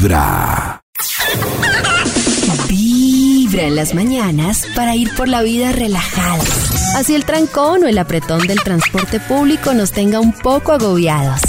[0.00, 0.80] Vibra.
[2.70, 6.42] Vibra en las mañanas para ir por la vida relajada.
[6.96, 11.42] Así el trancón o el apretón del transporte público nos tenga un poco agobiados.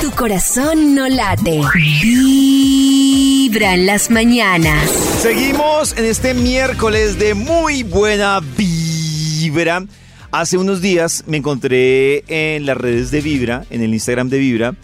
[0.00, 1.60] Tu corazón no late.
[1.74, 4.88] Vibra en las mañanas.
[5.20, 9.84] Seguimos en este miércoles de muy buena vibra.
[10.30, 14.76] Hace unos días me encontré en las redes de Vibra, en el Instagram de Vibra,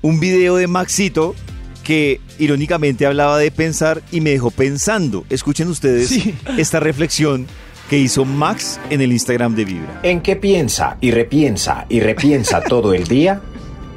[0.00, 1.34] un video de Maxito
[1.82, 5.24] que irónicamente hablaba de pensar y me dejó pensando.
[5.30, 6.18] Escuchen ustedes
[6.56, 7.46] esta reflexión
[7.90, 10.00] que hizo Max en el Instagram de Vibra.
[10.02, 13.40] ¿En qué piensa y repiensa y repiensa todo el día?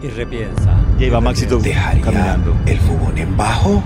[0.04, 0.76] Y repiensa.
[1.00, 2.56] Y ahí va Maxito ¿Dejaría caminando.
[2.66, 3.82] el fugón en bajo?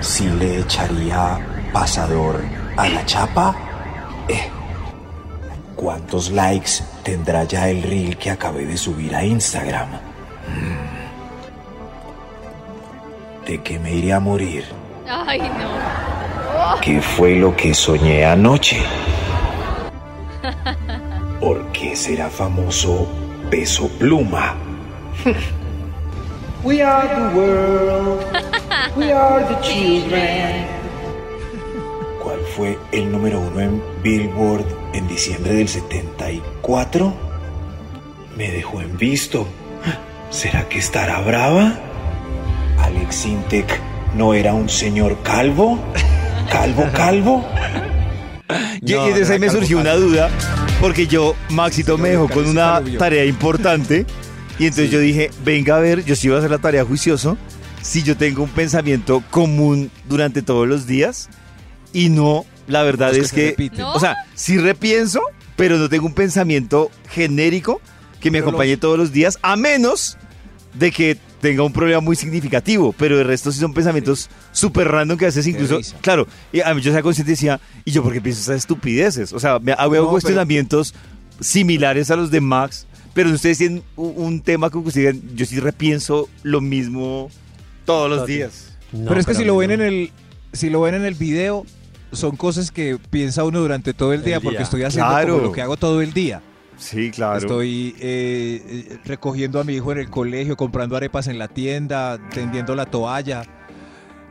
[0.00, 1.38] ¿Si le echaría
[1.72, 2.42] pasador
[2.76, 3.56] a la chapa?
[4.28, 4.48] Eh,
[5.76, 9.88] ¿Cuántos likes tendrá ya el reel que acabé de subir a Instagram?
[9.88, 10.91] Mm.
[13.46, 14.64] ¿De qué me iré a morir?
[15.08, 16.80] Ay, no.
[16.80, 18.80] ¿Qué fue lo que soñé anoche?
[21.40, 23.08] ¿Por qué será famoso
[23.50, 24.54] Peso Pluma?
[26.64, 28.24] We are the world.
[28.96, 30.64] We are the children.
[32.22, 37.12] ¿Cuál fue el número uno en Billboard en diciembre del 74?
[38.36, 39.48] Me dejó en visto.
[40.30, 41.91] ¿Será que estará brava?
[42.94, 43.80] ¿Alex Intec
[44.14, 45.82] no era un señor calvo?
[46.50, 47.48] ¿Calvo, calvo?
[48.84, 50.30] Y, No, y desde ahí me surgió calvo, una duda,
[50.80, 54.04] porque yo, Maxito me dejó con una tarea importante.
[54.58, 57.38] Y entonces yo dije, venga a ver, yo sí iba a hacer la tarea juicioso,
[57.80, 61.30] si yo tengo un pensamiento común durante todos los días.
[61.94, 63.56] Y no, la verdad es que,
[63.94, 65.22] o sea, sí repienso,
[65.56, 67.80] pero no tengo un pensamiento genérico
[68.20, 70.18] que me Pero acompañe los- todos los días, a menos
[70.74, 75.18] de que tenga un problema muy significativo, pero el resto sí son pensamientos súper random
[75.18, 75.96] que a veces incluso, risa.
[76.00, 78.56] claro, y a mí yo sea consciente y decía, ¿y yo por qué pienso esas
[78.56, 79.32] estupideces?
[79.34, 80.94] O sea, me hago pero- cuestionamientos
[81.40, 85.44] similares a los de Max, pero ustedes tienen un, un tema que ustedes digan, yo
[85.44, 87.28] sí repienso lo mismo
[87.84, 88.68] todos los días.
[88.92, 89.74] No, pero es que si lo ven no.
[89.74, 90.10] en el
[90.52, 91.64] si lo ven en el video
[92.12, 94.44] son cosas que piensa uno durante todo el El día día.
[94.44, 95.32] porque estoy haciendo Claro.
[95.34, 96.40] como lo que hago todo el día.
[96.76, 97.38] Sí, claro.
[97.38, 102.74] Estoy eh, recogiendo a mi hijo en el colegio, comprando arepas en la tienda, tendiendo
[102.74, 103.42] la toalla.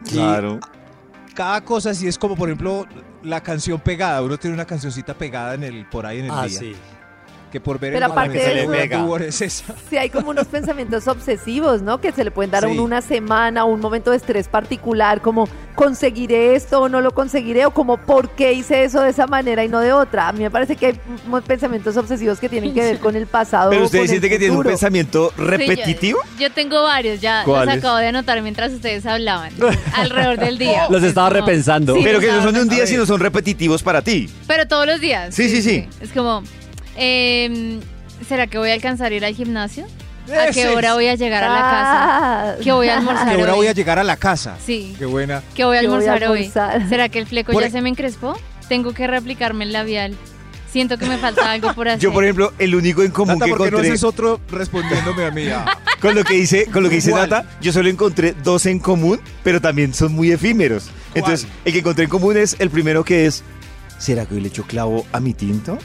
[0.05, 0.59] Y Claro.
[1.35, 2.85] cada cosa sí es como por ejemplo
[3.23, 4.21] la canción pegada.
[4.21, 6.59] Uno tiene una cancioncita pegada en el por ahí en el Ah, día.
[6.59, 6.75] sí.
[7.51, 9.75] Que por ver Pero el aparte de es esa.
[9.89, 11.99] Sí, hay como unos pensamientos obsesivos, ¿no?
[11.99, 12.73] Que se le pueden dar a Sí.
[12.73, 17.65] uno una semana, un momento de estrés particular, como conseguiré esto o no lo conseguiré,
[17.65, 20.29] o como por qué hice eso de esa manera y no de otra.
[20.29, 20.99] A mí me parece que hay
[21.45, 23.69] pensamientos obsesivos que tienen que ver con el pasado.
[23.71, 26.19] Pero el sienten que tienen un pensamiento Sí, repetitivo.
[26.37, 29.51] yo, yo tengo varios, ya los acabo de anotar mientras ustedes hablaban,
[29.93, 30.87] alrededor del día.
[30.89, 31.95] Los Es estaba como- repensando.
[31.95, 34.29] Sí, pero que no son de un día, sino son repetitivos para ti.
[34.47, 35.33] Pero todos los días.
[35.35, 35.87] Sí, sí, sí.
[35.99, 36.43] Es como,
[37.01, 37.79] em,
[38.27, 39.85] ¿será que voy a alcanzar a ir al gimnasio?
[40.27, 42.51] ¿A qué Ese hora voy a llegar a la casa?
[42.51, 43.57] Ah, ¿Qué voy a almorzar ¿A qué hora hoy?
[43.57, 44.55] voy a llegar a la casa?
[44.63, 44.95] Sí.
[44.97, 45.41] Qué buena.
[45.55, 46.39] ¿Qué voy a ¿Qué voy a almorzar hoy?
[46.39, 46.87] almorzar?
[46.89, 48.37] ¿Será que el fleco Por ya e- se me encrespó?
[48.69, 50.15] Tengo que reaplicarme el labial.
[50.71, 51.99] Siento que me falta algo por hacer.
[51.99, 54.39] Yo, por ejemplo, el único en común Nata, que ¿por qué no encontré haces otro
[54.49, 55.47] respondiéndome a mí?
[55.49, 55.77] Ah.
[56.01, 57.29] con lo que dice, con lo que dice ¿Cuál?
[57.29, 60.89] Nata, yo solo encontré dos en común, pero también son muy efímeros.
[61.15, 63.43] Entonces, el que encontré en común es el primero que es,
[63.97, 65.77] ¿será que hoy le echo clavo a mi tinto?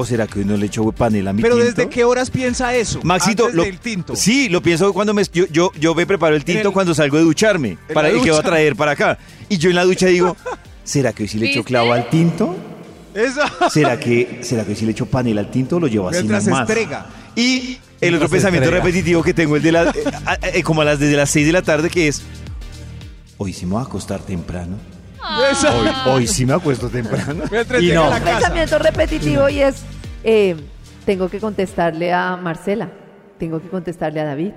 [0.00, 1.66] ¿O será que hoy no le echo panela a mi Pero tinto?
[1.74, 3.00] ¿desde qué horas piensa eso?
[3.02, 4.16] Maxito, Antes lo- del tinto.
[4.16, 7.18] Sí, lo pienso cuando me, yo, yo, yo me preparo el tinto el- cuando salgo
[7.18, 9.18] de ducharme, para el que va a traer para acá.
[9.50, 10.36] Y yo en la ducha digo,
[10.84, 12.56] ¿será que hoy sí le echo clavo al tinto?
[13.14, 13.68] Esa.
[13.68, 16.16] ¿Será que, ¿Será que hoy sí le echo panela al tinto o lo llevo así
[16.18, 16.66] Mientras se nomás?
[16.68, 17.06] estrega.
[17.36, 19.92] Y el otro pensamiento repetitivo que tengo, el de la, eh,
[20.54, 22.22] eh, como a las desde las 6 de la tarde, que es,
[23.36, 24.76] hoy sí me voy a acostar temprano.
[25.38, 27.44] Hoy, hoy sí me acuesto temprano.
[27.50, 28.04] Mientras Y no.
[28.04, 29.76] a la Un pensamiento repetitivo y es,
[30.24, 30.56] eh,
[31.04, 32.90] tengo que contestarle a Marcela,
[33.38, 34.52] tengo que contestarle a David,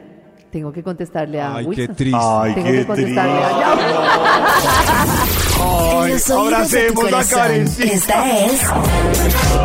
[0.52, 2.20] tengo que contestarle a Ay, qué triste.
[2.22, 3.94] Ay, Tengo qué que contestarle a triste.
[6.04, 7.40] En los oídos de tu abracemos a corazón.
[7.40, 7.94] Karencita.
[7.94, 8.62] Esta es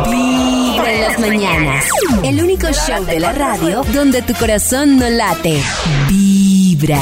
[0.09, 1.85] Vibra en las mañanas.
[2.23, 5.61] El único show de la radio donde tu corazón no late.
[6.07, 7.01] Vibra.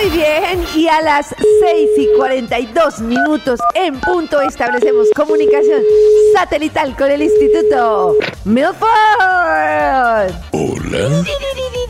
[0.00, 5.82] Muy bien, y a las 6 y 42 minutos en punto establecemos comunicación
[6.32, 8.14] satelital con el Instituto
[8.44, 8.86] Milford.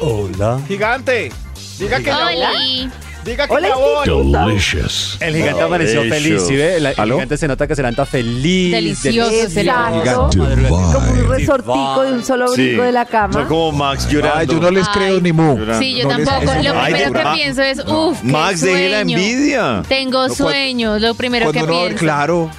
[0.00, 0.58] Hola.
[0.66, 1.31] Gigante.
[1.78, 2.90] Diga que Oli.
[3.28, 4.44] Diga que Hola.
[4.46, 5.16] Delicious.
[5.20, 6.76] El gigante amaneció feliz, ¿sí ve?
[6.76, 7.14] El, el ¿Aló?
[7.16, 8.72] gigante se nota que se levanta feliz.
[8.72, 10.30] Delicioso, Exacto.
[10.32, 10.69] Gigante.
[10.69, 12.62] Como un resortico de un solo Sí.
[12.69, 13.46] brinco de la Son cama.
[13.48, 14.38] como Max llorando.
[14.38, 14.92] Ay, yo no les Ay.
[14.94, 15.56] creo ni mu.
[15.78, 16.54] Sí, yo No les- tampoco.
[16.62, 19.82] Lo Ay, primero que pienso es, uff, Max, deje la envidia.
[19.88, 21.98] Tengo sueños, lo primero que Cuando no, pienso.
[21.98, 22.50] claro.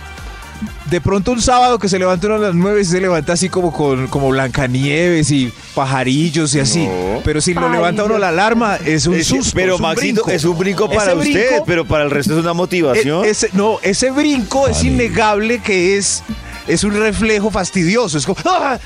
[0.90, 3.48] De pronto un sábado que se levanta uno a las nueve y se levanta así
[3.48, 6.88] como con como Blancanieves y pajarillos y así.
[6.88, 7.22] No.
[7.24, 9.52] Pero si lo levanta uno la alarma, es un Es- susto.
[9.54, 10.32] pero es un Maxito, brinco.
[10.32, 13.24] es un brinco para Ese usted, brinco- pero para el resto es una motivación.
[13.24, 16.24] E- ese, no, ese brinco es innegable que es,
[16.68, 18.18] es un reflejo fastidioso.
[18.18, 18.40] Es como.
[18.46, 18.80] ¡ah!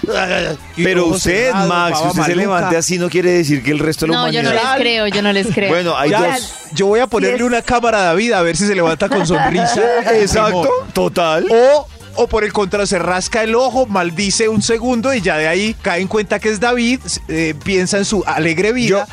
[0.75, 2.35] Pero usted, cerrados, Max, si usted se maluca.
[2.41, 4.73] levante así no quiere decir que el resto de la No, yo no humanidad...
[4.73, 5.69] les creo, yo no les creo.
[5.69, 6.53] Bueno, hay Ya, dos.
[6.73, 9.25] yo voy a ponerle es- una cámara a David a ver si se levanta con
[9.25, 9.81] sonrisa.
[10.19, 11.45] Exacto, total.
[11.49, 15.47] O, o por el contrario, se rasca el ojo, maldice un segundo y ya de
[15.47, 19.07] ahí cae en cuenta que es David, eh, piensa en su alegre vida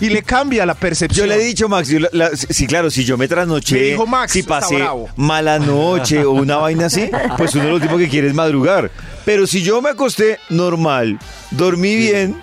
[0.00, 1.28] y le cambia la Yo percepción.
[1.28, 4.06] le he dicho, Max, yo la- la- sí, claro, si yo me Me trasnoché, dijo
[4.06, 4.86] Max, si pasé
[5.16, 8.90] mala noche o una vaina así, pues uno lo último que quiere es madrugar.
[9.24, 11.18] Pero si yo me acosté normal,
[11.50, 12.36] dormí bien,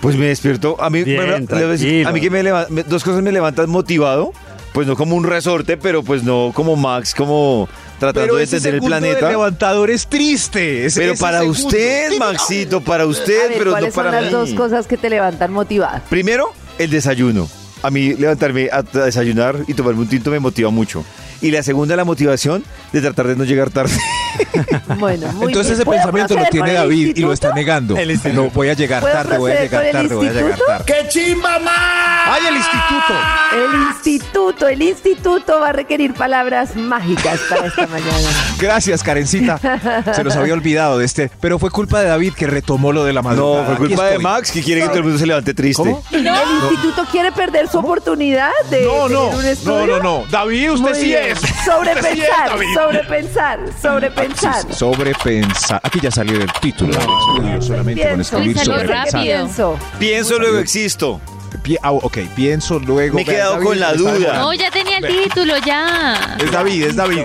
[0.00, 0.76] pues me despierto.
[0.80, 4.32] A mí, Bien, me- a mí que me leva- me- dos cosas me levantan motivado,
[4.72, 7.68] pues no como un resorte, pero pues no como Max, como
[7.98, 9.28] tratando Pero de entender el planeta.
[9.28, 10.86] levantador es triste.
[10.86, 11.66] ese- Pero ese para segundo.
[11.66, 14.38] usted, Maxito, para A usted, ver, pero no ¿cuáles son para las mí.
[14.38, 16.02] dos cosas que te levantan motivada?
[16.08, 17.48] Primero, el desayuno.
[17.82, 21.04] A mí levantarme a a desayunar y tomarme un tinto me motiva mucho.
[21.40, 22.62] Y la segunda, la motivación
[22.92, 23.92] de tratar de no llegar tarde.
[24.98, 25.74] Bueno, muy Entonces bien.
[25.74, 27.96] ese ¿Puedo pensamiento lo tiene David y lo está negando.
[27.96, 28.42] El instituto.
[28.44, 30.84] No, voy a llegar ¿Puedo tarde, voy a llegar tarde, voy a llegar tarde.
[30.86, 31.74] ¡Qué chimba más!
[32.26, 33.14] ¡Ay, el instituto!
[33.52, 38.28] El instituto, el instituto va a requerir palabras mágicas para esta mañana.
[38.58, 39.58] Gracias, Karencita.
[40.14, 41.30] Se nos había olvidado de este.
[41.40, 43.68] Pero fue culpa de David que retomó lo de la madrugada.
[43.68, 44.18] No, fue culpa de.
[44.18, 45.82] Max que quiere que todo el mundo se levante triste.
[45.82, 46.02] ¿Cómo?
[46.12, 49.86] ¿El instituto quiere perder su oportunidad de No, tener no, un no, estudio?
[49.86, 50.24] no, no.
[50.30, 51.24] David, usted Muy sí bien.
[51.32, 51.42] es.
[51.42, 52.28] Usted sí es,
[54.20, 54.74] Sobrepensar, David.
[54.74, 55.80] sobrepensar, sobrepensar.
[55.84, 59.22] Aquí ya salió el título del estudio solamente con Pienso, escribir Uy, salió sobrepensar.
[59.22, 59.78] pienso.
[59.98, 61.20] Pienso, luego existo.
[61.82, 63.16] Ah, ok, pienso luego.
[63.16, 64.38] Me he quedado David, con la duda.
[64.38, 66.36] No, ya tenía el título, ya.
[66.38, 67.22] Es David, es David.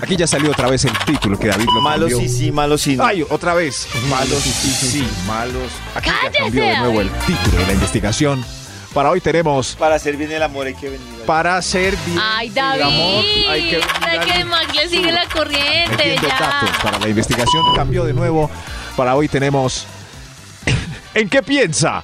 [0.00, 2.20] Aquí ya salió otra vez el título que David lo Malo cambió.
[2.20, 2.96] sí, sí, malo sí.
[2.96, 3.04] no.
[3.04, 3.88] Ay, otra vez.
[4.08, 5.72] Malos sí, sí, sí, malos.
[5.94, 8.44] Aquí ya ¡Cállese, cambió de nuevo el título de la investigación.
[8.98, 11.06] Para hoy tenemos Para hacer bien el amor hay que venir.
[11.24, 12.82] para hacer bien Ay, el David.
[12.82, 16.40] amor, hay que Max le sigue la corriente, metiendo ya.
[16.40, 17.62] datos para la investigación.
[17.76, 18.50] Cambió de nuevo.
[18.96, 19.86] Para hoy tenemos
[21.14, 22.02] ¿En qué piensa?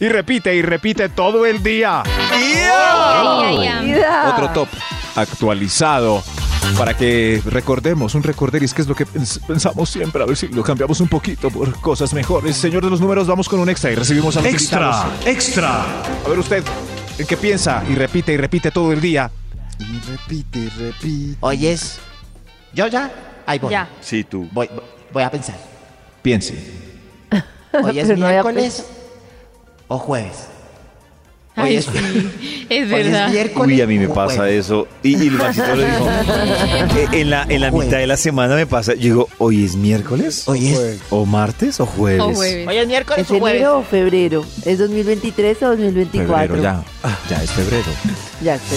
[0.00, 2.02] Y repite y repite todo el día.
[2.32, 3.84] Ay, ay, ay.
[3.84, 4.30] Mira.
[4.34, 4.68] Otro top
[5.14, 6.24] actualizado
[6.78, 10.48] para que recordemos, un recorderis, que es lo que pens- pensamos siempre, a ver si
[10.48, 12.56] lo cambiamos un poquito por cosas mejores.
[12.56, 15.06] Señor de los números, vamos con un extra y recibimos a los invitados.
[15.26, 15.82] extra.
[16.24, 16.64] A ver usted,
[17.18, 17.82] ¿en qué piensa?
[17.88, 19.30] Y repite y repite todo el día.
[19.78, 21.36] Y repite, y repite.
[21.40, 21.98] Oyes,
[22.72, 23.10] yo ya,
[23.46, 23.70] ahí voy.
[23.72, 23.88] Ya.
[24.00, 24.48] Sí, tú.
[24.52, 24.82] Voy, voy-
[25.12, 25.56] voy a pensar.
[26.22, 26.54] Piense.
[27.82, 28.84] Hoy es Pero no había miércoles
[29.88, 30.48] o jueves.
[31.54, 31.90] Hoy Ay, es, sí,
[32.70, 33.28] es hoy es verdad.
[33.30, 34.64] miércoles Uy, a mí me pasa jueves.
[34.64, 34.88] eso.
[35.02, 36.08] Y, y el Maxito lo dijo.
[36.96, 38.94] Eh, En la, en la mitad de la semana me pasa.
[38.94, 40.44] Yo digo, ¿hoy es miércoles?
[40.46, 42.22] Hoy es, ¿O martes o jueves?
[42.22, 42.66] O jueves.
[42.66, 43.56] hoy es miércoles ¿Es o jueves.
[43.60, 44.46] enero o febrero?
[44.64, 46.46] ¿Es 2023 o 2024?
[46.46, 46.82] Febrero, ya.
[47.02, 47.84] Ah, ya es febrero.
[48.42, 48.76] Ya sé.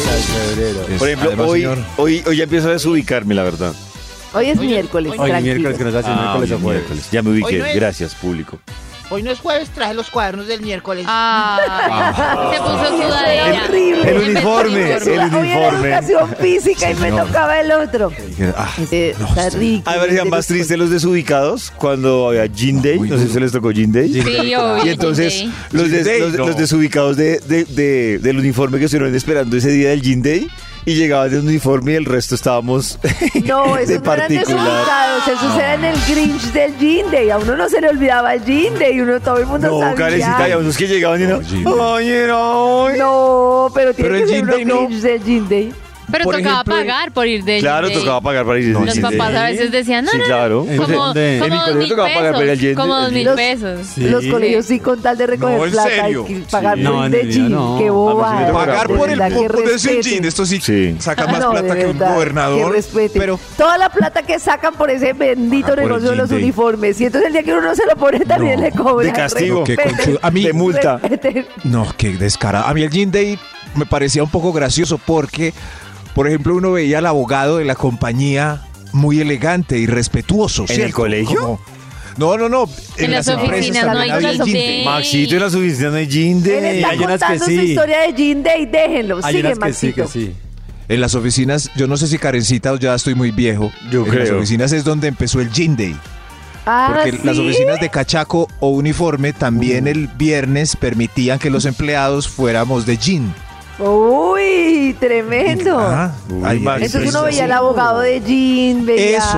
[0.93, 3.73] Es- Por ejemplo, además, hoy, señor, hoy, hoy ya empiezo a desubicarme, la verdad.
[4.33, 5.53] Hoy es Oye, miércoles, hoy Hoy tranquilo.
[5.55, 6.81] miércoles que nos hace Ah, miércoles hoy o jueves.
[6.81, 7.07] miércoles.
[7.09, 7.45] Ya me ubiqué.
[7.45, 8.59] Hoy no es- Gracias, público.
[9.11, 11.05] Hoy no es jueves, traje los cuadernos del miércoles.
[11.07, 11.61] Ay,
[12.53, 13.63] se puso sudadera.
[13.65, 14.09] horrible.
[14.09, 14.93] El uniforme, uniforme.
[14.95, 15.87] el Hoy era uniforme.
[15.89, 18.11] educación física y me tocaba el otro.
[18.57, 19.87] ah, Eh, no, está rico.
[19.89, 22.99] A ver, parecían más tristes los desubicados cuando había Jean Day.
[22.99, 24.11] No sé si se les tocó Jean Day.
[24.11, 24.21] Sí,
[24.55, 24.85] obvio.
[24.85, 26.47] Y entonces los, des- Day, los, no.
[26.47, 30.47] los desubicados de, de- de- del uniforme que estuvieron esperando ese día del Jean Day
[30.85, 32.99] y llegaban de un uniforme y el resto estábamos
[33.45, 34.45] No, de no particular.
[34.45, 37.29] desubicados, esos eran el Grinch del Jean Day.
[37.31, 39.95] A uno no se le olvidaba el Jean Day, uno todo el mundo No, sabía.
[39.95, 41.39] carecita, y a unos que llegaban y no.
[41.39, 41.65] Day.
[41.65, 42.89] Oye, no.
[42.95, 44.87] No, pero tiene Pero que el ser Jean uno Day no.
[44.87, 45.73] Grinch del Jean Day.
[46.11, 47.97] Pero Por tocaba ejemplo, pagar por ir de Claro, Day.
[47.97, 49.01] tocaba pagar para ir de Los Day.
[49.01, 50.65] papás a veces decían, no, Sí, no, claro.
[50.69, 53.11] no, como, de- en mi como dos colegio mil tocaba pagar para ir Como dos
[53.11, 53.87] mil Los- pesos.
[53.87, 54.01] Sí.
[54.09, 56.25] Los colegios sí con tal de recoger No, ¿en plata serio?
[56.29, 56.83] y que pagar Sí.
[56.83, 57.51] por No, ir de jean.
[57.51, 57.77] no.
[57.79, 58.51] Qué boba.
[58.53, 60.95] Pagar por el por ese jean, esto sí, Sí.
[60.99, 62.75] saca más no, plata que un gobernador.
[62.75, 63.09] Que.
[63.13, 66.99] Pero Toda la plata que sacan por ese bendito el negocio de los uniformes.
[67.01, 69.07] Y entonces el día que uno no se lo pone también No, le cobran.
[69.07, 69.63] de castigo.
[70.21, 70.99] A mí- De multa.
[71.63, 72.65] No, qué descarado.
[72.67, 73.39] A mí el Jean Day
[73.75, 75.53] me parecía un poco gracioso porque,
[76.15, 78.61] por ejemplo, uno veía al abogado de la compañía
[78.93, 80.65] muy elegante y respetuoso.
[80.69, 81.39] ¿En el colegio?
[81.39, 81.61] Como-
[82.17, 82.69] no, no, no.
[82.95, 86.75] En las oficinas no hay Maxito en las oficinas no hay jean Él de...
[86.77, 87.61] está hay unas que contando su sí.
[87.61, 89.19] historia de Jean Day, déjenlo.
[89.21, 90.03] Hay Sigue, unas que sí, Maxito.
[90.03, 90.35] que sí.
[90.87, 93.69] En las oficinas, yo no sé si Karencita o ya estoy muy viejo.
[93.91, 95.95] Yo en las oficinas es donde empezó el Jean Day.
[96.65, 97.41] Ah, Porque las ¿sí?
[97.45, 103.35] oficinas de cachaco o uniforme también el viernes permitían que los empleados fuéramos de jean.
[103.79, 105.77] Uy, tremendo.
[105.79, 109.37] Ah, Max, Entonces uno veía al abogado de Jean, veía Eso,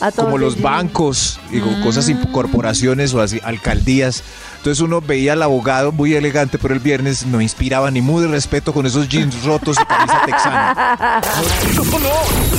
[0.00, 0.62] a todos como los jean.
[0.64, 4.22] bancos, digo, cosas, imp- corporaciones o así, alcaldías.
[4.58, 8.28] Entonces uno veía al abogado muy elegante, pero el viernes no inspiraba ni muy de
[8.28, 11.20] respeto con esos jeans rotos y camisa texana.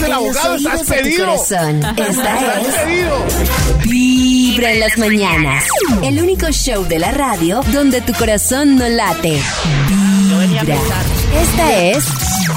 [0.03, 1.83] En los oídos de tu corazón.
[1.97, 5.63] Esta es Vibra en las mañanas.
[6.01, 9.39] El único show de la radio donde tu corazón no late.
[10.53, 12.05] Esta es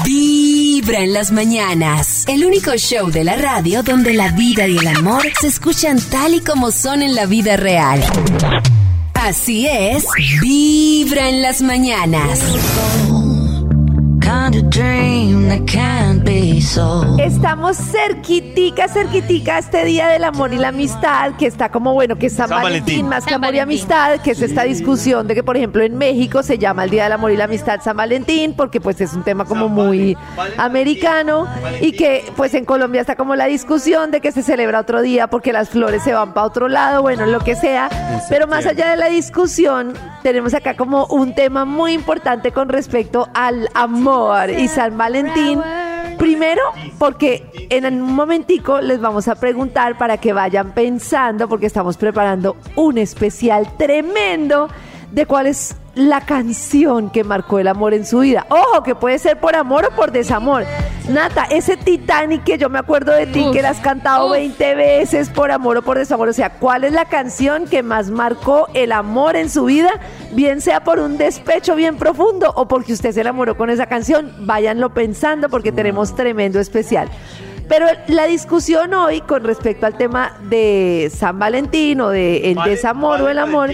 [0.03, 2.25] Vibra en las mañanas.
[2.27, 6.35] El único show de la radio donde la vida y el amor se escuchan tal
[6.35, 8.03] y como son en la vida real.
[9.13, 10.05] Así es,
[10.41, 12.41] Vibra en las mañanas.
[17.19, 22.25] Estamos cerquitica, cerquitica este día del amor y la amistad, que está como bueno, que
[22.25, 23.09] es San, San Valentín, Valentín.
[23.09, 26.43] más que amor y amistad, que es esta discusión de que, por ejemplo, en México
[26.43, 29.23] se llama el Día del Amor y la Amistad San Valentín, porque pues es un
[29.23, 30.17] tema como muy
[30.57, 31.47] americano,
[31.79, 35.27] y que pues en Colombia está como la discusión de que se celebra otro día
[35.27, 37.89] porque las flores se van para otro lado, bueno, lo que sea,
[38.29, 43.29] pero más allá de la discusión, tenemos acá como un tema muy importante con respecto
[43.33, 44.24] al amor
[44.57, 45.61] y San Valentín.
[46.17, 46.61] Primero,
[46.97, 52.55] porque en un momentico les vamos a preguntar para que vayan pensando, porque estamos preparando
[52.75, 54.69] un especial tremendo
[55.11, 58.45] de cuál es la canción que marcó el amor en su vida.
[58.49, 60.65] Ojo, que puede ser por amor o por desamor.
[61.09, 64.31] Nata, ese Titanic que yo me acuerdo de ti, Uf, que la has cantado uf.
[64.33, 66.27] 20 veces por amor o por desamor.
[66.27, 69.91] O sea, ¿cuál es la canción que más marcó el amor en su vida?
[70.31, 74.33] Bien sea por un despecho bien profundo o porque usted se enamoró con esa canción.
[74.39, 77.09] Váyanlo pensando porque tenemos tremendo especial.
[77.67, 83.21] Pero la discusión hoy con respecto al tema de San Valentín o de el desamor
[83.21, 83.71] o el amor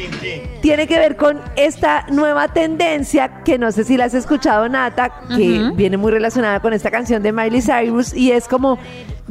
[0.62, 5.12] tiene que ver con esta nueva tendencia que no sé si la has escuchado Nata,
[5.36, 8.78] que viene muy relacionada con esta canción de Miley Cyrus y es como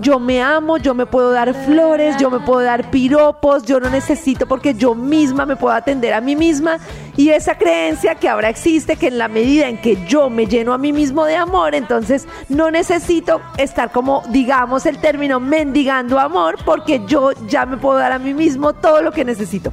[0.00, 3.90] yo me amo, yo me puedo dar flores, yo me puedo dar piropos, yo no
[3.90, 6.78] necesito porque yo misma me puedo atender a mí misma
[7.16, 10.72] y esa creencia que ahora existe que en la medida en que yo me lleno
[10.72, 16.56] a mí mismo de amor, entonces no necesito estar como digamos el término mendigando amor
[16.64, 19.72] porque yo ya me puedo dar a mí mismo todo lo que necesito.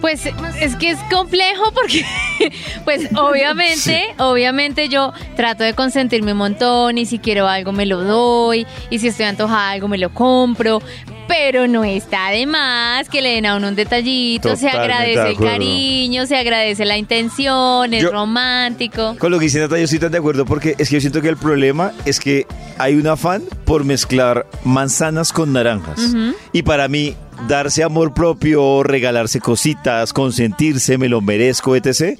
[0.00, 0.26] Pues
[0.60, 2.04] es que es complejo porque,
[2.84, 8.02] pues obviamente, obviamente yo trato de consentirme un montón y si quiero algo me lo
[8.02, 10.80] doy y si estoy antojada algo me lo compro,
[11.28, 15.28] pero no está de más que le den a uno un detallito, se Totalmente agradece
[15.30, 19.16] el cariño, se agradece la intención, es Yo- romántico.
[19.18, 21.20] Con lo que dice Nata, yo estoy tan de acuerdo porque es que yo siento
[21.22, 22.46] que el problema es que
[22.78, 26.14] hay un afán por mezclar manzanas con naranjas.
[26.52, 27.14] Y para mí,
[27.48, 32.18] darse amor propio, regalarse cositas, consentirse, me lo merezco, etc.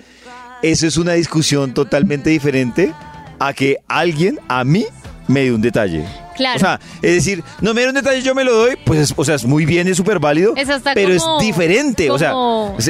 [0.63, 2.93] Eso es una discusión totalmente diferente
[3.39, 4.87] a que alguien a mí
[5.29, 6.05] me dé un detalle.
[6.37, 6.57] Claro.
[6.57, 9.15] O sea, es decir, no me da un detalle, yo me lo doy, pues, es-
[9.17, 12.19] o sea, es muy bien, es súper válido, Es hasta pero como- es diferente, o
[12.19, 12.31] sea,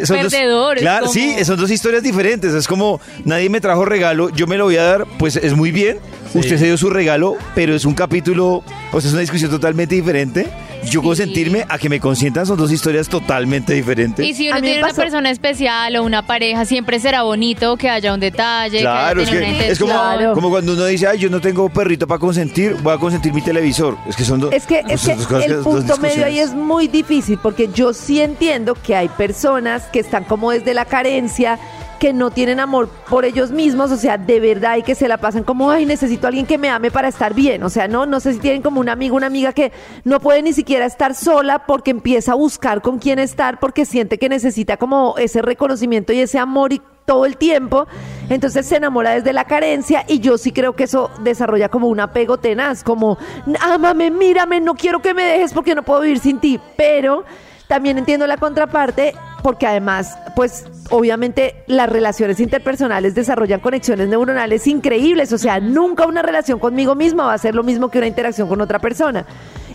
[0.07, 0.33] son dos-
[0.81, 4.57] claro, como- sí, son dos historias diferentes, es como nadie me trajo regalo, yo me
[4.57, 5.99] lo voy a dar, pues es muy bien,
[6.39, 8.63] usted se dio su regalo, pero es un capítulo,
[8.93, 10.47] o sea, es una discusión totalmente diferente.
[10.85, 11.07] Yo Sí.
[11.07, 14.25] consentirme a que me consientan son dos historias totalmente diferentes.
[14.25, 17.01] Y si A uno mí me tiene una pasó- persona especial o una pareja, siempre
[17.01, 19.91] será bonito que haya un detalle, Claro, que es haya tenido una que es como,
[19.93, 20.17] intención.
[20.19, 20.35] Claro.
[20.35, 23.43] como cuando uno dice, ay, yo no tengo perrito para consentir, voy a consentir mi
[23.43, 23.97] televisor.
[24.09, 24.53] Es que son dos.
[24.53, 26.51] Es que, es son que dos cosas el dos punto medio ahí discusiones.
[26.51, 30.85] es muy difícil porque yo sí entiendo que hay personas que están como desde la
[30.85, 31.59] carencia,
[31.99, 35.19] que no tienen amor por ellos mismos, o sea, de verdad y que se la
[35.19, 38.21] pasan como, ay, necesito alguien que me ame para estar bien, o sea, no, no
[38.21, 39.73] sé si tienen como un amigo, una amiga que
[40.05, 44.19] no puede ni siquiera estar sola porque empieza a buscar con quién estar porque siente
[44.19, 47.87] que necesita como ese reconocimiento y ese amor y todo el tiempo,
[48.29, 52.01] entonces se enamora desde la carencia y yo sí creo que eso desarrolla como un
[52.01, 53.17] apego tenaz, como,
[53.61, 57.25] ámame, mírame, no quiero que me dejes porque no puedo vivir sin ti, pero
[57.69, 65.33] también entiendo la contraparte porque además, pues obviamente las relaciones interpersonales desarrollan conexiones neuronales increíbles,
[65.33, 68.49] o sea, nunca una relación conmigo misma va a ser lo mismo que una interacción
[68.49, 69.25] con otra persona.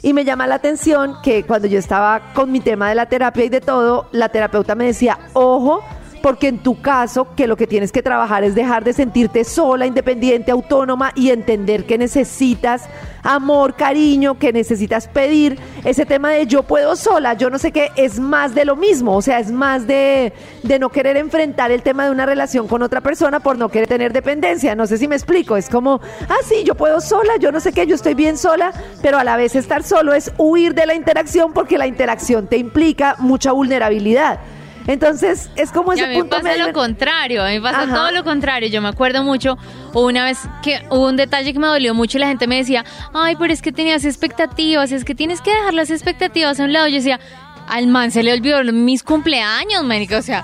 [0.02, 3.46] Y me llama la atención que cuando yo estaba con mi tema de la terapia
[3.46, 5.84] y de todo, la terapeuta me decía, ojo,
[6.22, 9.86] porque en tu caso, que lo que tienes que trabajar es dejar de sentirte sola,
[9.86, 12.84] independiente, autónoma y entender que necesitas
[13.24, 15.60] amor, cariño, que necesitas pedir.
[15.84, 19.16] Ese tema de yo puedo sola, yo no sé qué, es más de lo mismo,
[19.16, 22.82] o sea, es más de, de no querer enfrentar el tema de una relación con
[22.82, 24.75] otra persona por no querer tener dependencia.
[24.75, 27.74] No sé si me explico, es como, ah, sí, yo puedo sola, yo no sé
[27.74, 30.96] qué, yo estoy bien sola, pero a la vez estar solo es huir de la
[30.96, 34.40] interacción porque la interacción te implica mucha vulnerabilidad.
[34.88, 37.82] Entonces, es como Y ese a mí punto pasa medio- lo contrario, a mí pasa
[37.84, 37.94] Ajá.
[37.94, 38.68] todo lo contrario.
[38.70, 39.58] Yo me acuerdo mucho,
[39.94, 42.84] una vez que hubo un detalle que me dolió mucho y la gente me decía,
[43.14, 46.74] ay, pero es que tenías expectativas, es que tienes que dejar las expectativas a un
[46.74, 46.88] lado.
[46.88, 47.20] Yo decía,
[47.68, 50.44] al man se le olvidó mis cumpleaños, médico, o sea...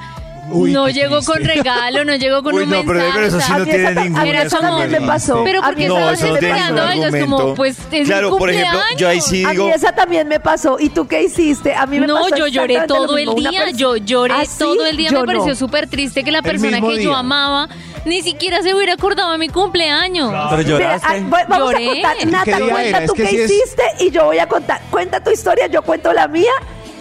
[0.49, 3.11] Uy, no llegó con regalo, no llegó con Uy, un no, pero- mensaje.
[3.15, 5.43] pero eso o sí no a tiene esa- ningún a también me pasó.
[5.43, 8.49] Pero A porque No, estabas eso esperando algo, es como, pues, es mi Claro, por
[8.49, 10.77] ejemplo, yo ahí sí A digo, mí esa también me pasó.
[10.79, 11.73] ¿Y tú qué hiciste?
[11.75, 13.33] A mí me no, pasó yo lloré todo el mismo.
[13.33, 14.55] Una día, yo lloré ¿Ah, sí?
[14.59, 17.67] todo el día, Yo me pareció súper triste que la persona que yo amaba
[18.05, 20.31] ni siquiera se hubiera acordado de mi cumpleaños.
[20.31, 21.07] Pero Mira, lloraste.
[21.09, 21.87] ah, voy- vamos Lloré.
[21.89, 22.17] a contar.
[22.17, 24.79] ¿Qué Nata, cuenta tú que qué hiciste y yo voy a contar.
[24.89, 26.51] Cuenta tu historia, yo cuento la mía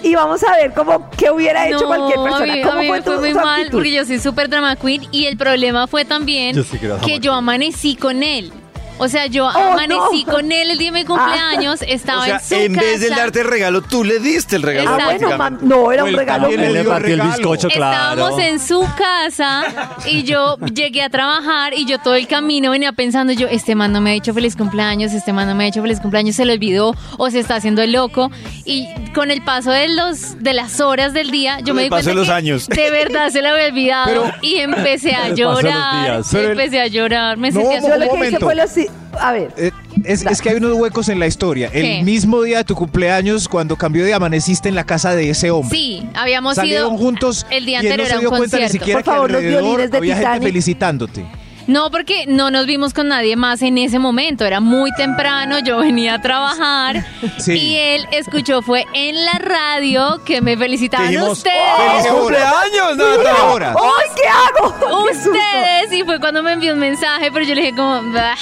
[0.02, 2.52] y vamos a ver cómo qué hubiera hecho No, cualquier persona.
[2.52, 4.48] A mí, ¿Cómo a mí fue me tu, fue muy mal porque yo soy súper
[4.48, 8.52] drama queen y el problema fue también Yo sí que yo amanecí con él.
[8.98, 10.32] O sea, yo Oh, amanecí no.
[10.32, 13.10] con él el día de mi cumpleaños, estaba o sea, en su en vez de
[13.10, 14.90] darte el regalo, tú le diste el regalo.
[14.90, 16.48] Ah, bueno, mam, no, era un el regalo.
[16.48, 18.28] Él le partió el bizcocho, claro.
[18.28, 19.64] Estábamos en su casa
[20.06, 23.92] y yo llegué a trabajar y yo todo el camino venía pensando yo, este man
[23.92, 26.44] no me ha dicho feliz cumpleaños, este man no me ha dicho feliz cumpleaños, se
[26.44, 28.30] lo olvidó o se está haciendo el loco.
[28.64, 31.86] Y con el paso de los de las horas del día, yo Con me el
[31.86, 32.68] di paso cuenta de los que años.
[32.68, 36.22] de verdad se lo había olvidado Pero- y empecé a llorar.
[36.32, 38.66] empecé a llorar, me No, sentía Yo lo que hice fue lo
[39.20, 39.70] A ver, Eh,
[40.04, 41.70] es, es que hay unos huecos en la historia.
[41.70, 41.98] ¿Qué?
[41.98, 45.50] El mismo día de tu cumpleaños, cuando cambió de amaneciste en la casa de ese
[45.50, 45.76] hombre.
[45.76, 48.58] Sí, habíamos Salieron ido juntos el día y él anterior no se un dio cuenta
[48.58, 50.48] ni siquiera Por favor, que los alrededor violines de había gente Titanic.
[50.48, 51.26] felicitándote.
[51.66, 54.44] No, porque no nos vimos con nadie más en ese momento.
[54.44, 57.04] Era muy temprano, yo venía a trabajar
[57.38, 57.54] Sí.
[57.54, 61.56] y él escuchó, fue en la radio que me felicitaban Dijimos, ustedes.
[61.76, 62.18] ¡Feliz ¿Qué hora?
[62.20, 63.44] cumpleaños, ¿Qué Nata!
[63.46, 63.70] hora?
[63.74, 65.02] ¡ay, qué hago!
[65.10, 68.36] Ustedes, y fue cuando me envió un mensaje, pero yo le dije como, "Bah,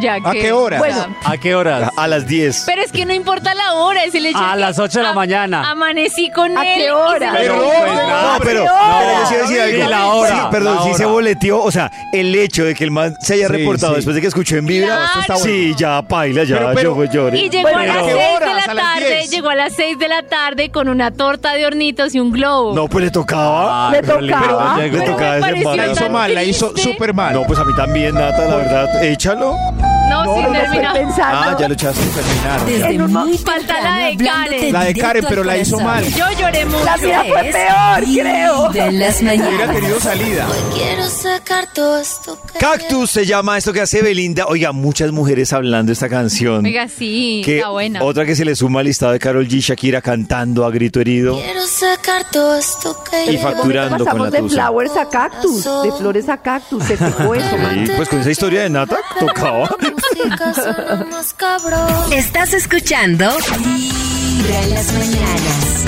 [0.00, 0.78] ya ¿A qué hora?
[0.78, 1.06] Bueno.
[1.24, 1.90] ¿A qué horas?
[1.96, 2.64] A las 10.
[2.66, 4.98] pero es que no importa la hora, es el hecho A de que las ocho
[4.98, 5.70] de la am- mañana.
[5.70, 6.74] Amanecí con ¿A él.
[6.74, 7.32] qué y se hora?
[7.32, 9.30] lo Pero, No, nada, pero, ¿qué pero hora?
[9.30, 9.86] yo sí iba a decir algo.
[9.86, 11.12] Y la hora, Sí, perdón, la sí se hora.
[11.12, 11.62] boleteó.
[11.62, 13.96] O sea, el hecho de que el man se haya Sí, reportado sí.
[13.96, 14.86] después de que escuchó en Vibra.
[14.88, 15.04] Claro.
[15.04, 17.38] Esto está Sí, ya, paila, ya, Pero, pero- yo lloré.
[17.38, 18.48] Y llegó Bueno, a las ¿a qué 6 de horas?
[18.48, 19.30] la ¿A las tarde, 10?
[19.30, 22.74] llegó a las 6 de la tarde con una torta de hornitos y un globo.
[22.74, 23.90] No, pues le tocaba.
[23.90, 24.76] Le pero tocaba.
[24.78, 26.92] Le Pero tocaba ese pareció La hizo mal, la hizo triste.
[26.92, 27.34] súper mal.
[27.34, 29.04] No, pues a mí también, Nata, la verdad.
[29.04, 29.54] Échalo.
[29.90, 29.99] you.
[30.10, 30.92] No, No, sin no, estoy terminar.
[30.94, 31.38] pensando.
[31.38, 32.00] Ah, ya lo echaste.
[32.66, 34.72] Desde En un mo- muy Falta la de Karen.
[34.72, 36.04] La de Karen, pero la hizo mal.
[36.04, 36.84] Yo lloré mucho.
[36.84, 38.68] La mía fue peor, creo.
[38.70, 39.76] De las Hubiera mañanas.
[39.76, 40.46] tenido salida.
[40.74, 44.46] Quiero sacar todo esto Cactus se llama esto que hace Belinda.
[44.46, 46.64] Oiga, muchas mujeres hablando esta canción.
[46.64, 48.02] Oiga, sí, Que está buena.
[48.02, 49.60] Otra que se le suma al listado de Carol G.
[49.60, 51.40] Shakira cantando a grito herido.
[51.40, 54.54] quiero sacar todo esto que Y facturando con Pasamos la de tusa.
[54.66, 57.06] flowers a cactus, de flores a cactus, se eso.
[57.06, 59.68] Sí, pues con esa historia de Nata tocaba.
[61.10, 62.12] Más cabrón.
[62.12, 63.28] Estás escuchando
[63.64, 65.84] Vibra en las mañanas.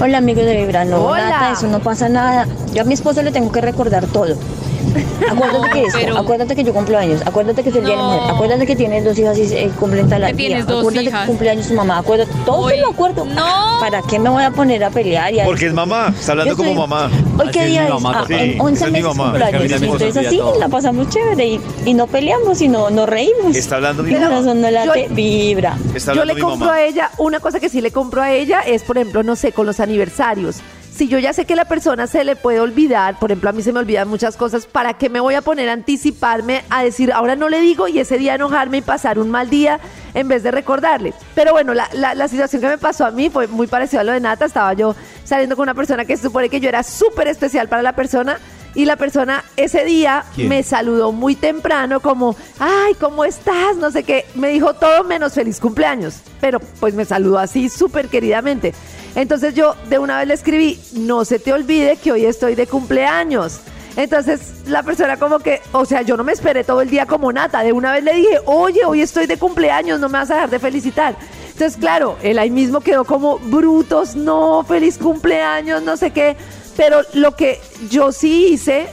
[0.00, 1.52] Hola amigos de Vibra, no, Hola.
[1.52, 2.46] Eso no pasa nada.
[2.72, 4.36] Yo a mi esposo le tengo que recordar todo.
[5.30, 7.96] Acuérdate que esto, pero- acuérdate que yo cumplo años, acuérdate que es el día de
[7.96, 8.12] la No.
[8.14, 11.04] mujer, acuérdate que tienes dos hijas y eh, cumplen tal Que día, tienes dos acuérdate
[11.06, 11.20] hijas.
[11.22, 13.24] que cumpleaños tu mamá, acuérdate, todo se lo acuerdo.
[13.24, 13.72] no.
[13.80, 15.32] ¿Para qué me voy a poner a pelear?
[15.34, 16.14] Y a Porque es mamá.
[16.16, 17.10] Está hablando como mamá.
[17.38, 17.92] ¿Hoy qué día mi es?
[17.94, 19.30] mamá Ah, en 11 Esa es mi meses mamá.
[19.32, 19.64] cumpleaños.
[19.72, 20.58] Es Entonces así todo.
[20.60, 23.56] la pasamos chévere y, y no peleamos, sino nos reímos.
[23.56, 24.40] Está hablando mi mamá.
[24.54, 25.76] no late, Yo- vibra.
[25.94, 26.78] Está Yo le mi compro mamá.
[26.78, 29.50] a ella, una cosa que sí le compro a ella es, por ejemplo, no sé,
[29.52, 30.60] con los aniversarios.
[30.94, 33.62] Si yo ya sé que la persona se le puede olvidar, por ejemplo, a mí
[33.62, 37.12] se me olvidan muchas cosas, ¿para qué me voy a poner a anticiparme a decir,
[37.12, 39.80] ahora no le digo y ese día enojarme y pasar un mal día
[40.12, 41.14] en vez de recordarle?
[41.34, 44.04] Pero bueno, la, la- la situación que me pasó a mí fue muy parecida a
[44.04, 44.44] lo de Nata.
[44.44, 47.80] Estaba yo saliendo con una persona que se supone que yo era súper especial para
[47.82, 48.38] la persona
[48.74, 50.48] y la persona ese día ¿Quién?
[50.50, 53.76] me saludó muy temprano como, ay, ¿cómo estás?
[53.76, 54.26] No sé qué.
[54.34, 58.72] Me dijo todo menos feliz cumpleaños, pero pues me saludó así súper queridamente.
[59.14, 62.66] Entonces yo de una vez le escribí, no se te olvide que hoy estoy de
[62.66, 63.60] cumpleaños.
[63.96, 67.30] Entonces la persona como que, o sea, yo no me esperé todo el día como
[67.32, 70.34] nata, de una vez le dije, oye, hoy estoy de cumpleaños, no me vas a
[70.34, 71.14] dejar de felicitar.
[71.52, 76.36] Entonces, claro, él ahí mismo quedó como brutos, no, feliz cumpleaños, no sé qué.
[76.74, 78.86] Pero lo que yo sí hice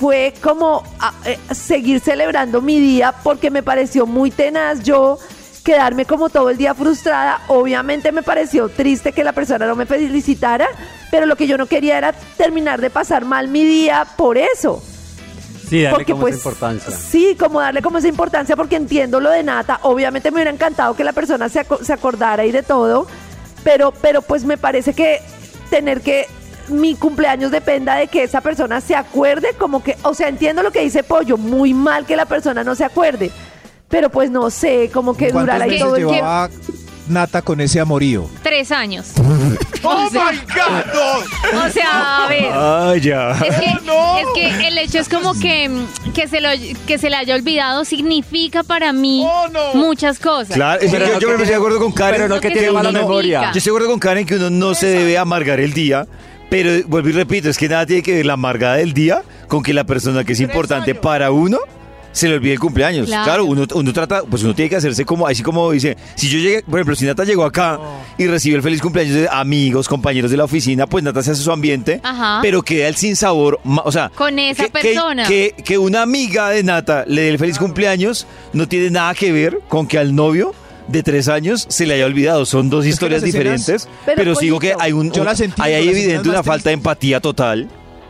[0.00, 5.18] fue como a- eh, seguir celebrando mi día porque me pareció muy tenaz yo
[5.66, 7.40] quedarme como todo el día frustrada.
[7.48, 10.68] Obviamente me pareció triste que la persona no me felicitara,
[11.10, 14.80] pero lo que yo no quería era terminar de pasar mal mi día por eso.
[15.68, 16.92] Sí, darle Porque, como pues, esa importancia.
[16.96, 19.80] Sí, como darle como esa importancia porque entiendo lo de Nata.
[19.82, 23.08] Obviamente me hubiera encantado que la persona se, aco- se acordara y de todo,
[23.64, 25.20] pero, pero pues me parece que
[25.68, 26.26] tener que
[26.68, 30.70] mi cumpleaños dependa de que esa persona se acuerde, como que, o sea, entiendo lo
[30.70, 33.32] que dice Pollo, muy mal que la persona no se acuerde,
[33.88, 36.26] pero pues no sé, como que ¿Cuántos durara ahí todo el tiempo.
[37.08, 38.28] Nata con ese amorío?
[38.42, 39.12] Tres años.
[39.84, 41.64] ¡Oh, my God!
[41.66, 42.46] O sea, a ver.
[42.52, 43.30] Ay, ya.
[43.30, 44.18] Es que, no!
[44.18, 45.70] es que el hecho es como que,
[46.14, 46.48] que, se lo,
[46.86, 49.74] que se le haya olvidado significa para mí Oh, no.
[49.74, 50.56] muchas cosas.
[50.56, 52.14] Claro, es que Pero yo, no yo que me estoy de tiene- acuerdo con Karen.
[52.20, 53.40] pero no que tiene uno mala memoria.
[53.52, 56.08] Yo estoy de acuerdo con Karen que uno no se debe amargar el día,
[56.50, 59.62] pero vuelvo y repito, es que nada tiene que ver la amargada del día con
[59.62, 61.58] que la persona que es importante para uno
[62.16, 63.06] se le olvide el cumpleaños.
[63.08, 63.24] Claro.
[63.24, 66.38] Claro, uno, uno trata, pues uno tiene que hacerse como, así como dice, si yo
[66.38, 67.78] llegué, por ejemplo, si Nata llegó acá
[68.16, 71.42] y recibe el feliz cumpleaños de amigos, compañeros de la oficina, pues Nata se hace
[71.42, 72.38] su ambiente, Ajá.
[72.40, 75.28] pero queda el sinsabor, ma- o sea, Con esa que- persona.
[75.28, 79.30] Que, que una amiga de Nata le dé el feliz cumpleaños no tiene nada que
[79.32, 80.54] ver con que al novio
[80.88, 82.46] de tres años se le haya olvidado.
[82.46, 85.86] Son dos historias diferentes, Pero, pero, sigo que hay un, yo un- las entiendo, hay,
[85.88, 87.68] evidente una falta de empatía total.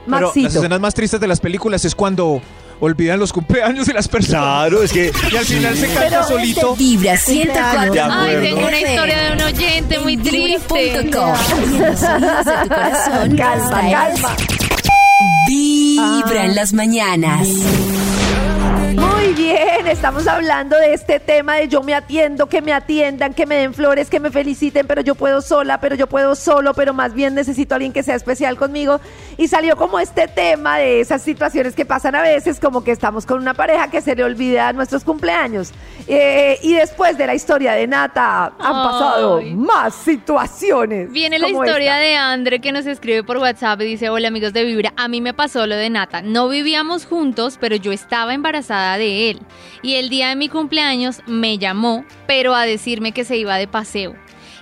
[0.08, 2.40] Pero las escenas más tristes de las películas es cuando
[2.80, 4.42] olvidan los cumpleaños de las personas.
[4.68, 6.76] Claro, es que Y al final se canta Pero- solito.
[6.76, 7.92] Vibra 104.
[7.92, 11.10] De Ay, tengo una historia de un oyente muy triste.
[13.36, 14.36] Calma, calma.
[15.48, 17.48] Vibra en las mañanas.
[18.96, 23.44] Muy bien, estamos hablando de este tema de yo me atiendo, que me atiendan, que
[23.44, 26.94] me den flores, que me feliciten, pero yo puedo sola, pero yo puedo solo, pero
[26.94, 28.98] más bien necesito a alguien que sea especial conmigo.
[29.36, 33.26] Y salió como este tema de esas situaciones que pasan a veces, como que estamos
[33.26, 35.72] con una pareja que se le olvida nuestros cumpleaños.
[36.08, 38.86] Eh, y después de la historia de Nata, han Ay.
[38.86, 41.10] pasado más situaciones.
[41.12, 41.98] Viene la historia esta.
[41.98, 45.20] de Andre que nos escribe por WhatsApp y dice, hola amigos de Vibra, a mí
[45.20, 46.22] me pasó lo de Nata.
[46.22, 49.40] No vivíamos juntos, pero yo estaba embarazada de él.
[49.82, 53.68] Y el día de mi cumpleaños me llamó, pero a decirme que se iba de
[53.68, 54.14] paseo.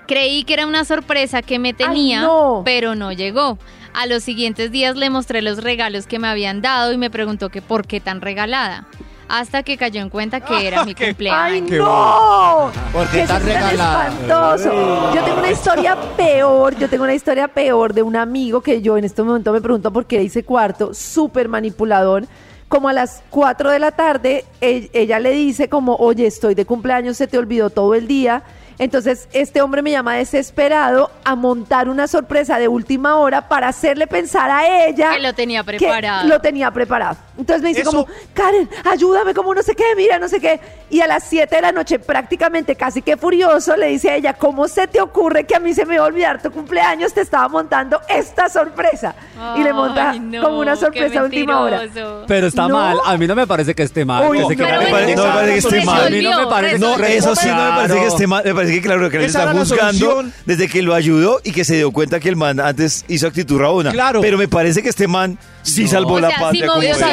[0.06, 2.62] Creí que era una sorpresa que me tenía, no.
[2.64, 3.58] pero no llegó.
[3.94, 7.48] A los siguientes días le mostré los regalos que me habían dado y me preguntó
[7.48, 8.86] que por qué tan regalada.
[9.26, 11.70] Hasta que cayó en cuenta que era mi ¡Ay, cumpleaños.
[11.78, 12.70] no!
[12.92, 14.08] ¿Por qué Eso tan es regalada?
[14.08, 15.14] espantoso.
[15.14, 18.98] Yo tengo una historia peor, yo tengo una historia peor de un amigo que yo
[18.98, 22.26] en este momento me pregunto por qué hice cuarto, súper manipulador.
[22.68, 27.16] Como a las 4 de la tarde, ella le dice como, oye, estoy de cumpleaños,
[27.16, 28.42] se te olvidó todo el día.
[28.78, 34.08] Entonces, este hombre me llama desesperado a montar una sorpresa de última hora para hacerle
[34.08, 36.26] pensar a ella Que lo tenía que preparado.
[36.28, 37.16] lo tenía preparado.
[37.36, 40.60] Entonces me dice Eso- como, Karen, ayúdame, como no sé qué, mira, no sé qué.
[40.90, 44.34] Y a las 7 de la noche, prácticamente casi que furioso, le dice a ella,
[44.34, 47.12] ¿cómo se te ocurre que a mí se me va a olvidar tu cumpleaños?
[47.12, 49.14] Te estaba montando esta sorpresa.
[49.56, 51.82] y le monta no, como una sorpresa a última hora.
[52.28, 52.76] Pero está No.
[52.76, 52.98] mal.
[53.04, 54.28] A mí no me parece que esté mal.
[54.30, 56.06] Uy, que no me parece- no me parece que esté mal.
[56.06, 57.18] A mí no me parece No, resolvió.
[57.18, 58.08] eso sí no me parece que Claro.
[58.14, 58.44] esté mal.
[58.44, 60.32] Me parece que claro que le Esa está solución.
[60.46, 63.58] desde que lo ayudó y que se dio cuenta que el man antes hizo actitud
[63.58, 63.90] rabona.
[63.90, 64.20] Claro.
[64.20, 66.64] Pero me parece que este man sí salvó O la sea, patria.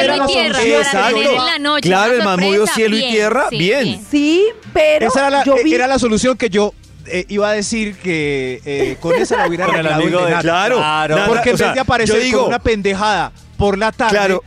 [0.04, 0.11] era.
[0.16, 1.22] Cielo era y la tierra Exacto.
[1.22, 2.74] en la noche Claro, el man movió sorpresa.
[2.76, 4.06] cielo y Bien, tierra, sí, bien.
[4.10, 4.44] Sí,
[4.74, 5.74] pero Esa era la, yo vi...
[5.74, 6.74] era la solución que yo
[7.08, 10.36] eh, iba a decir que eh, con esa la hubiera arreglado el amigo de.
[10.42, 10.78] Claro.
[10.78, 11.16] Claro.
[11.16, 14.44] Nada, Porque en sea, vez de aparecer digo, con una pendejada por la tarde, Claro.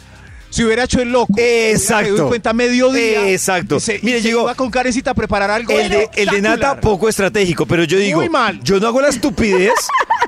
[0.50, 2.06] si hubiera hecho el loco, Exacto.
[2.06, 3.28] se dio cuenta mediodía.
[3.28, 3.76] Exacto.
[3.76, 5.72] y Se, Mire, y se llegó- iba con Carecita a preparar algo.
[5.72, 8.60] El de, el de Nata poco estratégico, pero yo digo, Muy mal.
[8.62, 9.72] yo no hago la estupidez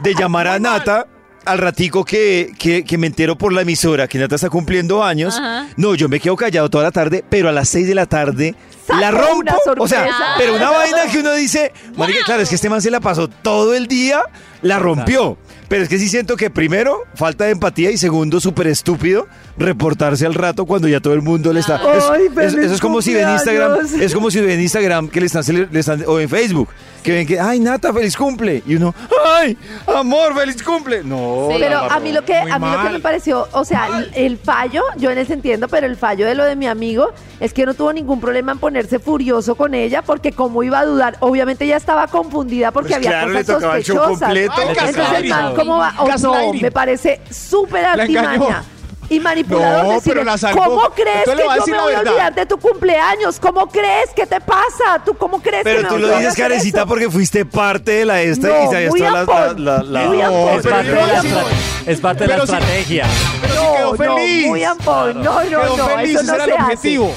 [0.02, 1.06] de llamar a Nata
[1.46, 5.36] al ratico que, que, que me entero por la emisora que Nata está cumpliendo años.
[5.38, 5.66] Ajá.
[5.76, 8.54] No, yo me quedo callado toda la tarde, pero a las 6 de la tarde
[8.88, 9.54] la rompo.
[9.78, 10.06] O sea,
[10.38, 13.28] pero una vaina que uno dice, marica, claro, es que este man se la pasó
[13.28, 14.22] todo el día,
[14.62, 15.38] la rompió.
[15.68, 19.26] Pero es que sí siento que primero, falta de empatía y segundo, súper estúpido,
[19.58, 21.76] reportarse al rato cuando ya todo el mundo le está...
[21.96, 25.08] es- Ay, es- feliz eso es como si ven Instagram, es como si ven Instagram
[25.08, 26.68] que le están, le están- o en Facebook,
[27.06, 28.64] que ven que, ay, Nata, feliz cumple.
[28.66, 28.92] Y uno,
[29.36, 29.56] ay,
[29.96, 31.04] amor, feliz cumple.
[31.04, 31.56] No, Sí.
[31.60, 34.38] Pero a mí lo que a mí lo que me pareció, o sea, el- el
[34.38, 37.64] fallo, yo en ese entiendo, pero el fallo de lo de mi amigo es que
[37.64, 41.64] no tuvo ningún problema en ponerse furioso con ella porque como iba a dudar, obviamente
[41.64, 44.26] ella estaba confundida porque Pues había claro, le cosas tocaba el show sospechosas.
[44.28, 44.52] completo.
[44.56, 45.30] Ay, Entonces, gaslighting.
[45.30, 45.94] man, ¿cómo va?
[45.98, 48.64] Oh, no, me parece súper artimaña.
[49.08, 50.64] Y manipulador No, decirle, pero la salvó.
[50.64, 53.38] ¿cómo crees que yo me voy a olvidar de tu cumpleaños?
[53.38, 54.10] ¿Cómo crees?
[54.16, 55.00] ¿Qué te pasa?
[55.04, 56.88] ¿Tú cómo crees que Pero me tú voy lo a dices, Carecita, eso?
[56.88, 60.58] porque fuiste parte de la esta No, y sabías la, la, la- ampón.
[60.58, 61.44] Es parte de la,
[61.86, 63.06] es parte de la estrategia.
[63.40, 64.46] Pero No, quedó no, feliz.
[64.48, 65.22] muy ampón.
[65.22, 66.64] No, no, quedó no, feliz, eso ese no era se el hace.
[66.64, 67.14] objetivo.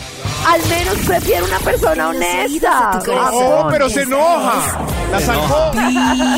[0.48, 3.00] Al menos prefiero una persona honesta.
[3.06, 3.34] Corazón.
[3.34, 4.86] Oh, pero se enoja.
[5.12, 5.72] La sacó.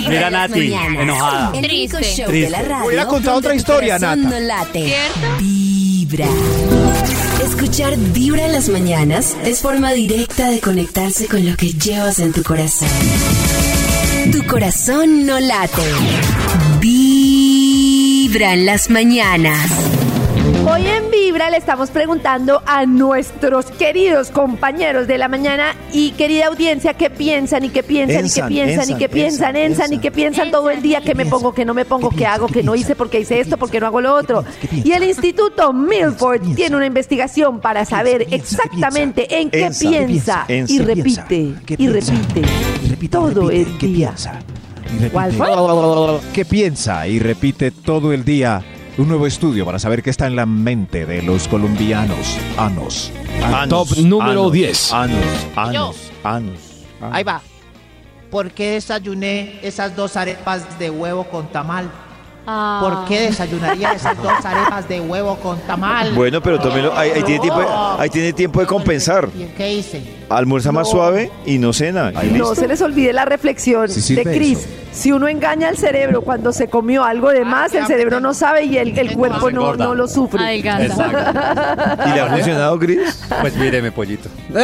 [0.09, 1.51] Mira, Nati, enojada.
[1.53, 2.23] El único Triste.
[2.23, 4.15] show de la radio Hubiera contado otra historia, Nata.
[4.15, 4.85] no late.
[4.85, 5.37] ¿Cierto?
[5.39, 6.27] Vibra.
[7.43, 12.31] Escuchar Vibra en las mañanas es forma directa de conectarse con lo que llevas en
[12.33, 12.89] tu corazón.
[14.31, 15.81] Tu corazón no late.
[16.79, 19.69] Vibra en las mañanas.
[20.71, 26.47] Hoy en Vibra le estamos preguntando a nuestros queridos compañeros de la mañana y querida
[26.47, 29.93] audiencia qué piensan y qué piensan y qué piensan y ensan, qué piensan, ensan, ensan
[29.93, 32.47] y qué piensan todo el día, que me pongo, que no me pongo, qué hago,
[32.47, 34.45] que no hice, porque hice esto, porque no hago lo otro.
[34.71, 40.73] Y el Instituto Milford tiene una investigación para saber exactamente en qué Ensa, piensa ensa,
[40.73, 42.41] y repite ¿Qué y repite
[43.01, 44.13] Y todo el ¿qué día.
[45.01, 46.21] Y.
[46.33, 48.63] ¿Qué piensa y repite todo el día?
[48.97, 52.37] Un nuevo estudio para saber qué está en la mente de los colombianos.
[52.57, 53.11] Anos.
[53.41, 54.93] Anos, Top número anos, 10.
[54.93, 55.17] Anos,
[55.55, 56.59] anos, anos.
[56.99, 57.41] Ahí va.
[58.29, 61.89] ¿Por qué desayuné esas dos arepas de huevo con tamal?
[62.47, 62.79] Ah.
[62.81, 66.11] ¿Por qué desayunaría esas dos arepas de huevo con tamal?
[66.13, 66.97] Bueno, pero tómelo.
[66.97, 67.67] Ahí, ahí tiene tiempo, de-
[67.99, 69.29] ahí tiene tiempo de compensar.
[69.37, 70.01] ¿Y qué hice?
[70.29, 72.11] Almuerza más suave y no cena.
[72.23, 72.55] y No listo.
[72.55, 74.59] se les olvide la reflexión Sí sirve de Cris.
[74.59, 74.67] eso.
[74.93, 78.63] Si uno engaña al cerebro cuando se comió algo de más, el cerebro no sabe
[78.65, 79.85] y el, el cuerpo no, engorda.
[79.85, 80.43] no lo sufre.
[80.43, 80.83] Adelgaza.
[80.85, 82.03] Exacto.
[82.09, 83.23] ¿Y le ha funcionado, Cris?
[83.39, 84.27] Pues míreme, pollito.
[84.49, 84.59] ¡Wow!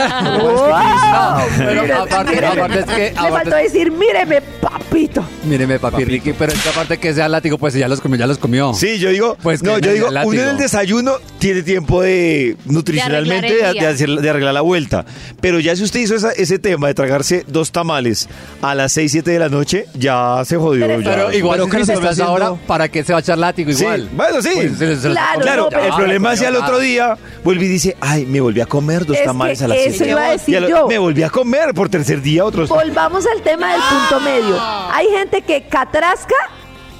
[1.57, 2.47] Pero Mire, aparte, míreme.
[2.61, 2.97] aparte es que.
[2.97, 5.23] Le aparte faltó decir, míreme, papito.
[5.47, 8.27] Míreme, papi Ricky, pero es que aparte que sea látigo, pues ya los comió, ya
[8.27, 8.73] los comió.
[8.73, 10.31] Sí, yo digo, Pues no, que yo digo, látigo.
[10.31, 14.29] uno en el desayuno tiene tiempo de nutricionalmente De de, arreglar el de hacer- de
[14.29, 15.05] arreglar la vuelta.
[15.41, 18.27] Pero ya si usted hizo esa- ese tema de tragarse dos tamales
[18.61, 20.85] a las 6, 7 de la noche, ya se jodió.
[20.87, 21.09] Pero- ya.
[21.11, 24.09] Pero igual Pero si haciendo- ahora, ¿para qué se va a echar látigo Sí, igual?
[24.13, 24.49] bueno, sí.
[24.53, 26.75] Pues, se- se los Claro, come Claro, no, pero- el problema es si al otro
[26.75, 26.79] ah.
[26.79, 29.77] día vuelve y dice, ay, me volví a comer dos Es tamales que a las
[29.77, 30.11] eso 6.
[30.11, 30.87] iba a decir yo.
[30.87, 32.69] Me volví a comer por tercer día otros.
[32.69, 34.57] Volvamos al tema del punto medio.
[34.91, 36.35] Hay gente que catrasca,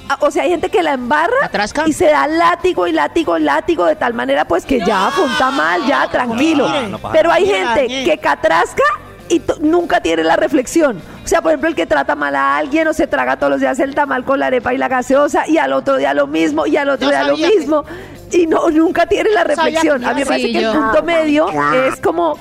[0.08, 1.84] a- o sea, hay gente que la embarra ¿Catrasca?
[1.86, 5.24] y se da látigo y látigo y látigo de tal manera pues que ya fue
[5.24, 6.68] un tamal, ya tranquilo.
[6.88, 8.82] no Pero hay gente que catrasca
[9.28, 11.02] y nunca tiene la reflexión.
[11.22, 13.60] O sea, por ejemplo, el que trata mal a alguien o se traga todos los
[13.60, 16.66] días el tamal con la arepa y la gaseosa y al otro día lo mismo
[16.66, 17.84] y al otro Yo día lo que- mismo
[18.30, 20.02] y no nunca tiene la reflexión.
[20.06, 21.48] A mí me parece Sí, que el punto medio
[21.86, 22.38] es como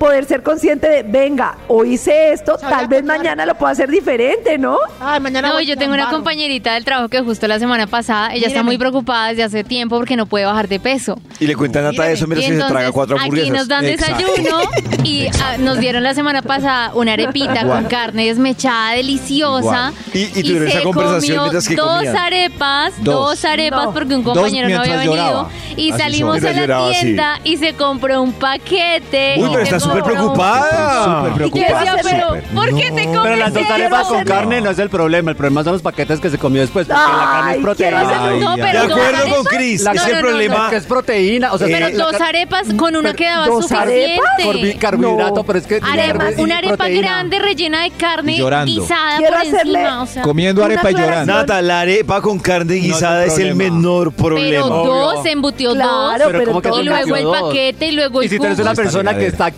[0.00, 3.90] poder ser consciente de, venga, hoy hice esto, Sabía tal vez mañana lo puedo hacer
[3.90, 4.78] diferente, ¿no?
[4.98, 8.32] Ay, mañana No, voy yo tengo una compañerita del trabajo que justo la semana pasada,
[8.34, 11.20] ella está muy preocupada desde hace tiempo porque no puede bajar de peso.
[11.38, 13.56] Y le cuentan a Nata eso Y que se traga cuatro aquí hamburguesas.
[13.56, 14.24] nos dan Exacto.
[14.26, 14.60] desayuno
[15.04, 19.92] y ah, nos dieron la semana pasada una arepita con carne desmechada deliciosa.
[20.14, 22.16] Y- y tuvieron esa se conversación comió mientras que dos comían.
[22.16, 23.14] arepas, Dos.
[23.14, 23.92] dos, arepas No.
[23.92, 25.14] porque un compañero no había venido.
[25.14, 25.48] lloraba.
[25.76, 29.34] Y Así salimos a la tienda y se compró un paquete.
[29.38, 31.04] Uy, y pero se está súper preocupada.
[31.30, 31.96] Súper Y yo decía, preocupada.
[32.02, 32.42] pero Súper.
[32.54, 33.72] ¿por qué te comes Pero las dos eso?
[33.74, 35.30] arepas con carne no es el problema.
[35.30, 36.86] El problema son los paquetes que se comió después.
[36.86, 38.00] Porque la carne Ay, es quiero proteína.
[38.00, 40.20] hacer- No, ay, pero De dos acuerdo con arepas- Cris, No, es no, el no,
[40.20, 40.64] problema.
[40.64, 41.52] no, que es proteína.
[41.52, 44.20] O sea, Pero la- la- dos arepas con una quedaba ¿dos suficiente.
[44.44, 45.44] por carbohidrato, No.
[45.44, 47.00] pero es que y una arepa proteína.
[47.08, 48.72] grande rellena de carne Y llorando.
[48.72, 50.02] guisada Quiero por hacerle- encima.
[50.02, 51.26] O sea, Comiendo Una arepa y aclaración.
[51.26, 51.34] llorando.
[51.34, 53.74] Nata, la arepa con carne guisada es, el problema.
[53.74, 54.66] menor pero problema.
[54.66, 55.90] dos, se embutió Claro,
[56.24, 56.32] dos.
[56.32, 57.40] pero ¿cómo que todo- Y luego el dos?
[57.42, 58.68] paquete y luego el Y si tú eres jugo.
[58.70, 59.50] una persona que está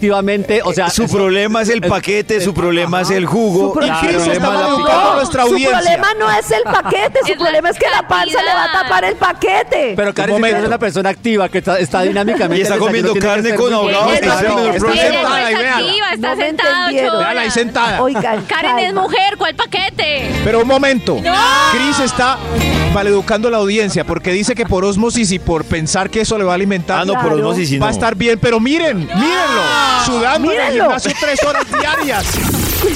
[0.64, 3.72] o sea, su eso- problema es el es- paquete, su problema es el Su jugo.
[3.72, 6.62] pro- y su problema está es la modificando pica- nuestra Su problema no es el
[6.62, 9.92] paquete, su Es problema es que la panza le va a tapar el paquete.
[9.96, 10.66] Pero Karen, si momento.
[10.66, 12.58] una persona activa que está, está dinámicamente.
[12.58, 14.24] Y está comiendo carne con muy ahogado, bien.
[14.24, 14.46] ese es el
[14.80, 15.22] problema.
[15.22, 16.88] no es activa, está No sentada.
[17.18, 18.02] Véala ahí sentada.
[18.02, 20.30] Oigan, Karen es mujer, ¿cuál paquete?
[20.44, 21.16] Pero un momento.
[21.72, 22.38] Cris está
[22.94, 26.44] maleducando a la audiencia porque dice que por osmosis y por pensar que eso le
[26.44, 27.00] va a alimentar.
[27.00, 27.36] Ah, no, por Claro.
[27.36, 27.94] osmosis Va a no.
[27.94, 29.62] estar bien, pero miren, mírenlo.
[30.12, 32.24] Sudando en el gimnasio tres horas diarias.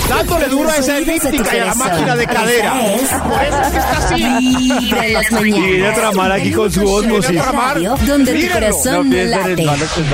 [0.08, 2.72] Dándole duro a esa de elíptica y a la máquina de cadera.
[2.72, 4.22] Por eso es que está así.
[4.22, 5.94] En las Y viene a mañanas.
[5.98, 7.32] tramar aquí con su El osmosis.
[7.36, 9.66] de radio Donde tu corazón No late.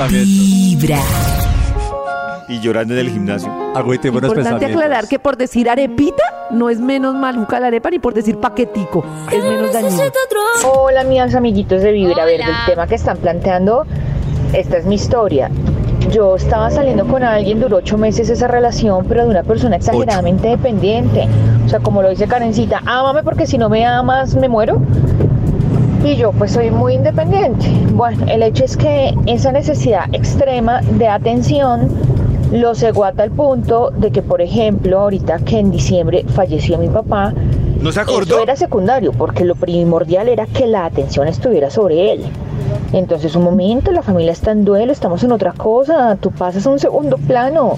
[0.09, 0.99] Vibra.
[2.47, 3.51] Y llorando en el gimnasio.
[3.75, 7.97] Agüite buenos Importante aclarar que por decir arepita no es menos maluca la arepa ni
[7.99, 10.03] por decir paquetico es menos dañino.
[10.71, 12.23] Hola, mis amiguitos de Vibra.
[12.23, 12.47] A ver, Hola.
[12.47, 13.85] del tema que están planteando,
[14.53, 15.49] esta es mi historia.
[16.11, 20.47] Yo estaba saliendo con alguien, duró ocho meses esa relación, pero de una persona exageradamente
[20.49, 21.27] dependiente.
[21.65, 24.81] O sea, como lo dice Karencita, ámame porque si no me amas me muero.
[26.03, 27.65] Y yo pues soy muy independiente.
[27.93, 31.87] Bueno, el hecho es que esa necesidad extrema de atención
[32.51, 36.89] lo cegó a tal punto de que, por ejemplo, ahorita que en diciembre falleció mi
[36.89, 37.33] papá,
[37.81, 38.43] ¿No se eso acordó?
[38.43, 42.23] era secundario, porque lo primordial era que la atención estuviera sobre él.
[42.93, 46.69] Entonces, un momento, la familia está en duelo, estamos en otra cosa, tú pasas a
[46.69, 47.73] un segundo plano.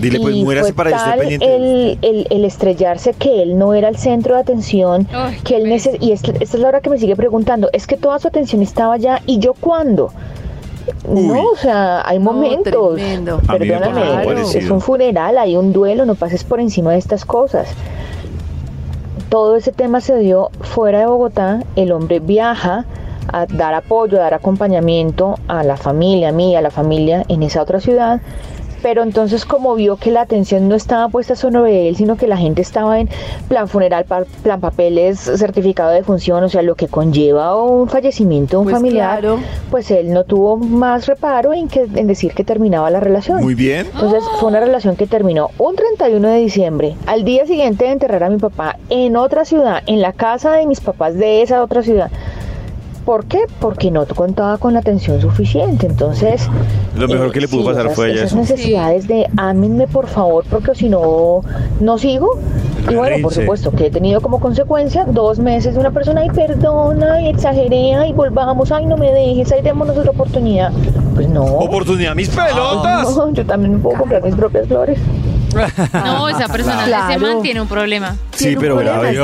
[0.00, 1.54] Dile, pues Y muérase fue para tal pendiente.
[1.54, 5.64] El, el- el estrellarse que él no era el centro de atención, Ay, que él
[5.66, 8.26] neces- y esta, esta es la hora que me sigue preguntando, es que toda su
[8.28, 10.10] atención estaba allá y yo cuándo.
[11.08, 12.96] No, o sea, hay momentos.
[13.46, 14.00] Perdóname,
[14.58, 17.68] es un funeral, hay un duelo, no pases por encima de estas cosas.
[19.28, 22.84] Todo ese tema se dio fuera de Bogotá, el hombre viaja
[23.34, 27.42] a dar apoyo, a dar acompañamiento a la familia, a mí, a la familia en
[27.42, 28.20] esa otra ciudad.
[28.80, 32.36] Pero entonces como vio que la atención no estaba puesta sobre él, sino que la
[32.36, 33.08] gente estaba en
[33.48, 34.04] plan funeral,
[34.42, 38.76] plan papeles, certificado de función, o sea, lo que conlleva un fallecimiento de un Pues
[38.76, 39.38] familiar, claro.
[39.70, 43.42] pues él no tuvo más reparo en, que, en decir que terminaba la relación.
[43.42, 43.86] Muy bien.
[43.90, 46.94] Entonces fue una relación que terminó un 31 de diciembre.
[47.06, 50.66] Al día siguiente de enterrar a mi papá en otra ciudad, en la casa de
[50.66, 52.10] mis papás de esa otra ciudad.
[53.04, 53.40] ¿Por qué?
[53.60, 55.86] Porque no contaba con la atención suficiente.
[55.86, 56.48] Entonces...
[56.96, 58.36] Lo mejor que le pudo pasar esas, fue ella Esas eso.
[58.36, 61.42] necesidades de ámenme por favor, porque si no,
[61.80, 62.38] no sigo.
[62.90, 66.30] Y bueno, por supuesto, que he tenido como consecuencia dos meses de una persona, ay,
[66.30, 70.72] perdona, y exageré, ay, volvamos, ay, no me dejes, ay, démonos otra oportunidad.
[71.14, 71.44] Pues no.
[71.44, 73.16] Oportunidad, mis pelotas.
[73.16, 74.98] No, yo también me puedo comprar mis propias flores.
[75.92, 77.10] No, esa persona Claro.
[77.12, 78.16] ese man tiene un problema.
[78.32, 79.08] Sí, Tiene un pero problema, grave.
[79.10, 79.20] es que-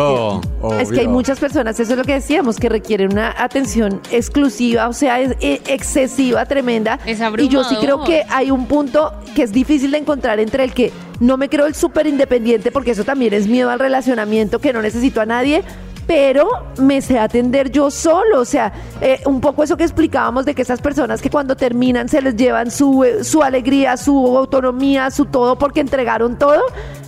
[0.63, 1.11] Obvio, Es que hay obvio.
[1.11, 5.37] muchas personas, eso es lo que decíamos, que requieren una atención exclusiva, o sea, es,
[5.41, 6.99] eh, excesiva, tremenda.
[7.07, 8.07] Es y yo sí creo abrumador.
[8.07, 11.67] que hay un punto que es difícil de encontrar entre el que no me creo
[11.67, 15.63] el súper independiente, porque eso también es miedo al relacionamiento, que no necesito a nadie.
[16.11, 20.57] Pero me sé atender yo solo, o sea, eh, un poco eso que explicábamos de
[20.57, 25.13] que esas personas que cuando terminan se les llevan su, eh, su alegría, su autonomía,
[25.13, 26.63] su todo, porque entregaron todo,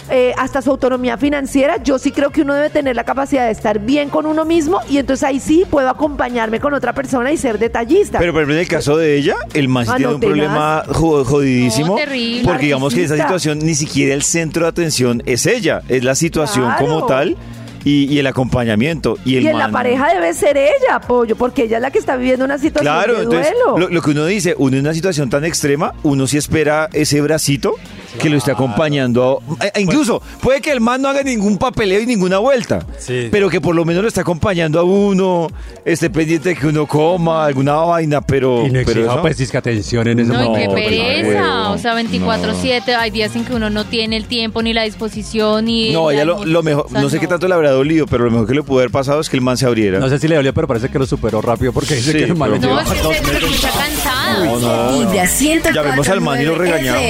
[0.08, 3.50] eh, hasta su autonomía financiera, yo sí creo que uno debe tener la capacidad de
[3.50, 7.36] estar bien con uno mismo y entonces ahí sí puedo acompañarme con otra persona y
[7.36, 8.20] ser detallista.
[8.20, 11.24] Pero por ejemplo, en el caso de ella, el Ah, tiene no, un problema jo-
[11.24, 11.88] jodidísimo.
[11.88, 12.44] No, terrible.
[12.44, 13.26] porque digamos que esa Narcisista.
[13.40, 16.86] situación ni siquiera el centro de atención es ella, es la situación Claro.
[16.86, 17.36] como tal
[17.84, 19.18] y, y el acompañamiento.
[19.24, 21.98] Y, el y en la pareja debe ser ella, pollo, porque ella es la que
[21.98, 23.78] está viviendo una situación Claro, de entonces duelo.
[23.78, 27.20] lo, lo que uno dice, uno en una situación tan extrema, uno sí espera ese
[27.20, 27.74] bracito
[28.18, 29.40] que lo esté acompañando.
[29.60, 33.28] a- e- incluso puede que el man no haga ningún papeleo y ninguna vuelta, Sí.
[33.30, 35.48] pero que por lo menos lo esté acompañando a uno,
[35.84, 39.36] esté pendiente de que uno coma alguna vaina, pero, Y no pero exija eso- pues
[39.36, 40.58] disque atención en ese No, momento.
[40.58, 41.40] qué pues, pereza.
[41.40, 41.72] no.
[41.72, 42.94] O sea, 24-7.
[42.94, 45.64] Hay días en que uno no tiene el tiempo ni la disposición.
[45.64, 47.70] Ni No, la ella lo, lo mejor, o sea, no sé qué tanto le habrá
[47.70, 49.98] dolido, pero lo mejor que le pudo haber pasado es que el man se abriera.
[49.98, 52.24] No sé si le dolió, pero parece que lo superó rápido porque dice Sí, que
[52.24, 54.44] el man le pero- No, es que se escucha cansado.
[54.44, 54.98] No, no, no.
[55.00, 57.02] 104.9 Llamemos al man y lo regañamos.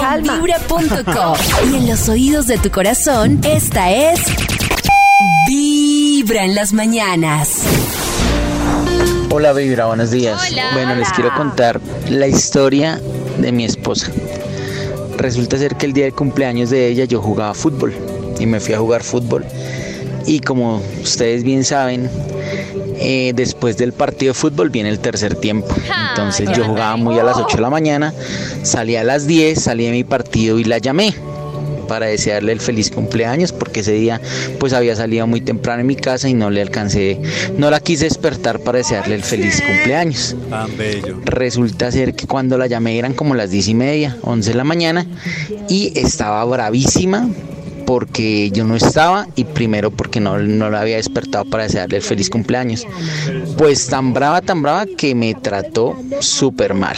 [0.00, 1.36] Calma, En vibra.com.
[1.70, 4.20] Y en los oídos de tu corazón, esta es
[5.46, 7.62] Vibra en las mañanas.
[9.30, 10.50] Hola Vibra, buenos días.
[10.50, 10.70] Hola.
[10.72, 13.00] Bueno, les quiero contar la historia
[13.38, 14.10] de mi esposa.
[15.18, 17.94] Resulta ser que el día del cumpleaños de ella yo jugaba fútbol
[18.38, 19.44] y me fui a jugar fútbol.
[20.26, 22.10] Y como ustedes bien saben,
[23.02, 25.68] eh, después del partido de fútbol viene el tercer tiempo.
[25.90, 28.14] Ah, Entonces yo jugaba muy a las 8 de la mañana,
[28.62, 31.14] salí a las 10, salí de mi partido y la llamé
[31.88, 34.20] para desearle el feliz cumpleaños porque ese día
[34.58, 37.20] pues había salido muy temprano en mi casa y no le alcancé,
[37.58, 40.34] no la quise despertar para desearle el feliz cumpleaños.
[40.48, 41.20] Tan bello.
[41.24, 44.64] Resulta ser que cuando la llamé eran como las 10 y media, 11 de la
[44.64, 45.06] mañana
[45.68, 47.28] y estaba bravísima
[47.92, 52.02] porque yo no estaba y primero porque no, no la había despertado para desearle el
[52.02, 52.86] feliz cumpleaños.
[53.58, 56.96] Pues tan brava, tan brava que me trató súper mal.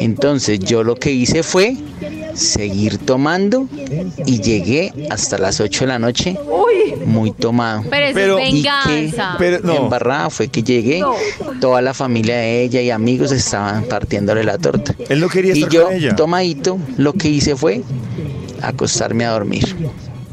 [0.00, 1.76] Entonces yo lo que hice fue
[2.34, 3.68] seguir tomando
[4.26, 6.36] y llegué hasta las 8 de la noche
[7.06, 7.84] muy tomado.
[7.88, 9.14] Pero es Y que.
[9.38, 9.76] Pero no.
[9.76, 11.04] embarrada fue que llegué,
[11.60, 14.92] toda la familia de ella y amigos estaban partiéndole la torta.
[15.08, 16.16] Él no quería Y estar yo, con ella.
[16.16, 17.82] tomadito, lo que hice fue
[18.62, 19.76] acostarme a dormir.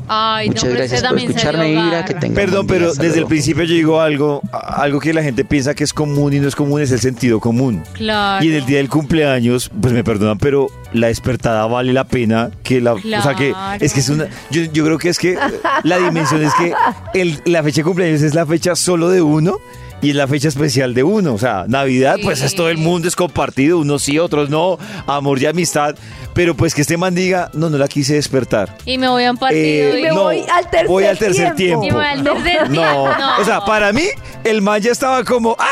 [0.10, 3.74] Ay, Muchas no, gracias por escucharme, Vibra, que tengan Perdón, pero desde el principio yo
[3.74, 6.92] digo algo, algo que la gente piensa que es común y no es común, es
[6.94, 7.84] el sentido común.
[7.92, 8.42] Claro.
[8.42, 12.52] Y en el día del cumpleaños, pues me perdonan, pero la despertada vale la pena
[12.63, 12.94] que la...
[12.94, 13.84] O sea que Claro.
[13.84, 14.28] es que es una...
[14.50, 15.38] Yo, yo creo que es que
[15.84, 16.74] la dimensión es que
[17.14, 19.58] el- la fecha de cumpleaños es la fecha solo de uno
[20.02, 21.34] y es la fecha especial de uno.
[21.34, 24.78] O sea, Navidad, pues es todo el mundo, es compartido, unos sí, otros no,
[25.08, 25.95] amor y amistad.
[26.34, 28.76] Pero pues que este man diga, no, no la quise despertar.
[28.86, 29.62] Y me voy a un partido.
[29.64, 31.82] Eh, y- me no, voy al tercer voy al tercer tiempo.
[31.82, 31.86] tiempo.
[31.86, 33.10] Y me voy al tercer No, tiempo.
[33.18, 33.38] No.
[33.39, 34.04] o sea, para mí,
[34.43, 35.66] el man ya estaba como, ¡ah!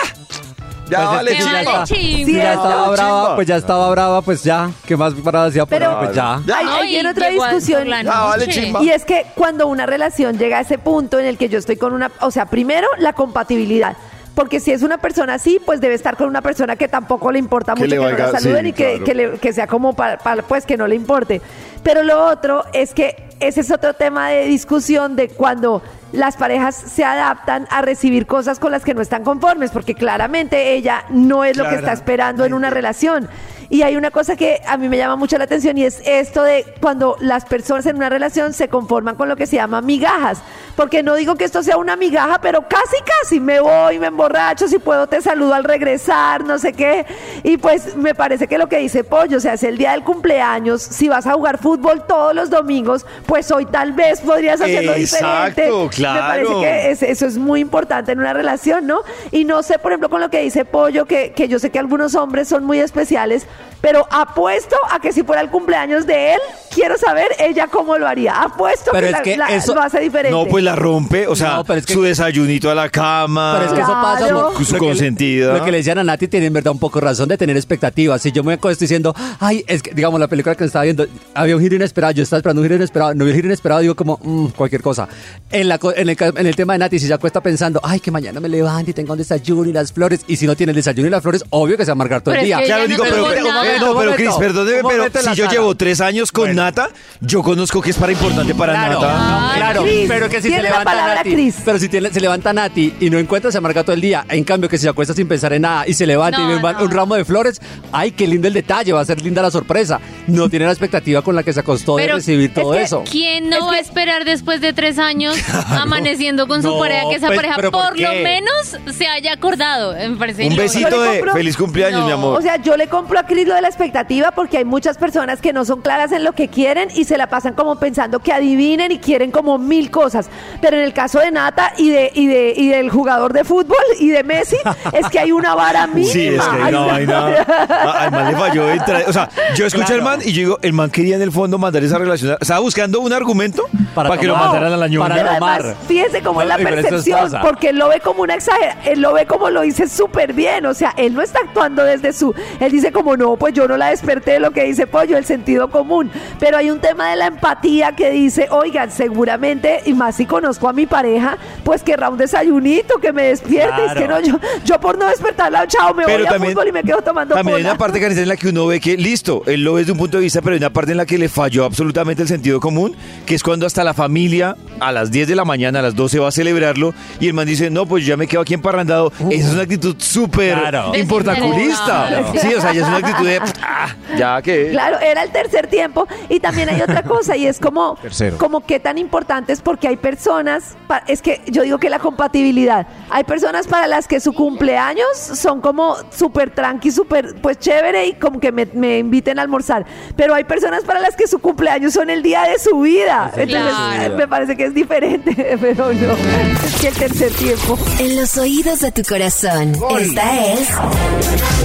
[0.87, 1.85] Ya Pues es vale, ya vale chimba.
[1.87, 2.89] Si ya estaba Chimba.
[2.91, 4.69] brava, pues ya estaba brava, pues ya.
[4.85, 5.63] ¿Qué más para decir?
[5.67, 6.39] Pero- pues ya.
[6.45, 6.57] Ya.
[6.59, 7.87] Ahí- No, ahí y viene otra discusión.
[8.07, 8.83] Ah, vale, chimba.
[8.83, 11.77] Y es que cuando una relación llega a ese punto en el que yo estoy
[11.77, 13.97] con una, o sea, primero la compatibilidad.
[14.35, 17.39] Porque si es una persona así, pues debe estar con una persona que tampoco le
[17.39, 19.03] importa Que mucho le que no la saluden sí, y que, claro.
[19.05, 21.41] que le- que sea como para, para, pues que no le importe.
[21.83, 25.81] Pero lo otro es que ese es otro tema de discusión de cuando
[26.11, 30.73] las parejas se adaptan a recibir cosas con las que no están conformes, porque claramente
[30.73, 33.29] ella no es lo que está esperando en una relación.
[33.69, 36.43] Y hay una cosa que a mí me llama mucho la atención y es esto
[36.43, 40.39] de cuando las personas en una relación se conforman con lo que se llama migajas.
[40.75, 44.67] Porque no digo que esto sea una migaja, pero casi, casi me voy, me emborracho,
[44.67, 47.05] si puedo te saludo al regresar, no sé qué.
[47.43, 50.03] Y pues me parece que lo que dice Pollo, o sea, es el día del
[50.03, 54.93] cumpleaños, si vas a jugar fútbol todos los domingos, pues hoy tal vez podrías hacerlo
[54.93, 55.95] Exacto, diferente.
[55.95, 56.04] claro.
[56.13, 59.01] Me parece que es- eso es muy importante en una relación, ¿no?
[59.31, 61.79] Y no sé, por ejemplo, con lo que dice Pollo, que, que yo sé que
[61.79, 63.47] algunos hombres son muy especiales,
[63.81, 66.39] pero apuesto a que si fuera el cumpleaños de él,
[66.75, 68.41] quiero saber ella cómo lo haría.
[68.43, 70.31] Apuesto Pero que, es la- que la- eso- lo hace diferente.
[70.37, 73.55] No, pues la rompe, o sea, No, pero es que- su desayunito a la cama,
[73.57, 75.57] Pero es que eso pasa por su lo que- consentida.
[75.57, 78.21] Lo que le decían a Nati tiene en verdad un poco razón de tener expectativas.
[78.21, 81.55] Si yo me acuesto diciendo, ay, es que, digamos, la película que estaba viendo, había
[81.55, 83.95] un giro inesperado, yo estaba esperando un giro inesperado, no vi el giro inesperado, digo
[83.95, 85.07] como, "Mm, cualquier cosa.
[85.49, 87.79] En, la, co- en, el, ca- en el tema de Nati, si se acuesta pensando,
[87.83, 90.55] ay, que mañana me levante y tenga un desayuno y las flores, y si no
[90.55, 92.51] tiene el desayuno y las flores, obvio que se va a amargar todo Pero el
[92.51, 92.57] es día.
[92.59, 93.25] que Claro, digo, no pero,
[93.61, 96.89] pero, pero, Cris, perdóneme, pero si yo llevo tres años con Nata,
[97.21, 99.51] yo conozco que es para importante para Claro, Nata.
[99.51, 101.55] Ay, claro, Cris, pero que si se levanta palabra, Nati, Cris.
[101.63, 104.25] pero si tiene- se levanta Nati y no encuentra, se amarga todo el día.
[104.29, 106.47] En cambio, que si se acuesta sin pensar en nada y se levanta y No,
[106.49, 106.83] ve un, no.
[106.83, 107.61] un ramo de flores,
[107.91, 109.99] ay, qué lindo el detalle, va a ser linda la sorpresa.
[110.27, 113.03] No tiene la expectativa con la que se acostó de recibir todo que- eso.
[113.09, 115.35] ¿Quién no va a esperar después de tres años
[115.69, 119.33] amaneciendo con su No, pareja que esa pues, pareja ¿por por lo menos se haya
[119.33, 119.93] acordado?
[119.93, 122.05] Me parece Un besito de compro- feliz cumpleaños, No.
[122.07, 122.39] mi amor.
[122.39, 125.41] O sea, yo le compro a Cris lo de la expectativa porque hay muchas personas
[125.41, 128.31] que no son claras en lo que quieren y se la pasan como pensando que
[128.31, 130.29] adivinen y quieren como mil cosas.
[130.61, 133.75] Pero en el caso de Nata y de y de y del jugador de fútbol
[133.99, 134.55] y de Messi
[134.93, 136.05] es que hay una vara mínima.
[136.15, 137.27] Sí, es que hay una vaina.
[137.27, 138.69] a- Al man le falló.
[138.71, 141.31] entra- o sea, yo escuché al man y yo digo, el man quería en el
[141.31, 142.37] fondo mandar esa relación.
[142.39, 145.09] Estaba buscando un argumento para, Para que lo mandaran a la ñonga.
[145.09, 145.61] Para Pero tomar.
[145.61, 149.11] además, fíjese cómo es la percepción, porque él lo ve como una exageración, él lo
[149.13, 152.71] ve como lo dice súper bien, o sea, él no está actuando desde su, él
[152.71, 156.09] dice como no, pues yo no la desperté, lo que dice Pollo, el sentido común,
[156.39, 160.67] pero hay un tema de la empatía que dice, oigan, seguramente, y más si conozco
[160.69, 164.79] a mi pareja, pues querrá un desayunito, que me despierte, es que no, yo, yo
[164.79, 167.57] por no despertarla, chao, me Pero voy a también- fútbol y me quedo tomando También
[167.57, 169.93] hay una parte, Karen, en la que uno ve que, listo, él lo ve desde
[169.93, 172.27] un punto de vista, pero hay una parte en la que le falló absolutamente el
[172.27, 175.81] sentido común, que es cuando hasta la familia a las 10 de la mañana, a
[175.81, 178.53] las 12 va a celebrarlo, y el man dice, no, pues ya me quedo aquí
[178.53, 179.11] emparrandado.
[179.31, 180.91] Esa es una actitud súper Claro.
[180.95, 182.07] importaculista.
[182.07, 182.33] Claro.
[182.39, 184.69] Sí, o sea, ya es una actitud de, ah, ya que...
[184.71, 186.07] Claro, era el tercer tiempo.
[186.29, 188.37] Y también hay otra cosa, y es como, Tercero.
[188.37, 191.99] como qué tan importante es porque hay personas, pa- es que yo digo que la
[191.99, 198.07] compatibilidad, hay personas para las que su cumpleaños son como súper tranqui, súper pues chévere
[198.07, 199.85] y como que me, me inviten a almorzar.
[200.15, 203.31] Pero hay personas para las que su cumpleaños son el día de su vida.
[203.35, 204.17] Entonces Claro.
[204.17, 207.77] me parece que es diferente, pero no, es que el tercer tiempo.
[207.99, 210.69] En los oídos de tu corazón, esta es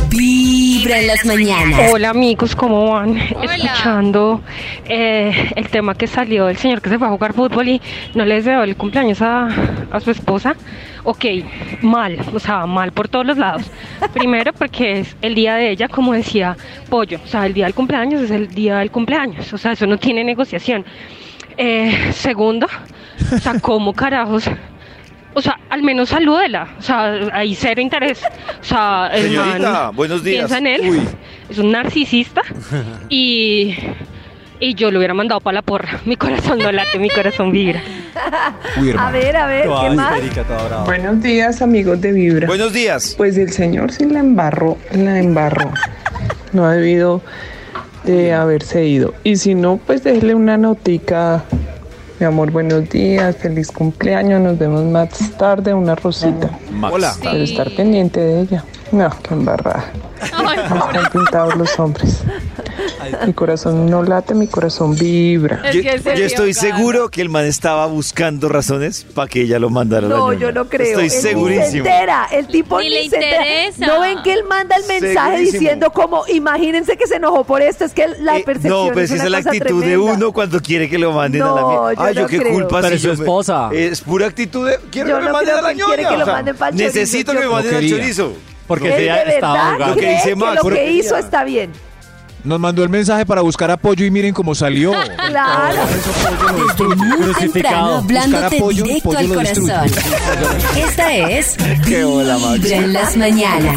[0.09, 1.91] Vibra en las mañanas.
[1.93, 3.19] Hola amigos, ¿cómo van?
[3.37, 3.55] Hola.
[3.55, 4.41] Escuchando
[4.87, 7.81] eh, el tema que salió del señor que se fue a jugar fútbol y
[8.15, 9.49] no les deseó el cumpleaños a,
[9.91, 10.55] a su esposa.
[11.05, 11.25] Ok,
[11.81, 13.71] mal, o sea, mal por todos los lados.
[14.13, 16.57] Primero porque es el día de ella, como decía
[16.89, 19.87] Pollo, o sea, el día del cumpleaños es el día del cumpleaños, o sea, eso
[19.87, 20.85] no tiene negociación.
[21.57, 22.67] Eh, segundo,
[23.33, 24.51] o sea, ¿cómo carajos?
[25.33, 26.75] O sea, al menos salúdela.
[26.79, 28.23] O sea, hay cero interés.
[28.61, 30.39] O sea, el Señorita, man buenos días.
[30.39, 30.91] Piensa en él.
[30.91, 31.01] Uy.
[31.49, 32.43] Es un narcisista.
[33.09, 33.77] y,
[34.61, 36.01] y yo lo hubiera mandado para la porra.
[36.05, 37.83] Mi corazón no late, mi corazón vibra.
[38.81, 40.15] Uy, A ver, a ver, ¿qué más?
[40.85, 42.47] Buenos días, amigos de Vibra.
[42.47, 43.15] Buenos días.
[43.17, 45.73] Pues el señor sí la embarró, la embarró.
[46.53, 47.23] No ha debido
[48.05, 49.15] de haberse ido.
[49.25, 51.45] Y si no, pues déjele una notica.
[52.19, 55.09] Mi amor, buenos días, feliz cumpleaños, nos vemos más
[55.39, 56.51] tarde, una rosita.
[56.91, 57.15] Hola.
[57.23, 58.65] Para estar pendiente de ella.
[58.93, 59.91] No, qué embarrada.
[60.23, 62.23] Están pintados los hombres.
[63.27, 65.63] Mi corazón no late, mi corazón vibra.
[65.65, 69.43] Es Yo, que se yo estoy seguro que el man estaba buscando razones para que
[69.43, 70.87] ella lo mandara a la No, yo no creo.
[70.87, 71.85] Estoy Él ni se segurísimo.
[71.87, 72.27] entera.
[72.31, 73.37] El tipo Ni ni, le se entera.
[73.47, 73.87] interesa.
[73.87, 75.61] No ven que él manda el mensaje Segurísimo.
[75.61, 77.85] diciendo como, imagínense que se enojó por esto.
[77.85, 80.61] Es que la Eh, percepción no, pero es esa es la actitud de uno cuando
[80.61, 81.93] quiere que lo manden a la No, mierda.
[81.95, 82.53] yo Ay, yo no qué creo.
[82.55, 83.71] culpa Pero si es su me- esposa.
[83.73, 85.97] Es pura actitud de quiero Yo que me no manden creo a la ñonga.
[85.97, 88.33] que O sea, manden necesito que me manden al chorizo.
[88.71, 89.89] Porque Él ella de estaba verdad ahogada.
[89.91, 91.71] Lo que cree dice que Max, lo pero- que hizo está bien.
[92.43, 94.93] Nos mandó el mensaje para buscar apoyo y miren cómo salió.
[95.31, 95.77] Claro.
[95.87, 99.71] Desde muy temprano, hablándote apoyo, directo pollo al lo corazón.
[100.77, 101.57] Esta es.
[101.87, 103.77] Vibra en las mañanas.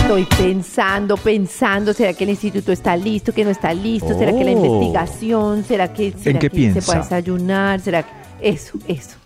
[0.00, 4.16] Estoy pensando, pensando, ¿será que el instituto está listo, que no está listo?
[4.16, 4.64] ¿Será que la Oh.
[4.64, 5.64] investigación?
[5.66, 6.80] ¿Será que, será qué que se piensa?
[6.86, 7.80] puede desayunar?
[7.80, 8.10] ¿Será que...
[8.40, 9.16] Eso, eso.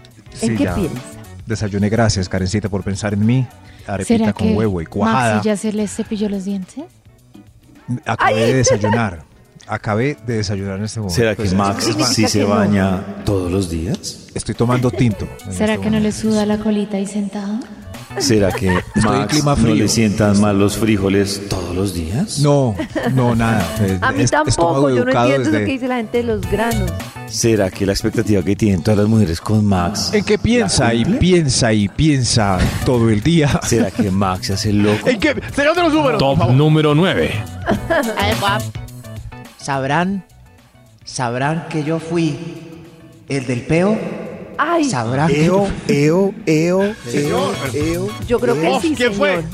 [0.40, 0.74] ¿En Sí, qué ya.
[0.74, 1.00] piensa?
[1.46, 3.46] Desayuné, gracias, Karencita, por pensar en mí.
[3.88, 5.34] Arepita ¿Será con que huevo y cuajada.
[5.36, 6.84] Maxi ya se le cepilló los dientes?
[8.04, 9.24] Acabé de desayunar.
[9.66, 11.14] Acabé de desayunar en este momento.
[11.14, 14.28] ¿Será que Pues, Max sí se baña todos los días?
[14.34, 15.26] Estoy tomando tinto.
[15.50, 16.20] ¿Será este que no le momento.
[16.20, 17.58] suda la colita ahí sentado?
[18.18, 18.70] ¿Será que
[19.04, 19.74] Max clima no frío.
[19.74, 22.38] le sientan mal los frijoles todos los días?
[22.40, 22.74] No,
[23.14, 23.64] no, nada.
[24.00, 26.24] A mí es- tampoco, yo no educado entiendo eso desde- que dice la gente de
[26.24, 26.90] los granos.
[27.28, 30.10] ¿Será que la expectativa que tienen todas las mujeres con Max?
[30.14, 33.60] ¿En qué piensa y piensa y piensa todo el día?
[33.66, 35.08] ¿Será que Max se hace loco?
[35.08, 35.34] ¿En qué?
[35.54, 36.18] Señor de los números.
[36.18, 37.30] Top número 9.
[38.16, 38.62] A ver, guap.
[39.58, 40.24] Sabrán,
[41.04, 42.38] sabrán que yo fui
[43.28, 43.98] el del peo.
[44.58, 48.08] Ay, Sabrán que Eo, eo, eo, eo, eo.
[48.26, 49.36] yo creo que sí, ¿quién fue?
[49.36, 49.44] señor.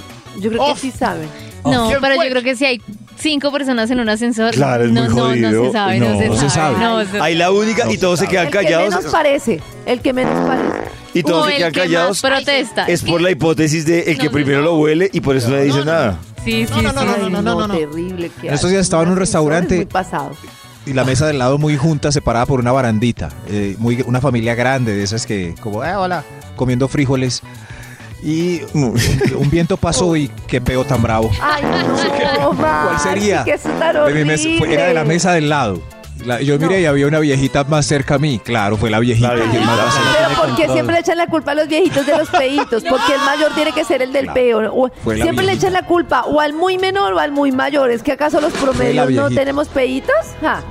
[0.40, 1.28] Yo creo que sí saben.
[1.64, 2.24] No, ¿Quién pero fue?
[2.26, 2.82] yo creo que si hay
[3.18, 5.64] cinco personas en un ascensor, Claro, es no, muy no, no jodido.
[5.66, 6.76] se sabe, no, No, se, no se sabe.
[6.76, 6.84] sabe.
[7.04, 8.94] No, se- Ahí la única y todos se quedan El que callados.
[8.94, 10.88] menos parece, el que menos parece.
[11.14, 12.22] Y todos o se el quedan que callados.
[12.22, 12.84] más protesta.
[12.86, 14.64] Es por la hipótesis de el que No, primero no.
[14.64, 16.18] lo huele y por eso no le dice nada.
[16.44, 16.96] Sí, sí, No, no, sí.
[16.96, 17.76] no, no, no, no, no, no.
[17.78, 18.30] terrible.
[18.40, 18.72] que En estos hay.
[18.72, 19.74] días estaba en un restaurante.
[19.74, 20.30] es Muy pasado.
[20.86, 23.30] Y la mesa del lado muy junta, separada por una barandita.
[23.48, 26.24] Eh, muy, una familia grande, de esas que, como, eh, hola,
[26.56, 27.42] comiendo frijoles.
[28.22, 28.94] Y un,
[29.38, 31.30] un viento pasó y qué peo tan bravo.
[31.42, 33.44] Ay, no, ¿Cuál sería?
[33.44, 35.82] Que eso tan De mi mesa- fue- era de la mesa del lado.
[36.24, 38.40] La- yo miré y había una viejita más cerca a mí.
[38.42, 39.34] Claro, fue la viejita.
[39.34, 39.94] La que más.
[40.16, 42.82] Pero ¿por qué siempre le echan la culpa a los viejitos de los peitos?
[42.88, 44.34] Porque el mayor tiene que ser el del Claro.
[44.34, 44.74] peo.
[44.74, 47.90] O- la siempre le echan la culpa o al muy menor o al muy mayor.
[47.90, 50.14] ¿Es que acaso los promedios no tenemos peitos?
[50.40, 50.62] Ja.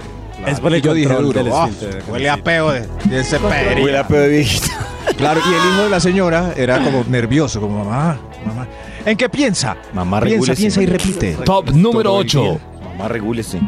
[0.46, 1.70] Es por el yo dije control duro,
[2.10, 3.86] huele a peo de, de ese pedrillo".
[3.86, 4.68] Huele a pedo de viejita.
[5.18, 8.66] Claro, y el hijo de la señora era como nervioso, como mamá, mamá.
[9.06, 9.76] ¿En qué piensa?
[9.94, 10.62] Mamá, piensa, regúlese.
[10.62, 11.38] piensa y repite.
[11.46, 12.42] Top número Todo el 8.
[12.42, 12.60] día.
[12.90, 13.60] Mamá, regúlese.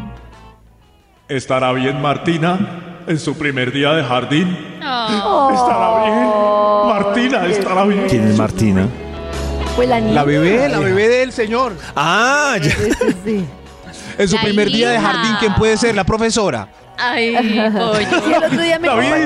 [1.28, 4.78] ¿Estará bien Martina en su primer día de jardín?
[4.84, 5.50] Oh.
[5.52, 7.04] ¿Estará bien?
[7.04, 8.06] Martina, ¿estará bien?
[8.08, 8.86] ¿Quién es Martina?
[9.74, 10.14] Fue la niña.
[10.14, 11.72] La bebé, la bebé del señor.
[11.96, 12.70] Ah, ya.
[12.70, 13.44] Sí, sí, sí.
[14.18, 15.96] En su La primer día de jardín, ¿quién puede ser?
[15.96, 16.68] La profesora.
[16.96, 17.58] Ay, Sí,
[18.32, 19.18] el otro día me La vida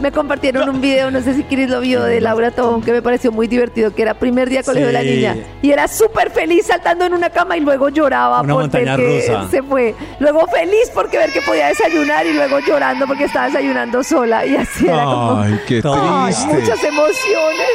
[0.00, 3.02] me compartieron un video, no sé si Chris lo vio, de Laura Tobón, que me
[3.02, 5.36] pareció muy divertido, que era primer día colegio de la niña.
[5.62, 8.96] Y era súper feliz saltando en una cama y luego lloraba Una por ver montaña
[8.96, 9.48] que rusa.
[9.50, 9.94] se fue.
[10.18, 14.44] Luego feliz porque ver que podía desayunar y luego llorando porque estaba desayunando sola.
[14.46, 15.40] Y así era como...
[15.40, 16.54] Ay, qué Ay, triste.
[16.54, 17.68] muchas emociones.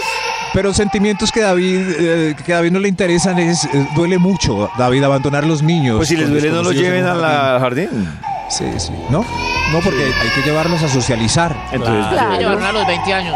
[0.53, 4.69] Pero sentimientos que David, eh, que a David no le interesan es, eh, duele mucho,
[4.77, 5.97] David, abandonar a los niños.
[5.97, 7.89] Pues si les duele, no los lleven en a un la jardín.
[8.49, 8.91] Sí, sí.
[9.09, 9.25] ¿No?
[9.71, 11.55] No, porque hay que llevarlos a socializar.
[11.71, 12.37] Entonces, Claro.
[12.39, 13.35] Llevaron a los 20 años.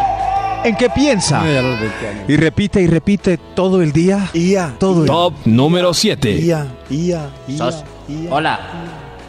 [0.63, 1.39] ¿En qué piensa?
[1.41, 2.23] No, ya a los 20 años.
[2.27, 4.27] Y repite y repite todo el día.
[4.33, 6.31] Ia, Todo el Top número 7.
[6.31, 8.33] ia, ia, ia, Sos- ia.
[8.33, 8.59] Hola.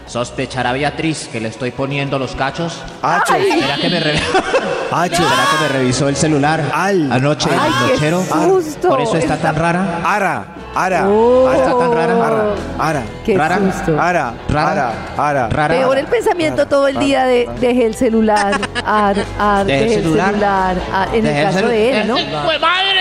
[0.06, 2.80] ¿Sospechará Beatriz que le estoy poniendo los cachos?
[3.02, 4.12] Acho, ¿Será que me, re-
[4.92, 7.10] acho, ¿Será que me revisó el celular Al.
[7.10, 8.22] anoche Ay, el nochero?
[8.24, 8.88] susto.
[8.88, 10.00] Por eso está tan rara.
[10.04, 10.46] ara,
[10.76, 11.50] ara, Oh.
[11.50, 12.14] Está tan rara.
[12.24, 12.44] ara,
[12.78, 13.58] ara, Qué Rara.
[13.58, 14.00] susto.
[14.00, 14.70] ara, Rara.
[14.70, 15.48] ara, ara.
[15.48, 15.74] Rara.
[15.74, 20.02] Peor el pensamiento todo el día de dejé el celular, ar, ar, Dejé el el
[20.04, 20.28] celular.
[20.30, 22.14] celular, ar, en Dejé el el caso celu- de él, ¿no?
[22.44, 23.00] ¡Pues madre!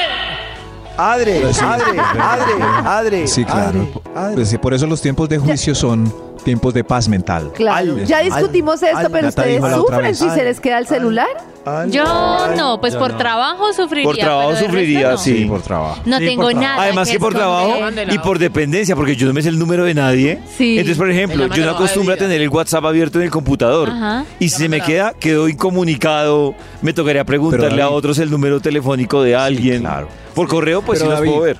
[0.97, 3.27] Adre, adre, adre, adre.
[3.27, 3.67] Sí, claro.
[3.81, 4.33] adre, adre.
[4.35, 6.11] Pues sí, por eso los tiempos de juicio son
[6.45, 7.51] tiempos de paz mental.
[7.53, 10.87] Claro, Al- ya al- discutimos esto, al- pero ustedes sufren si se les queda el
[10.87, 11.27] celular.
[11.65, 13.17] Al- Yo al- no, pues por no.
[13.17, 14.05] trabajo sufriría.
[14.05, 15.39] Por trabajo sufriría, sí.
[15.39, 15.99] Sí, por trabajo.
[16.05, 16.83] No, Sí, tengo nada.
[16.83, 17.73] Además que por trabajo
[18.09, 20.39] y por dependencia, porque yo no me sé el número de nadie.
[20.57, 20.77] Sí.
[20.77, 23.89] Entonces, por ejemplo, yo no acostumbro a tener el WhatsApp abierto en el computador.
[23.89, 24.25] Ajá.
[24.39, 26.53] Y si se me queda, quedo incomunicado.
[26.81, 29.81] Me tocaría preguntarle a otros el número telefónico de alguien.
[29.81, 30.07] claro.
[30.35, 31.57] Por correo, pues sí los puedo ver.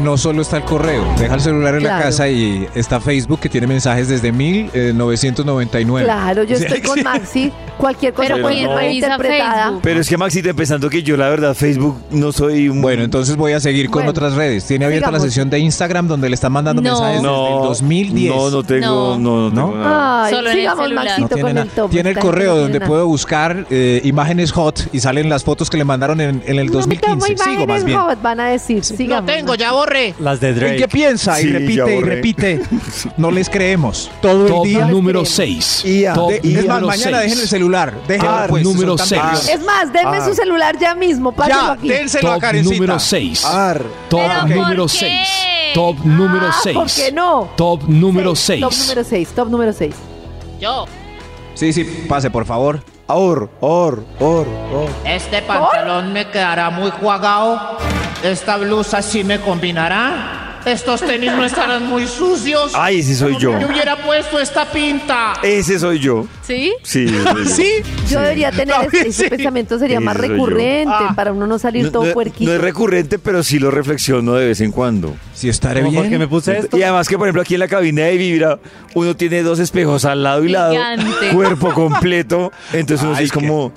[0.00, 3.48] No solo está el correo, deja el celular en la casa y está Facebook que
[3.48, 6.04] tiene mensajes desde eh, 1999.
[6.04, 7.02] Claro, yo estoy con.
[7.04, 7.52] Maxi.
[7.78, 9.78] Cualquier cosa Pero puede ¿quién ser revisa interpretada.
[9.82, 12.80] Pero es que Maxito, empezando que yo la verdad Facebook no soy un...
[12.80, 14.66] Bueno, entonces voy a seguir con Bueno, otras redes.
[14.66, 16.90] Tiene abierta la sesión de Instagram donde le están mandando No.
[16.90, 18.34] mensajes desde el 2010.
[18.36, 19.50] No, no tengo, No.
[19.50, 19.72] no, no.
[19.84, 20.94] Ay, Solo en el.
[20.94, 21.90] Maxito No tiene con el top.
[21.90, 25.42] Tiene el Esta gente correo no donde puedo buscar eh, imágenes hot y salen las
[25.42, 26.80] fotos que le mandaron en, en el nada.
[26.82, 27.44] No me tomo 2015.
[27.44, 27.98] Sigo más imágenes bien.
[27.98, 28.76] hot, van a decir.
[28.78, 29.26] Lo Sigamos.
[29.32, 29.72] tengo, ya
[30.20, 30.88] Las de ¿En qué Drake.
[30.88, 31.36] piensa?
[31.36, 32.60] Sí, y repite y repite.
[33.16, 34.10] No les creemos.
[34.20, 34.86] Todo Top el día.
[34.86, 35.28] número creemos.
[35.28, 35.84] 6.
[35.84, 37.94] Ia, Top de- es más, mañana dejen el celular.
[38.06, 38.62] Déjenlo Ah, pues.
[38.64, 38.94] número.
[38.96, 41.32] Es más, denme su celular ya mismo.
[41.32, 41.88] Pásenlo Ya, aquí.
[41.88, 42.74] dénselo a Top Karencita.
[42.74, 43.44] número 6.
[43.44, 45.00] Ar, Top ¿Pero número por 6.
[45.10, 45.72] qué?
[45.74, 46.76] Top número Ah, 6.
[46.76, 47.50] ¿Por qué no?
[47.56, 48.60] Top número Seis, 6.
[48.60, 49.94] Top número 6, top número 6.
[50.60, 50.84] Yo.
[51.54, 52.82] Sí, sí, pase, por favor.
[53.12, 54.88] Ahor, ahor, ahor, ahor.
[55.04, 57.76] Este pantalón me quedará muy jugado.
[58.22, 60.51] Esta blusa sí me combinará.
[60.64, 62.72] Estos tenis no estarán muy sucios.
[62.74, 63.58] Ay, ese soy yo.
[63.58, 65.34] Yo hubiera puesto esta pinta.
[65.42, 66.26] Ese soy yo.
[66.42, 66.72] ¿Sí?
[66.82, 67.06] Sí.
[67.46, 67.68] ¿Sí?
[68.08, 70.32] Yo debería tener ese, ese pensamiento sería más soy yo.
[70.34, 71.12] recurrente Ah.
[71.16, 72.48] para uno no salir No, todo no- puerquito.
[72.50, 75.16] no es recurrente, pero sí lo reflexiono de vez en cuando.
[75.34, 76.02] Si estaré ¿Cómo bien.
[76.04, 76.76] por qué me puse esto?
[76.78, 78.58] Y además que, por ejemplo, aquí en la cabina de Vibra,
[78.94, 81.30] uno tiene dos espejos al lado y lado, Gigante.
[81.32, 82.52] cuerpo completo.
[82.72, 83.72] Entonces uno sí Ay, es como...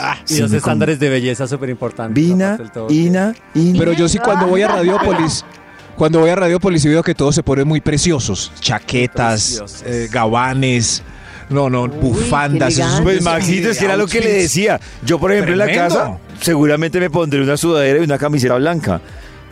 [0.00, 2.14] Ah, Y sí, los estándares de belleza súper importantes.
[2.14, 2.58] Vina,
[2.88, 3.78] Ina, Ina.
[3.78, 5.44] Pero yo sí cuando voy a Radiópolis,
[5.96, 8.52] cuando voy a Radiópolis y veo que todos se ponen muy preciosos.
[8.60, 9.82] Chaquetas, Preciosos.
[9.86, 11.02] eh, gabanes,
[11.50, 12.74] no, no, bufandas.
[12.74, 14.80] qué esos- Pues Maxito, es que era lo que le decía.
[15.04, 19.00] Yo, por ejemplo, en la casa, seguramente me pondré una sudadera y una camiseta blanca.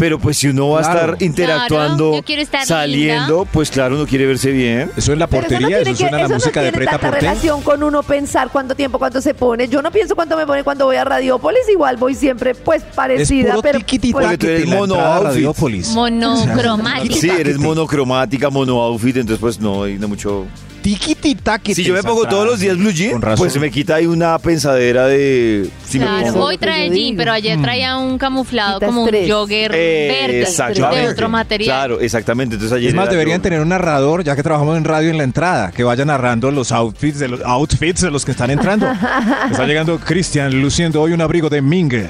[0.03, 1.13] Pero pues si uno va a Claro.
[1.13, 4.91] estar interactuando, Claro, yo quiero estar saliendo, pues claro, uno quiere verse bien.
[4.97, 6.67] Eso es la Pero portería, eso, tiene que- suena a la eso no música de
[6.67, 7.23] tiene Preta tanta Porter.
[7.23, 9.69] relación con uno pensar cuánto tiempo, cuánto se pone.
[9.69, 13.51] Yo no pienso cuánto me pone cuando voy a Radiópolis, igual voy siempre pues parecida,
[13.51, 15.87] puro pero tiquitita pues, Porque tú eres mono outfit.
[15.95, 17.15] Monocromática.
[17.15, 20.47] Sí, eres monocromática, mono outfit, entonces pues no, y no mucho.
[20.83, 23.39] Tiquititaquiti Si yo me pongo todos los días blue jean, Con razón.
[23.39, 25.69] pues se me quita ahí una pensadera de...
[25.87, 29.33] si me Claro, pongo- hoy trae jean, pero ayer traía un camuflado como un estrés.
[29.33, 31.09] jogger Eh, verde de exactamente.
[31.09, 31.77] otro material.
[31.77, 32.57] Claro, exactamente.
[32.57, 35.11] Entonces ayer Es más, era deberían yo- tener un narrador, ya que trabajamos en radio
[35.11, 38.51] en la entrada, que vaya narrando los outfits de los outfits de los que están
[38.51, 38.87] entrando.
[39.51, 42.09] Está llegando Cristian luciendo hoy un abrigo de Ming, eh,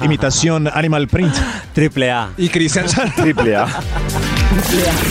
[0.00, 1.34] i- imitación Animal Print.
[1.74, 2.30] Triple A.
[2.38, 2.86] Y Cristian
[3.16, 3.66] Triple A.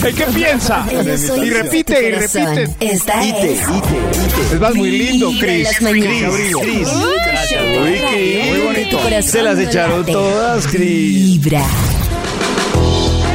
[0.03, 0.85] ¿Ay, ¿Qué piensa?
[0.91, 2.69] Y repite, y repite.
[2.79, 3.61] Esta es
[4.51, 5.69] Es más, muy lindo, Cris.
[5.77, 6.57] Cris.
[6.61, 6.87] Cris.
[8.49, 8.99] Muy bonito.
[9.21, 11.41] Se las echaron todas, Cris.
[11.41, 11.63] Vibra.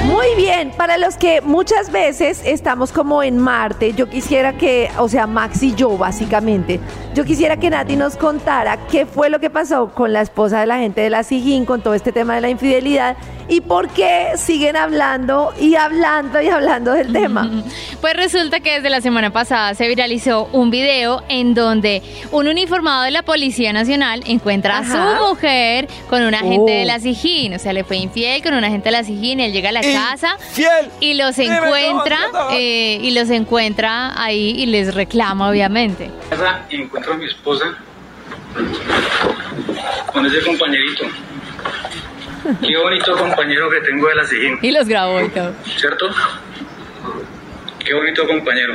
[0.05, 5.08] Muy bien, para los que muchas veces estamos como en Marte, yo quisiera que, o
[5.08, 6.80] sea, Max y yo básicamente,
[7.14, 10.66] yo quisiera que Nati nos contara qué fue lo que pasó con la esposa de
[10.66, 14.32] la gente de la Sijín, con todo este tema de la infidelidad y por qué
[14.36, 17.50] siguen hablando y hablando y hablando del tema.
[18.00, 22.02] Pues resulta que desde la semana pasada se viralizó un video en donde
[22.32, 26.66] un uniformado de la Policía Nacional encuentra a su mujer con un agente Oh.
[26.66, 27.54] de la Sijín.
[27.54, 29.40] O sea, le fue infiel con un agente de la Sijín.
[29.40, 30.88] Él llega a la casa Fiel.
[31.00, 32.18] y los encuentra
[32.52, 36.11] eh, y los encuentra ahí y les reclama, obviamente.
[36.70, 37.76] y encuentro a mi esposa
[40.12, 41.05] con ese compañerito.
[42.61, 45.52] Qué bonito compañero que tengo de la SIGIN, Y los grabó y todo.
[45.76, 46.09] ¿cierto?
[47.78, 48.74] Qué bonito compañero.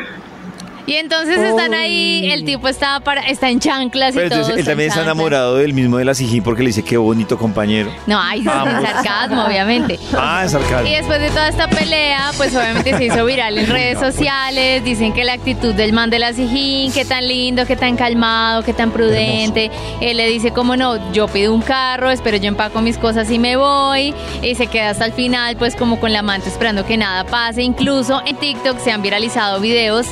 [0.90, 4.40] Y entonces están ahí, el tipo está para, está en chanclas y Pero todo.
[4.40, 7.38] entonces él también está enamorado del mismo de la Sijín porque le dice qué bonito
[7.38, 7.92] compañero.
[8.08, 8.84] No, ay, es Ambos.
[8.90, 10.00] sarcasmo, obviamente.
[10.18, 10.88] Ah, es sarcasmo.
[10.88, 14.84] Y después de toda esta pelea, pues obviamente se hizo viral en redes sociales.
[14.84, 18.64] Dicen que la actitud del man de la Sijín, que tan lindo, que tan calmado,
[18.64, 19.70] que tan prudente.
[20.02, 23.38] Él le dice, como no, yo pido un carro, espero yo empaco mis cosas y
[23.38, 24.16] me voy.
[24.42, 27.62] Y se queda hasta el final, pues como con la amante esperando que nada pase.
[27.62, 30.08] Incluso en TikTok se han viralizado videos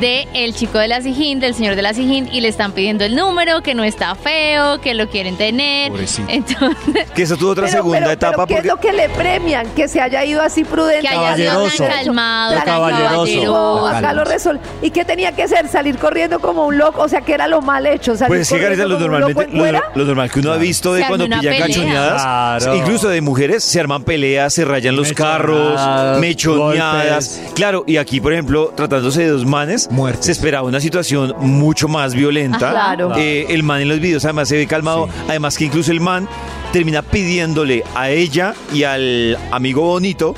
[0.00, 3.04] de el chico de la Sijín, del señor de la Sijín, y le están pidiendo
[3.04, 5.90] el número, que no está feo, que lo quieren tener.
[5.90, 6.28] Pobrecito.
[6.30, 8.68] Entonces, Que esa tuvo otra Pero- segunda pero- etapa pero ¿qué porque...
[8.68, 9.66] es lo que le premian?
[9.74, 11.02] Que se haya ido así prudente.
[11.02, 13.08] Que haya sido tan calmado, Tan caballeroso.
[13.10, 13.86] caballeroso.
[13.86, 15.68] Acá lo resol ¿Y qué tenía que hacer?
[15.68, 17.02] ¿Salir corriendo como un loco?
[17.02, 18.16] O sea, que era lo mal hecho.
[18.16, 19.46] Salir Pues sí, Carita, lo, normalmente,
[19.94, 22.22] normal que uno ha visto de Se cuando pillan cachoneadas,
[22.64, 22.76] Claro.
[22.76, 25.80] incluso de mujeres, se arman peleas, se rayan los carros,
[26.20, 27.52] Mechoneadas, golpes.
[27.54, 29.90] Claro, y aquí, por ejemplo, tratándose de dos manes,
[30.20, 32.68] Se esperaba una situación mucho más violenta.
[32.68, 33.12] Ah, claro.
[33.16, 36.28] Eh, el man en los videos además se ve calmado, además que incluso el man
[36.72, 40.34] termina pidiéndole a ella y al amigo bonito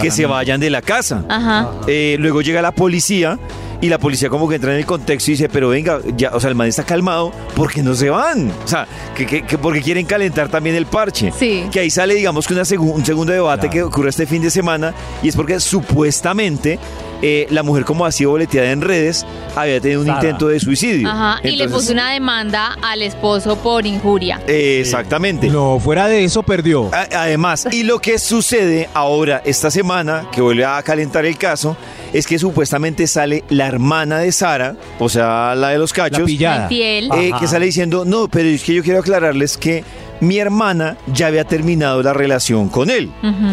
[0.00, 1.24] que se vayan de la casa.
[1.28, 1.70] Ajá.
[1.86, 3.38] Eh, luego llega la policía
[3.80, 6.40] y la policía como que entra en el contexto y dice, pero venga, ya, o
[6.40, 8.50] sea, el man está calmado, ¿por qué no se van?
[8.64, 11.30] O sea, que, que- que porque quieren calentar también el parche.
[11.38, 11.66] Sí.
[11.70, 14.50] Que ahí sale, digamos, que una segu- un segundo debate que ocurre este fin de
[14.50, 16.78] semana y es porque supuestamente
[17.22, 20.20] eh, la mujer como ha sido boleteada en redes había tenido un Sara.
[20.20, 21.08] intento de suicidio.
[21.08, 21.40] Ajá.
[21.42, 24.40] Y le puso una demanda al esposo por injuria.
[24.46, 25.48] eh, exactamente.
[25.48, 26.90] No, fuera de eso perdió.
[26.94, 31.76] A- Además, y lo que sucede ahora, esta semana, que vuelve a calentar el caso,
[32.12, 36.24] es que supuestamente sale la hermana de Sara, o sea, la de los cachos, La
[36.26, 36.62] pillada.
[36.64, 37.10] Infiel.
[37.14, 37.40] eh, Ajá.
[37.40, 39.82] que sale diciendo, no, pero es que yo quiero aclararles que
[40.20, 43.10] mi hermana ya había terminado la relación con él.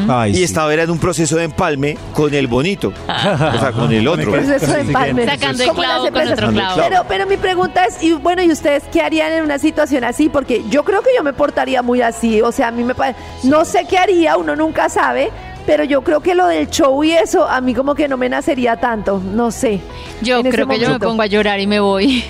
[0.07, 0.43] Ay, Y sí.
[0.43, 2.93] estaba era en un proceso de empalme con el bonito.
[3.07, 4.31] O sea, con el otro.
[4.31, 5.25] Pues eso de empalme.
[5.25, 6.81] Sacando el clavo con otro clavo.
[6.81, 10.29] Pero, pero mi pregunta es, y bueno, ¿y ustedes qué harían en una situación así?
[10.29, 12.41] Porque yo creo que yo me portaría muy así.
[12.41, 15.29] O sea, a mí me parece, no sé qué haría, uno nunca sabe,
[15.65, 18.27] Pero yo creo que lo del show y eso, a mí como que no me
[18.27, 19.79] nacería tanto, no sé.
[20.21, 22.23] Yo creo que yo me pongo a llorar y me voy.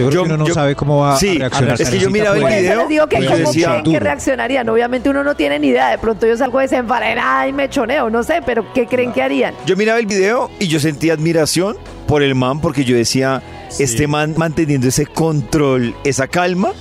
[0.00, 1.80] Yo creo que uno no sabe cómo va sí, a reaccionar.
[1.80, 4.00] es que yo miraba el video les digo que y yo como decía, creen que
[4.00, 4.68] reaccionarían.
[4.68, 5.90] Obviamente uno no tiene ni idea.
[5.90, 9.54] De pronto yo salgo desenfarenada y me choneo, no sé, pero ¿qué creen que harían?
[9.66, 11.76] Yo miraba el video y yo sentía admiración
[12.06, 13.42] por el man porque yo decía,
[13.78, 16.72] este man manteniendo ese control, esa calma.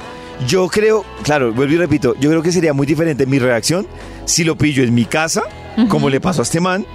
[0.48, 3.86] Yo creo, claro, vuelvo y repito, yo creo que sería muy diferente mi reacción
[4.24, 5.44] si lo pillo en mi casa,
[5.90, 6.86] como le pasó a este man,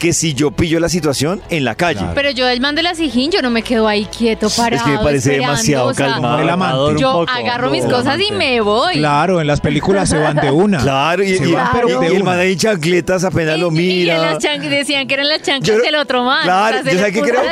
[0.00, 2.00] que si yo pillo la situación en la calle.
[2.14, 4.84] Pero yo del man de la Sijín, yo no me quedo ahí quieto parado.
[4.84, 6.38] que me parece esperando, demasiado o sea, calmado.
[6.40, 7.00] El amante.
[7.00, 7.38] Yo Un poco.
[7.38, 8.94] agarro mis cosas y me voy.
[8.94, 10.78] Claro, en las películas se van de una.
[10.78, 13.58] Claro, y, Se y- van, pero y- de y el man ahí en chancletas apenas
[13.58, 14.18] lo Y en mira.
[14.18, 16.42] las decían que eran las chanclas del otro man.
[16.44, 17.42] Claro, o sea, se yo creo.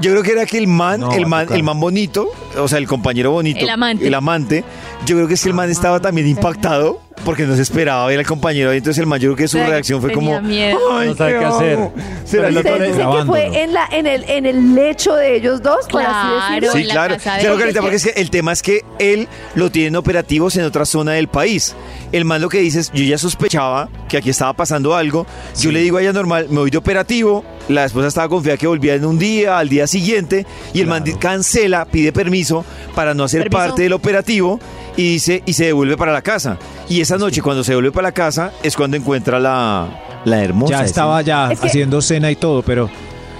[0.00, 2.28] yo creo que era que el man, No, el man, el man bonito,
[2.58, 4.06] o sea, el compañero bonito, El amante.
[4.06, 4.64] el amante,
[5.06, 8.18] yo creo que es que el man estaba también impactado porque no se esperaba ver
[8.18, 10.78] al compañero ahí, entonces el man yo creo que su reacción fue como miedo.
[10.92, 11.56] "Ay, No sabe qué hago?".
[11.56, 11.78] hacer.
[12.24, 15.14] ¿Será Pero que- lo ¿Ustedes dicen que fue en, la, en, el, en el lecho
[15.14, 16.72] de ellos dos, por así Claro, decirlo?
[16.72, 17.16] Sí, en la claro.
[17.22, 17.58] Claro.
[17.58, 21.12] Carita, porque es que el tema es que él lo tienen operativos en otra zona
[21.12, 21.76] del país.
[22.12, 25.26] El man lo que dice es, yo ya sospechaba que aquí estaba pasando algo.
[25.60, 27.44] Yo le digo a ella normal, me voy de operativo.
[27.68, 30.46] La esposa estaba confiada que volvía en un día, al día siguiente.
[30.74, 33.58] Y el man di- cancela, pide permiso para no hacer Permiso.
[33.58, 34.58] parte del operativo.
[34.96, 36.58] Y dice, y se devuelve para la casa.
[36.88, 40.80] Y esa noche, cuando se devuelve para la casa, es cuando encuentra la, la hermosa.
[40.80, 42.90] Ya estaba ya Es que- haciendo cena y todo, pero,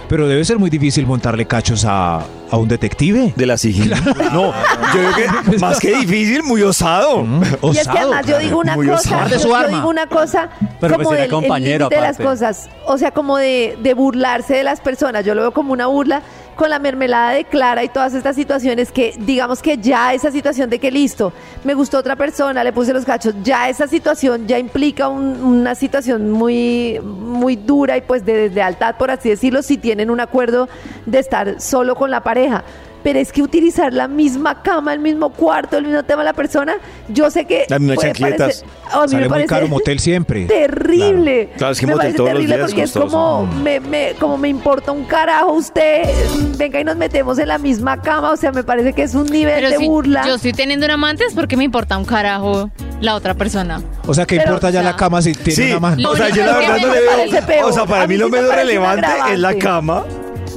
[0.09, 3.32] pero debe ser muy difícil montarle cachos a, a un detective.
[3.34, 3.96] De la sigila.
[4.32, 7.24] No, yo creo que más que difícil, muy osado.
[7.24, 7.42] Mm,
[7.72, 9.42] Y es que osado, además yo digo una Muy cosa, osado.
[9.42, 9.76] Yo arma.
[9.78, 13.11] digo una cosa Pero pues como del el compañero, límite de las cosas, o sea,
[13.11, 16.22] como de, de burlarse de las personas, yo lo veo como una burla
[16.57, 20.68] con la mermelada de Clara y todas estas situaciones que digamos que ya esa situación
[20.70, 21.32] de que listo,
[21.64, 25.74] me gustó otra persona, le puse los cachos, ya esa situación ya implica un- una
[25.74, 30.68] situación muy muy dura y pues de deslealtad, por así decirlo, si tienen un acuerdo
[31.07, 32.64] de estar solo con la pareja.
[33.03, 36.32] Pero es que utilizar la misma cama, el mismo cuarto, el mismo tema de la
[36.32, 36.74] persona,
[37.09, 38.64] yo sé que Las mismas chancletas.
[38.64, 40.46] parecer- a mí me Sale muy caro motel siempre.
[40.46, 41.50] Terrible.
[41.57, 44.12] Claro, es que me motel parece todos los terrible días porque es como me, me-
[44.20, 46.03] como me importa un carajo usted,
[46.57, 49.26] venga y nos metemos en la misma cama, o sea, me parece que es un
[49.26, 50.24] nivel Pero de si burla.
[50.26, 53.82] yo estoy teniendo un amante es porque me importa un carajo la otra persona.
[54.07, 56.11] O sea, que Pero, importa ya o sea, la cama si tiene Sí, una mano?
[56.11, 57.66] o sea, yo la verdad no le veo.
[57.66, 60.05] O sea, para mí mí lo sí menos un relevante es la cama.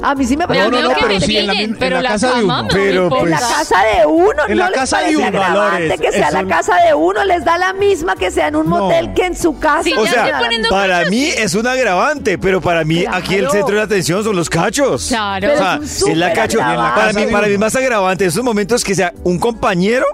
[0.02, 1.96] A mí sí me parece no, miedo no, que pero sí, en la en pero
[1.96, 2.62] la la casa de uno.
[2.62, 5.26] no Pero, en la casa de uno, En no la les casa de parece uno,
[5.26, 8.56] agravante Dolores, que sea la casa de uno, les da la misma que sea en
[8.56, 8.78] un No.
[8.78, 9.82] motel que en su casa.
[9.84, 10.40] Sí, O sea,
[10.70, 13.16] para cachos, mí es un agravante, pero para mí Claro.
[13.16, 15.06] aquí el centro de atención son los cachos.
[15.08, 15.52] Claro.
[15.52, 16.62] O sea, Pero es es la cacho.
[16.62, 17.00] agravante.
[17.00, 20.06] Para mí, de para mí más agravante esos momentos que sea un compañero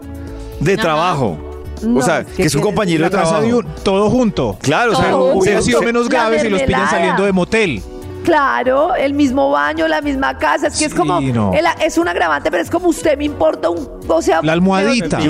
[0.61, 0.83] de Ajá.
[0.83, 1.39] trabajo.
[1.83, 3.43] No, o sea, es que que es un compañero la de trabajo.
[3.43, 4.57] de un, todo junto.
[4.63, 7.83] Claro, o sea, Hubiera sido menos La grave si los pillan saliendo de motel.
[8.25, 11.53] Claro, el mismo baño, la misma casa, es que es Sí, como, no.
[11.55, 15.21] el- es un agravante, pero es como usted me importa un, o sea, La almohadita.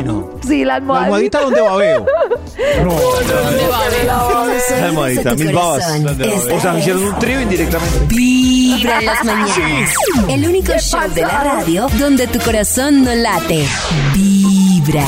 [0.47, 1.05] sí, la La almohadita.
[1.07, 2.07] almohadita donde babeo.
[2.85, 4.07] No, ¿Dónde va a ver?
[4.81, 5.85] La almohadita, mis babas.
[6.53, 7.99] O sea, me hicieron un trío indirectamente.
[8.09, 9.91] Vibra en las mañanas.
[10.29, 13.67] El único show de la radio donde tu corazón no late.
[14.15, 15.05] Vibra.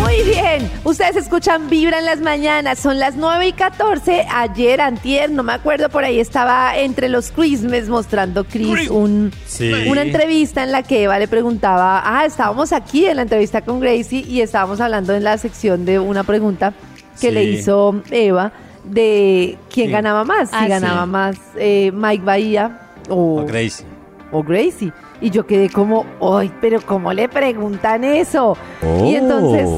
[0.00, 5.30] Muy bien, ustedes escuchan Vibra en las mañanas, son las 9 y 14, ayer, antier,
[5.30, 9.72] no me acuerdo, por ahí estaba entre los Christmas mostrando Chris un, Sí.
[9.88, 13.80] una entrevista en la que Eva le preguntaba, ah, estábamos aquí en la entrevista con
[13.80, 16.72] Gracie y estábamos hablando en la sección de una pregunta
[17.20, 17.30] que Sí.
[17.34, 18.52] le hizo Eva
[18.84, 19.92] de quién Sí.
[19.92, 20.68] ganaba más, si Ah, sí.
[20.68, 23.84] ganaba más eh, Mike Bahía o, O Gracie.
[24.32, 24.92] o Gracie.
[25.20, 28.56] Y yo quedé como, ¡ay, pero cómo le preguntan eso!
[28.82, 29.04] Y Oh.
[29.16, 29.68] entonces,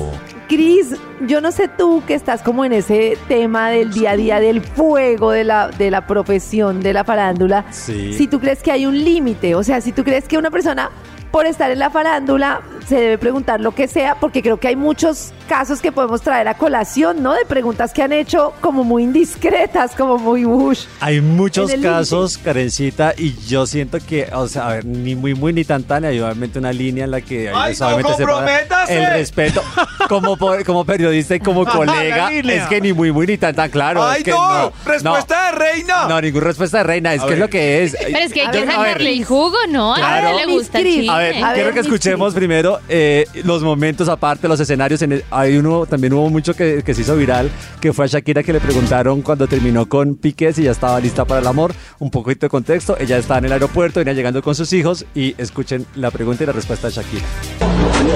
[0.49, 4.41] Cris, yo no sé tú que estás como en ese tema del día a día,
[4.41, 7.65] del fuego de la, de la profesión, de la farándula.
[7.71, 8.13] Sí.
[8.15, 10.91] Si tú crees que hay un límite, o sea, si tú crees que una persona
[11.31, 14.75] por estar en la farándula se debe preguntar lo que sea, porque creo que hay
[14.75, 17.33] muchos casos que podemos traer a colación, ¿no?
[17.35, 20.87] De preguntas que han hecho como muy indiscretas, como muy bush.
[21.01, 25.53] Hay muchos casos, Karencita, y yo siento que, o sea, a ver, ni muy, muy,
[25.53, 28.99] ni tan, tan, hay obviamente una línea en la que ¡Ay, no, comprométase!
[28.99, 29.63] el respeto
[30.09, 32.31] como, por- como periodista y como colega.
[32.33, 34.03] es que ni muy, muy, ni tan, tan claro.
[34.03, 34.73] ¡Ay, es que no!
[34.85, 36.07] ¡Respuesta de reina!
[36.09, 37.97] No, ninguna respuesta de reina, es A que es lo que es.
[38.01, 39.95] Pero es que hay que sacarle el jugo, ¿no?
[39.95, 40.87] A ella le gusta el
[41.21, 45.03] A ver, quiero que escuchemos primero eh, los momentos aparte, los escenarios.
[45.03, 47.51] En el- hay uno, también hubo mucho que, que se hizo viral,
[47.81, 51.25] que fue a Shakira que le preguntaron cuando terminó con Piqué si ya estaba lista
[51.25, 51.73] para el amor.
[51.99, 55.35] Un poquito de contexto, ella estaba en el aeropuerto, venía llegando con sus hijos y
[55.39, 57.25] escuchen la pregunta y la respuesta de Shakira.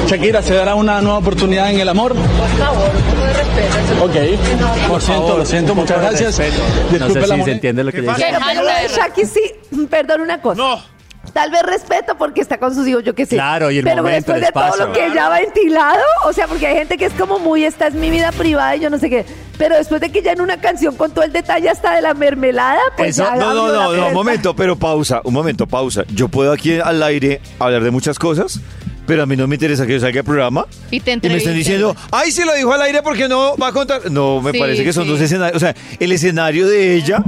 [0.06, 2.14] Shakira, ¿se dará una nueva oportunidad en el amor?
[2.14, 4.04] Por favor, un poco de respeto.
[4.04, 6.38] Ok, lo siento, lo siento, muchas gracias.
[6.38, 6.44] No
[6.90, 8.12] Disculpe sé la si se entiende lo que dice.
[8.18, 9.40] Pero, pero lo de Shaki sí,
[9.90, 10.56] perdón una cosa.
[10.60, 10.93] No.
[11.34, 13.34] Tal vez respeto porque está con sus hijos, yo qué sé.
[13.34, 16.32] Claro, y el Pero momento, después el de todo lo que ella ha ventilado, o
[16.32, 18.88] sea, porque hay gente que es como muy, esta es mi vida privada y yo
[18.88, 19.26] no sé qué.
[19.58, 22.14] Pero después de que ya en una canción con todo el detalle hasta de la
[22.14, 26.04] mermelada, pues Eso- ya no, no, no, no, un momento, pero pausa, un momento, pausa.
[26.14, 28.60] Yo puedo aquí al aire hablar de muchas cosas,
[29.06, 31.36] pero a mí no me interesa que yo salga al programa Y te y me
[31.36, 34.10] estén diciendo, ay, se lo dijo al aire porque no va a contar.
[34.10, 35.10] No, me Sí, parece que son sí.
[35.10, 35.56] dos escenarios.
[35.56, 37.22] O sea, el escenario de ella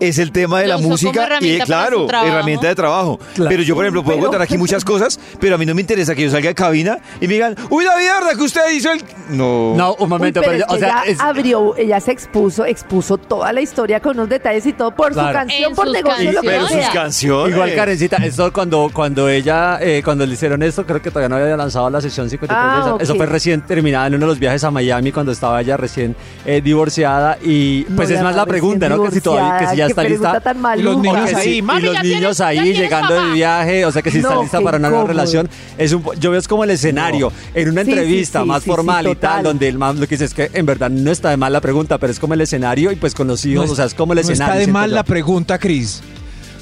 [0.00, 3.18] es el tema de Lo la música y, claro, herramienta de trabajo.
[3.34, 3.50] Claro.
[3.50, 5.80] Pero yo, por ejemplo, puedo Pero- contar aquí muchas cosas, pero a mí no me
[5.82, 8.90] interesa que yo salga de cabina y me digan, uy, la mierda que usted hizo
[8.92, 9.02] el.
[9.30, 9.74] No.
[9.76, 12.64] No, un Uy, momento, pero pero, es o sea, ella es- abrió, ella se expuso,
[12.64, 15.28] expuso toda la historia con unos detalles y todo por Claro.
[15.28, 17.54] su canción, En por sus negocio, lo Pero sus canciones.
[17.54, 21.36] Igual Karencita, esto cuando, cuando ella, eh, cuando le hicieron esto, creo que todavía no
[21.36, 23.04] había lanzado la sesión 53 Ah, de.
[23.04, 26.16] Eso fue recién terminada en uno de los viajes a Miami cuando estaba ella recién
[26.46, 29.02] eh, divorciada y pues es más la pregunta, ¿no?
[29.04, 30.40] Que si todavía, que si ya divorciada, está qué lista.
[30.40, 30.56] tan.
[30.78, 34.02] Y los niños ahí, y los ya niños tienes- ahí llegando de viaje, o sea
[34.02, 35.48] que si está No, lista para una nueva relación.
[35.78, 38.62] Es un, yo veo es como el escenario, en una Sí, sí, entrevista sí, más
[38.62, 40.90] sí, sí, formal y tal, donde el man lo que dice es que en verdad
[40.90, 43.44] no está de mal la pregunta, pero es como el escenario y pues con los
[43.44, 44.54] hijos, No o sea, es como el no escenario.
[44.54, 44.96] está de mal yo.
[44.96, 46.02] la pregunta, Cris.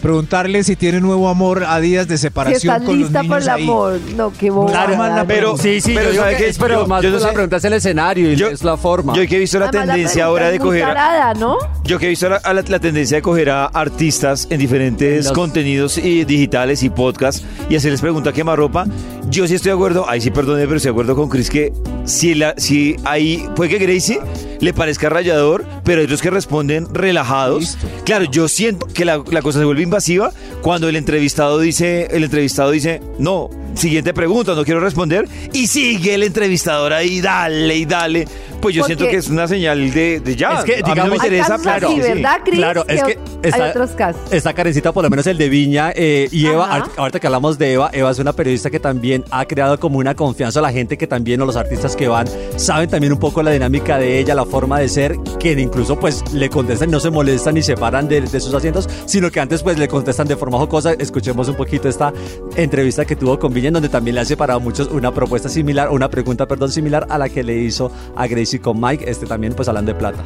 [0.03, 3.35] Preguntarle si tiene nuevo amor a días de Si separación estás con los lista niños
[3.35, 3.63] por el ahí.
[3.65, 4.01] amor.
[4.17, 4.71] No, qué boba.
[4.71, 6.23] Claro, mala pero- sí, sí, pero yo
[6.59, 7.33] pero Yo- más yo no la sé.
[7.35, 9.15] pregunta es el escenario y Yo- es la forma.
[9.15, 10.85] Yo que he visto la Además, tendencia ahora de coger.
[10.85, 11.57] a- tarada, ¿no?
[11.85, 15.33] Yo que he visto la, la, la tendencia de coger a artistas en diferentes Los-
[15.35, 18.87] contenidos y digitales y podcasts y hacerles pregunta quemarropa.
[19.31, 21.73] Yo sí estoy de acuerdo, ahí sí perdone, pero estoy de acuerdo con Chris que
[22.05, 24.21] si, la, si ahí puede que Gracie
[24.61, 27.77] le parezca rayador, pero hay otros que responden relajados.
[28.05, 30.31] Claro, yo siento que la, la cosa se vuelve invasiva
[30.63, 36.15] cuando el entrevistado dice, el entrevistado dice, no, siguiente pregunta, no quiero responder, y sigue
[36.15, 38.27] el entrevistador ahí, dale y dale.
[38.61, 40.59] Pues yo Porque- siento que es una señal de, de ya.
[40.59, 41.89] Es que, a mí no digamos- me Hay interesa, claro.
[41.89, 42.01] así.
[42.57, 44.21] Claro, es que hay está, otros casos.
[44.33, 45.93] está carecita, por lo menos el de Viña.
[45.95, 49.45] eh, y Eva, ahorita que hablamos de Eva, Eva es una periodista que también ha
[49.45, 52.27] creado como una confianza a la gente que también, o los artistas que van,
[52.57, 56.25] saben también un poco la dinámica de ella, la forma de ser, que incluso pues
[56.33, 59.63] le contestan, no se molestan ni se paran de, de sus asientos, sino que antes
[59.63, 60.93] pues le contestan de forma jocosa.
[60.93, 62.13] Escuchemos un poquito esta
[62.57, 65.91] entrevista que tuvo con Viña, en donde también le hace para muchos una propuesta similar,
[65.91, 69.55] una pregunta, perdón, similar a la que le hizo a Gracie con Mike, este también
[69.55, 70.23] pues hablando de plata.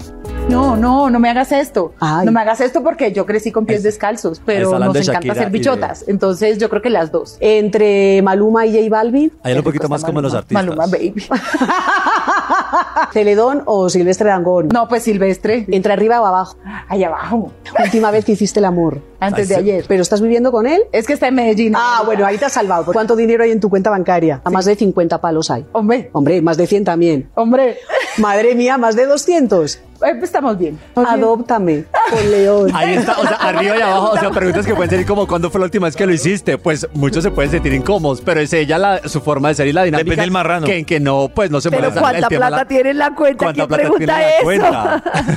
[0.48, 1.94] No, no, no me hagas esto.
[2.24, 5.50] No me hagas esto porque yo crecí con pies descalzos, pero nos encanta Shakira hacer
[5.52, 6.04] de- bichotas.
[6.08, 7.36] Entonces yo creo que las dos.
[7.40, 9.30] Entre Maluma y J Balvin.
[9.44, 10.64] Hay un poquito más como los artistas.
[10.64, 11.14] Maluma Baby.
[13.12, 14.68] ¿Celedón o Silvestre Dangón?
[14.72, 15.66] No, pues Silvestre.
[15.70, 16.56] ¿Entre arriba o abajo?
[16.88, 17.52] Ahí abajo.
[17.82, 19.00] Última vez que hiciste el amor.
[19.20, 19.84] Antes de ayer.
[19.88, 20.82] ¿Pero estás viviendo con él?
[20.92, 21.74] Es que está en Medellín.
[21.76, 22.92] Ah, bueno, ahí te has salvado.
[22.92, 24.40] ¿Cuánto dinero hay en tu cuenta bancaria?
[24.44, 25.66] A más de 50 palos hay.
[25.72, 26.10] Hombre.
[26.12, 27.30] Hombre, más de 100 también.
[27.34, 27.78] Hombre.
[28.18, 29.78] Madre mía, más de 200.
[30.22, 30.78] estamos bien.
[30.94, 32.70] Adóptame, con León.
[32.74, 35.50] Ahí está, o sea, arriba y abajo, o sea, preguntas que pueden ser como ¿cuándo
[35.50, 36.58] fue la última vez que lo hiciste?
[36.58, 39.72] Pues muchos se pueden sentir incómodos, pero es ella la, su forma de ser y
[39.72, 40.04] la dinámica.
[40.04, 40.66] Depende del marrano.
[40.66, 42.00] Que en que no, pues no se Pero molesta.
[42.00, 43.44] ¿cuánta el tema plata la- tiene en la cuenta?
[43.44, 44.44] ¿Cuánta ¿Quién plata pregunta tiene en la eso?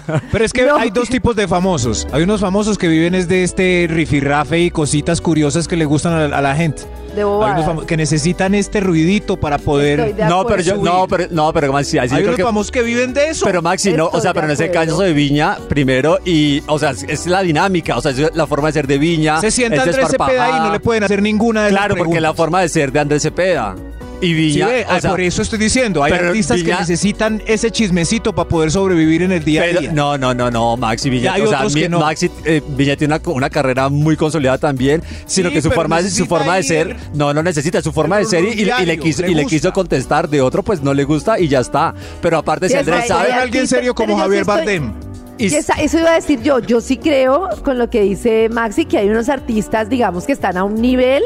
[0.05, 0.21] cuenta?
[0.31, 2.07] Pero es que hay dos tipos de famosos.
[2.11, 6.13] Hay unos famosos que viven es de este rifirrafe y cositas curiosas que le gustan
[6.13, 6.83] a la, a la gente.
[7.15, 7.85] De bobadas.
[7.85, 10.15] que necesitan este ruidito para poder.
[10.27, 13.45] No, pero yo, no, pero, no, pero Maxi, Hay unos famosos que viven de eso.
[13.45, 16.91] Pero Maxi, no, o sea, pero en ese caso de Viña, primero, y, o sea,
[16.91, 19.39] es, la dinámica, o sea, es la forma de ser de Viña.
[19.41, 22.33] Se sienta es Andrés Cepeda y no le pueden hacer ninguna de Claro, porque la
[22.33, 23.75] forma de ser de Andrés Cepeda.
[24.21, 26.79] Y Sí, Viña, ve, o ah, sea, por eso estoy diciendo, hay artistas Viña- que
[26.81, 29.91] necesitan ese chismecito para poder sobrevivir en el día a Pero- día.
[29.91, 31.09] no, no, no, no, Maxi.
[31.09, 31.99] Y hay o sea, otros mi- que no.
[31.99, 36.01] Maxi eh, Viña tiene una, una carrera muy consolidada también, sino Sí, que su forma,
[36.01, 38.57] su forma de ser, no, no necesita su forma de ser y, no y- y
[38.57, 41.47] le diario, quiso, le y le quiso contestar de otro, pues no le gusta y
[41.47, 41.93] ya está.
[42.21, 43.31] Pero aparte, si Sí, Andrés sabe.
[43.33, 44.93] alguien serio como Javier sí estoy- Bardem.
[45.37, 46.59] Y- Y esa- eso iba a decir yo.
[46.59, 50.57] Yo sí creo con lo que dice Maxi que hay unos artistas, digamos, que están
[50.57, 51.23] a un nivel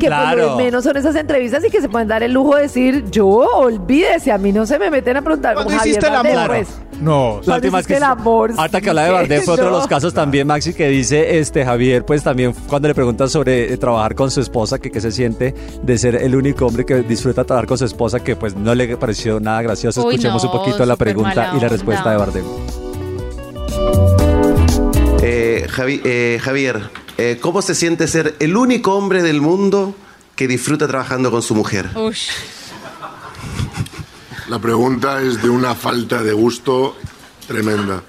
[0.00, 2.62] que por lo menos son esas entrevistas y que se pueden dar el lujo de
[2.62, 6.14] decir, yo olvídese, a mí no se me meten a preguntar ¿Cuándo Javier hiciste el
[6.14, 6.46] amor?
[6.48, 6.68] pues.
[7.02, 7.40] No.
[7.44, 9.70] La última es hiciste que el amor, ahorita que hablaba de Bardem fue otro de
[9.72, 13.76] los casos también Maxi que dice este Javier pues también cuando le preguntan sobre eh,
[13.76, 17.44] trabajar con su esposa que qué se siente de ser el único hombre que disfruta
[17.44, 20.58] trabajar con su esposa que pues no le pareció nada gracioso Uy, escuchemos no, un
[20.58, 21.68] poquito la pregunta y la onda.
[21.68, 22.44] respuesta de Bardem
[25.22, 29.94] Eh, Javi- eh, Javier, eh, ¿cómo se siente ser el único hombre del mundo
[30.36, 31.90] que disfruta trabajando con su mujer?
[31.96, 32.30] Ush.
[34.48, 36.96] La pregunta es de una falta de gusto
[37.46, 38.02] tremenda.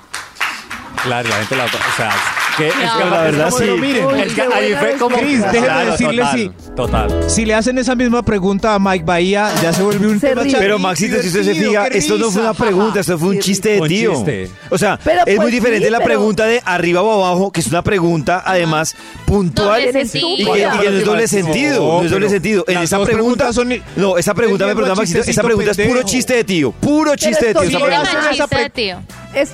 [1.04, 2.12] claro la gente la o sea
[2.58, 5.66] que es que No, la verdad sí miren, es que ahí fue como Cris, déjeme
[5.68, 6.54] Claro, decirle total.
[6.76, 7.30] Total.
[7.30, 10.42] Si le hacen esa misma pregunta a Mike Bahía, ya se vuelve un se tema
[10.58, 13.80] Pero Maxito, si usted se fija, esto no fue una pregunta, esto fue un chiste
[13.80, 14.26] de tío.
[14.70, 18.42] O sea, es muy diferente la pregunta de arriba o abajo, que es una pregunta
[18.46, 18.96] además
[19.26, 22.66] puntual y que, y no es doble sentido, no, no es doble sentido.
[22.68, 26.36] En esa pregunta son No, esa pregunta me pregunta Maxito, esa pregunta es puro chiste
[26.36, 27.70] de tío, puro chiste de tío.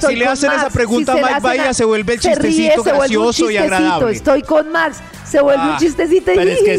[0.07, 4.15] Si le hacen esa pregunta a Mike Bahía, se vuelve el chistecito gracioso y agradable.
[4.15, 4.97] Estoy con Max,
[5.29, 6.77] se vuelve un ah, chistecito y Pero es que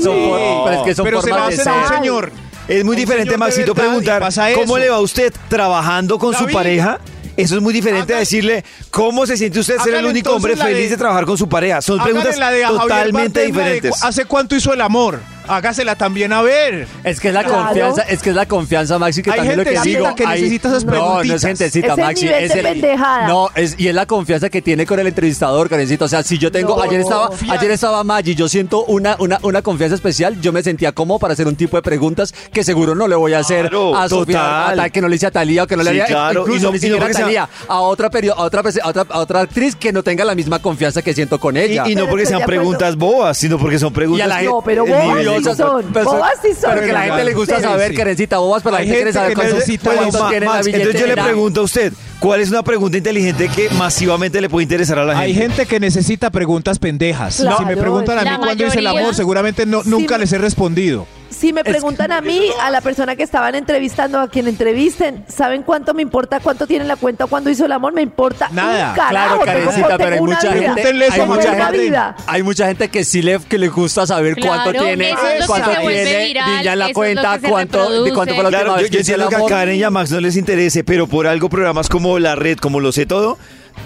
[1.02, 2.32] pero se la hacen a un señor.
[2.68, 4.22] Es muy diferente, Maxito, preguntar
[4.54, 6.98] cómo le va a usted trabajando con su pareja.
[7.36, 10.90] Eso es muy diferente a decirle cómo se siente usted ser el único hombre feliz
[10.90, 11.80] de, trabajar con su pareja.
[11.80, 12.36] Son preguntas
[12.68, 14.02] totalmente diferentes.
[14.02, 15.20] ¿Hace cuánto hizo el amor?
[15.50, 16.86] hágasela también a ver.
[17.04, 19.64] Es que es la confianza, es que es la confianza, Maxi, que Hay también lo
[19.64, 20.14] que digo.
[20.14, 22.24] que hay- necesita esas no, no es gentecita, Maxi.
[22.26, 23.28] nivel pendejada.
[23.28, 23.48] No,
[23.78, 26.04] y es la confianza que tiene con el entrevistador, Karencita.
[26.04, 29.62] O sea, si yo tengo, ayer estaba, ayer estaba Maggi, yo siento una, una, una
[29.62, 33.08] confianza especial, yo me sentía cómodo para hacer un tipo de preguntas que seguro no
[33.08, 35.76] le voy a hacer a Sofía, a que no le hice a Talía o que
[35.76, 39.06] no le Sí, haría incluso ni a Talía, a otra perio- a otra, a otra,
[39.08, 41.84] a otra actriz que no tenga la misma confianza que siento con ella.
[41.88, 44.28] Y, no porque sean preguntas bobas, sino porque son preguntas.
[44.44, 44.84] No, pero
[45.42, 45.86] sí son.
[45.92, 46.70] Pero, bobas sí son.
[46.74, 49.64] Pero que la gente le gusta saber, Karencita, bobas, pero la gente quiere saber cuántos.
[49.64, 54.48] Pues, entonces yo le pregunto a usted, ¿cuál es una pregunta inteligente que masivamente le
[54.48, 55.26] puede interesar a la gente?
[55.26, 57.34] Hay gente que necesita preguntas pendejas.
[57.34, 61.06] Si me preguntan a mí cuándo hice el amor, seguramente no, nunca les he respondido
[61.30, 65.62] si me preguntan a mí, a la persona que estaban entrevistando, a quien entrevisten, ¿saben
[65.62, 66.40] cuánto me importa?
[66.40, 67.26] ¿Cuánto tiene la cuenta?
[67.26, 67.92] ¿Cuánto hizo el amor?
[67.92, 72.66] Me importa Nada, un carajo, claro, Karencita, pero hay mucha gente, hay mucha hay mucha
[72.66, 75.14] gente que sí le, que le gusta saber cuánto tiene,
[75.46, 79.36] cuánto tiene ya la cuenta, cuánto, de cuánto fue la claro, yo, yo que que
[79.36, 82.58] a Karen y a Max no les interese, pero por algo programas como La Red,
[82.58, 83.38] como Lo Sé Todo,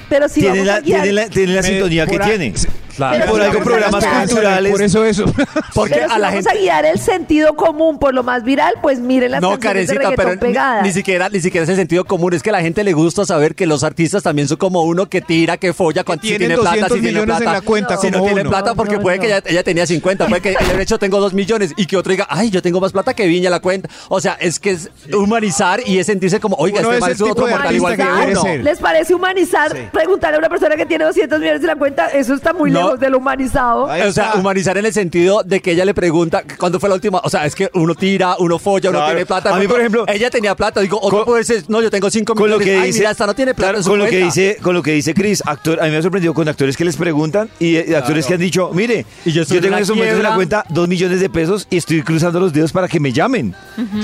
[0.08, 2.54] pero si tiene la, la, tiene la sintonía que a, tiene.
[2.96, 4.72] Por algo programas culturales.
[4.72, 5.24] Por eso eso.
[5.74, 8.74] Porque pero a si la vamos a guiar el sentido común por lo más viral,
[8.82, 10.82] pues miren las no, canciones carecita, de pegadas.
[10.82, 12.92] Ni, ni, siquiera, ni siquiera es el sentido común, es que a la gente le
[12.92, 16.36] gusta saber que los artistas también son como uno que tira, que folla, cuando si
[16.36, 17.52] tiene plata, si tiene plata.
[17.52, 20.50] La cuenta, si no tiene plata, porque puede que ella, ella, tenía 50, puede que
[20.50, 23.14] ella de hecho tengo 2 millones y que otro diga, ay, yo tengo más plata
[23.14, 23.88] que Viña la cuenta.
[24.08, 27.46] O sea, es que es humanizar y es sentirse como, oiga, este es es otro
[27.46, 28.62] mortal igual que uno.
[28.62, 29.90] ¿Les parece humanizar?
[29.92, 32.83] Preguntarle a una persona que tiene 200 millones en la cuenta, eso está muy lejos
[32.98, 33.84] del humanizado.
[33.84, 37.20] O sea, humanizar en el sentido de que ella le pregunta cuándo fue la última.
[37.24, 39.54] O sea, es que uno tira, uno folla, uno tiene plata.
[39.54, 40.80] A mí, por ejemplo, ella tenía plata.
[40.80, 42.66] Digo, otro puede ser, no, yo tengo cinco con millones.
[42.66, 43.82] lo que Ay, dice mira, no tiene plata.
[43.82, 46.34] con lo que dice con lo que dice Chris actor a mí me ha sorprendido
[46.34, 49.80] con actores que les preguntan y actores que han dicho mire yo tengo en la
[49.80, 53.00] momentos en la cuenta dos millones de pesos y estoy cruzando los dedos para que
[53.00, 53.54] me llamen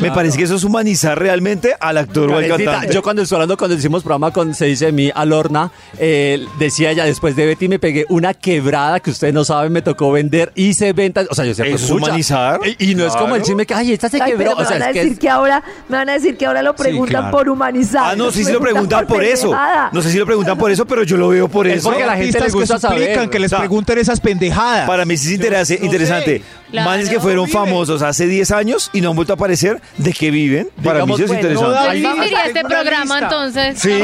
[0.00, 3.36] me parece que eso es humanizar realmente al actor o al cantante yo cuando estoy
[3.36, 7.46] hablando, cuando hicimos programa con Se dice de mí, Alorna, eh, decía ella, después de
[7.46, 8.69] Betty me pegué una quebrada
[9.02, 11.26] que ustedes no saben, me tocó vender, hice ventas.
[11.30, 11.72] O sea, yo siempre.
[11.72, 12.60] Pues, es humanizar.
[12.78, 14.56] Y, no es como el chisme que, ay, esta se ay, quebró.
[14.56, 15.18] Pero o sea, me van a decir es...
[15.18, 18.02] que, ahora, me van a decir que ahora lo preguntan por humanizar.
[18.04, 19.54] Ah, no, no sé lo preguntan por, eso.
[19.92, 21.90] No sé si lo preguntan por eso, pero yo lo veo por eso.
[21.90, 23.30] Porque la gente les gusta que saber.
[23.30, 24.86] que les o pregunten esas pendejadas.
[24.86, 26.42] Para mí sí es interesa, no interesante.
[26.70, 30.12] Claro, Manes que fueron famosos hace 10 años y no han vuelto a aparecer, ¿de
[30.12, 30.68] qué viven?
[30.76, 31.94] Para Digamos, mí eso es interesante.
[31.94, 33.78] Viviría este programa entonces.
[33.78, 33.98] Sí,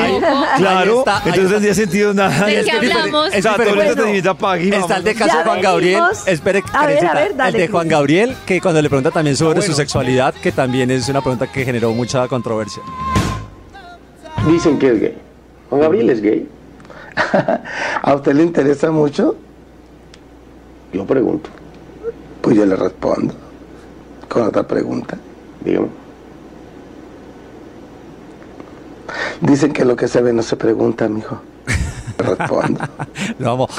[0.56, 1.04] claro.
[1.24, 2.46] Entonces no tendría sentido nada.
[2.46, 3.28] ¿De qué hablamos?
[3.32, 4.70] Es diferente entretenimiento aquí.
[4.70, 6.02] Está el de caso de Juan Gabriel.
[6.26, 6.90] Espere, a
[7.48, 11.08] el de Juan Gabriel, que cuando le pregunta también sobre su sexualidad, que también es
[11.08, 12.82] una pregunta que generó mucha controversia.
[14.46, 15.18] Dicen que es gay.
[15.70, 16.48] Juan Gabriel es gay.
[18.02, 19.36] ¿A usted le interesa mucho?
[20.92, 21.50] Yo pregunto.
[22.40, 23.34] Pues yo le respondo
[24.28, 25.16] con otra pregunta.
[25.64, 25.88] Dígame.
[29.40, 31.40] Dicen que lo que se ve no se pregunta, mijo.
[32.18, 32.80] respondo.
[33.38, 33.70] Vamos.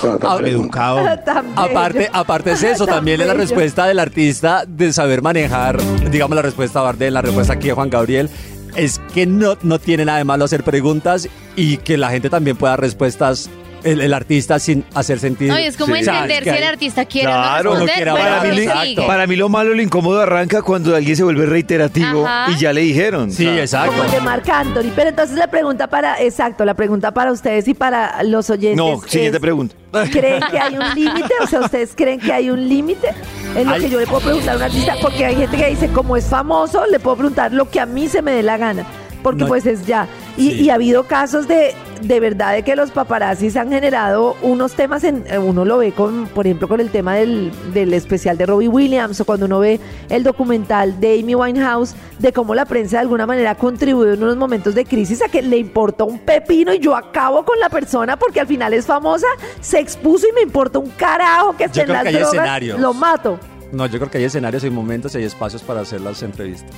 [0.44, 1.00] Educado.
[1.56, 5.78] Aparte, aparte es eso, también es la respuesta del artista de saber manejar,
[6.10, 8.30] digamos la respuesta Bardem, la respuesta aquí de Juan Gabriel,
[8.76, 12.58] es que no, no tiene nada de malo hacer preguntas y que la gente también
[12.58, 13.50] pueda dar respuestas
[13.84, 15.54] el, artista sin hacer sentido.
[15.54, 19.36] No, es como entender si el artista quiere claro, no responder, para, mí, para mí
[19.36, 23.32] lo malo, lo incómodo arranca cuando alguien se vuelve reiterativo y ya le dijeron.
[23.32, 23.92] Sí, exacto.
[23.92, 24.92] Como el de Marc Anthony.
[24.96, 28.78] Pero entonces la pregunta para, exacto, la pregunta para ustedes y para los oyentes.
[28.78, 29.76] No, siguiente es, pregunta.
[30.12, 31.34] ¿Creen que hay un límite?
[31.42, 33.14] O sea, ¿ustedes creen que hay un límite?
[33.56, 35.88] en lo que yo le puedo preguntar a un artista, porque hay gente que dice,
[35.88, 38.86] como es famoso, le puedo preguntar lo que a mí se me dé la gana
[39.28, 40.08] porque pues es ya.
[40.38, 45.04] Y, ha habido casos de de verdad de que los paparazzis han generado unos temas,
[45.04, 48.46] en, eh, uno lo ve con, por ejemplo, con el tema del, del especial de
[48.46, 49.80] Robbie Williams o cuando uno ve
[50.10, 54.38] el documental de Amy Winehouse, de cómo la prensa de alguna manera contribuyó en unos
[54.38, 58.18] momentos de crisis a que le importó un pepino y yo acabo con la persona
[58.18, 59.28] porque al final es famosa,
[59.60, 63.40] se expuso y me importa un carajo que esté en las drogas, lo mato.
[63.72, 66.74] No, yo creo que hay escenarios, hay momentos y hay espacios para hacer las entrevistas.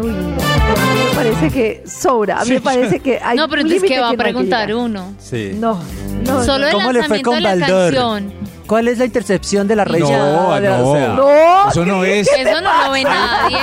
[0.00, 2.40] Uy, me parece que sobra.
[2.40, 4.16] A mí me parece que hay No, pero un entonces, límite ¿qué va a que
[4.16, 5.14] no hay que preguntar uno?
[5.18, 5.52] Sí.
[5.54, 5.80] No,
[6.24, 6.44] no.
[6.44, 7.94] Solo el ¿Cómo le fue lanzamiento con de la Baldor?
[7.94, 8.32] canción.
[8.68, 10.60] ¿Cuál es la intercepción de la ya.
[10.60, 10.90] de la- no.
[10.90, 12.28] o sea, No, Eso no ¿qué- es.
[12.28, 13.58] Eso no lo ve nadie.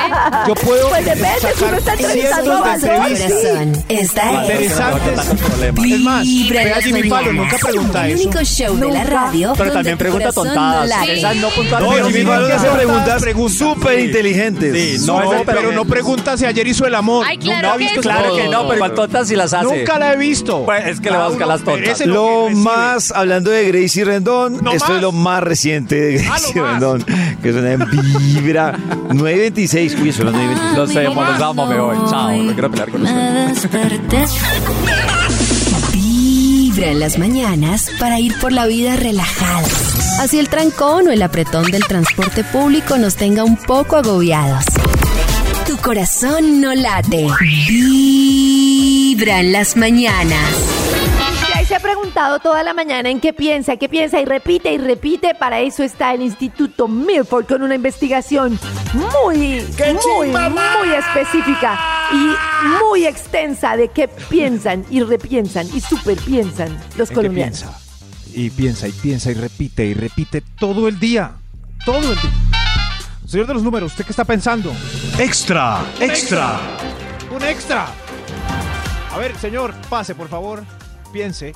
[0.48, 5.20] Yo puedo Pues depende, si uno está sacar entrevistando de entrevistas Corazón, esta es interesantes.
[5.86, 8.24] Es más, vea Jimmy Fallon, nunca pregunta El eso.
[8.24, 10.90] único show de la radio Pero también pregunta tontadas.
[10.90, 11.04] no.
[11.06, 12.04] Esas no No, puntualmente.
[12.08, 15.00] Jimmy sí, Fallon no, hace no, preguntas preguntas, súper inteligentes.
[15.00, 17.26] Sí, No, No, pero, pero- no pregunta si ayer hizo el amor.
[17.28, 18.08] Ay, claro no, que visto sí.
[18.08, 19.66] Claro que no, pero igual tontas si las hace.
[19.66, 20.66] Nunca la he visto.
[20.66, 22.00] Pues es que le va a buscar las tontas.
[22.06, 26.54] Lo más, hablando de Gracie Rendón, No esto es lo más reciente de Ah, más.
[26.54, 27.04] Rendón,
[27.42, 28.72] que suena en Vibra
[29.14, 29.96] 926.
[30.02, 30.78] Uy, son las 926.
[30.78, 31.98] Lo sé, los amo, me voy.
[32.10, 33.68] Chao, no quiero pelear con ustedes.
[35.94, 39.68] Vibra en las mañanas para ir por la vida relajada.
[40.22, 44.66] Así el trancón o el apretón del transporte público nos tenga un poco agobiados.
[45.68, 47.28] Tu corazón no late.
[47.68, 50.40] Vibra en las mañanas.
[51.68, 55.34] Se ha preguntado toda la mañana en qué piensa, qué piensa y repite y repite.
[55.34, 58.60] Para eso está el Instituto Milford con una investigación
[58.94, 61.80] muy, muy, muy específica
[62.12, 67.62] y muy extensa de qué piensan y repiensan y superpiensan los ¿En qué colombianos.
[67.62, 67.80] piensa?
[68.36, 71.32] Y piensa y piensa y repite y repite todo el día.
[71.84, 72.32] Todo el día.
[73.26, 74.72] Señor de los números, ¿usted qué está pensando?
[75.18, 76.60] Extra, extra.
[77.36, 77.88] Un extra.
[79.12, 80.64] A ver, señor, pase, por favor.
[81.16, 81.54] Piense.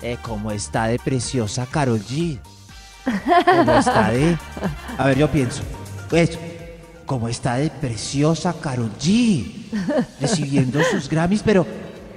[0.00, 2.38] Eh, ¿Cómo está de preciosa Carol G?
[3.44, 4.38] ¿Cómo está de...?
[4.98, 5.62] A ver, yo pienso.
[6.10, 6.38] Eso.
[7.04, 9.52] ¿Cómo está de preciosa Carol G?
[10.18, 11.66] Recibiendo sus Grammys, pero...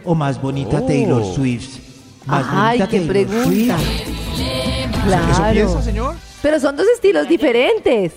[0.05, 0.85] O más bonita Oh.
[0.87, 1.79] Taylor Swift.
[2.25, 3.77] Más Ay, bonita qué Taylor pregunta.
[3.77, 5.03] Swift.
[5.03, 5.31] Claro.
[5.33, 6.15] ¿Eso piensa, señor?
[6.41, 8.13] Pero son dos estilos diferentes.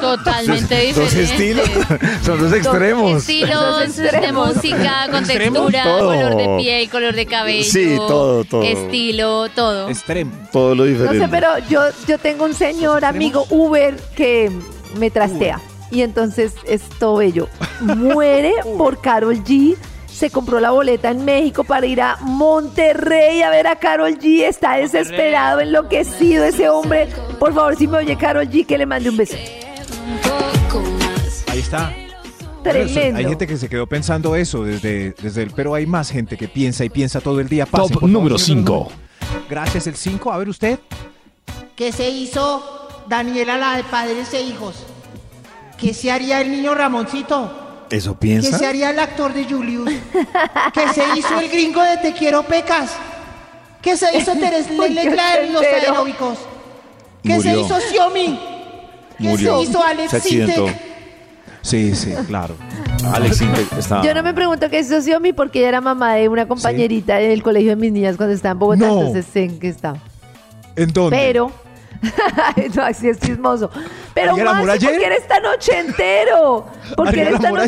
[0.00, 1.22] Totalmente Dos diferente.
[1.22, 1.70] estilos,
[2.24, 3.16] son dos extremos.
[3.18, 4.56] Estilos Dos de extremos.
[4.56, 5.70] música, con ¿Extremos?
[5.72, 6.06] textura, Todo.
[6.14, 7.64] color de piel, color de cabello.
[7.64, 8.62] Sí, todo, todo.
[8.62, 9.88] Estilo, todo.
[9.88, 10.32] Extremo.
[10.52, 11.18] Todo lo No diferente.
[11.20, 14.50] sé, pero yo, yo tengo un señor amigo Uber que
[14.98, 15.60] me trastea.
[15.90, 17.48] Y entonces es todo bello.
[17.80, 19.76] Muere por Carol G.
[20.12, 24.44] Se compró la boleta en México para ir a Monterrey a ver a Carol G.
[24.44, 27.08] Está desesperado, enloquecido ese hombre.
[27.38, 29.36] Por favor, si me oye Carol G, que le mande un beso.
[31.48, 31.92] Ahí está.
[32.64, 33.18] Bueno, Tremendo.
[33.18, 35.50] Hay gente que se quedó pensando eso desde, desde el...
[35.50, 37.66] Pero hay más gente que piensa y piensa todo el día.
[37.66, 38.72] Pase, Top número señor de los 5.
[38.72, 39.48] números.
[39.50, 40.32] Gracias, el 5.
[40.32, 40.78] A ver usted.
[41.74, 44.86] ¿Qué se hizo Daniela, la de padres e hijos?
[45.76, 47.61] ¿Qué se haría el niño Ramoncito?
[47.92, 48.58] ¿Eso ¿Qué piensa?
[48.58, 49.90] se haría el actor de Julius?
[50.72, 52.92] ¿Qué se hizo el gringo de Te Quiero Pecas?
[53.82, 56.38] ¿Qué se hizo Teres qué y los aeróbicos?
[57.22, 58.40] ¿Qué se hizo Xiomi?
[59.18, 59.58] ¿Qué Murió.
[59.58, 60.66] se hizo Alex Se accidentó.
[60.66, 60.92] Sintek?
[61.62, 62.56] Sí, sí, claro.
[63.12, 64.02] Alex Intec está.
[64.02, 67.30] Yo no me pregunto qué es Xiaomi porque ella era mamá de una compañerita en
[67.30, 68.98] el colegio de mis niñas cuando estaba en Bogotá, No.
[69.00, 69.98] entonces sé en qué estaba.
[70.76, 71.16] ¿En dónde?
[71.16, 71.52] Pero,
[72.74, 73.70] no, así es chismoso.
[74.14, 76.66] Pero ¿Ariel Amor Maxi, ¿por qué eres tan ochentero?
[76.96, 77.60] ¿Por qué ¿Ariel eres tan Amor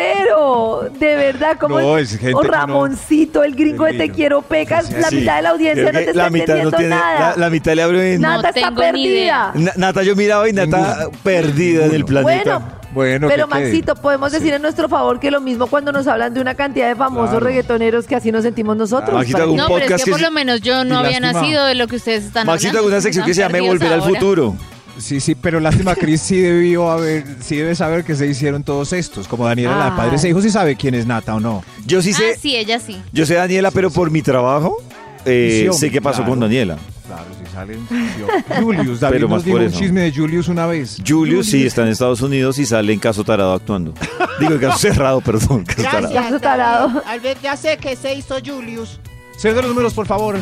[0.00, 0.90] ochentero?
[0.98, 4.10] De verdad, como No, es gente o no- Ramoncito, el gringo de Te.
[4.10, 5.16] Quiero Pecas, la Sí.
[5.16, 7.30] mitad de la audiencia no te la está mitad no entendiendo tiene, nada.
[7.30, 8.20] La, la mitad le abrió en.
[8.20, 9.52] Nata No está perdida.
[9.54, 12.58] Na- Nata, yo miraba y Nata perdida en el planeta.
[12.58, 13.46] Bueno, Bueno, Pero.
[13.46, 16.88] Maxito, podemos decir en nuestro favor que lo mismo cuando nos hablan de una cantidad
[16.88, 17.44] de famosos Claro.
[17.46, 19.12] reggaetoneros que así nos sentimos nosotros.
[19.12, 21.20] Maxito, hago un No, pero es podcast que que por lo menos yo no había
[21.20, 22.78] nacido de lo que ustedes están Maxito, hablando.
[22.78, 24.56] hago una sección que se perdidos Volver al futuro.
[24.98, 28.92] Sí, sí, pero lástima, Cris sí debió haber, sí debe saber que se hicieron todos
[28.92, 29.28] estos.
[29.28, 31.62] Como Daniela, la de padres e hijos, sí sabe quién es Nata o no.
[31.86, 33.00] Yo sí sé, Ah, sí, ella sí.
[33.12, 34.76] yo sé Daniela, pero por mi trabajo
[35.24, 36.30] eh, Sí, hombre, sé qué pasó claro.
[36.32, 36.76] con Daniela.
[37.06, 37.86] Claro, si salen.
[38.18, 40.96] yo- Julius, David Pero nos más dijo por un chisme de Julius una vez.
[41.06, 43.92] Julius sí está en Estados Unidos y sale en caso tarado actuando.
[44.40, 45.64] Digo, en caso cerrado, perdón.
[45.64, 46.12] Caso tarado.
[46.14, 46.88] Caso tarado.
[46.88, 47.00] David.
[47.06, 48.98] Al ver, ya sé que se hizo Julius.
[49.36, 50.36] Señor de los números, por favor.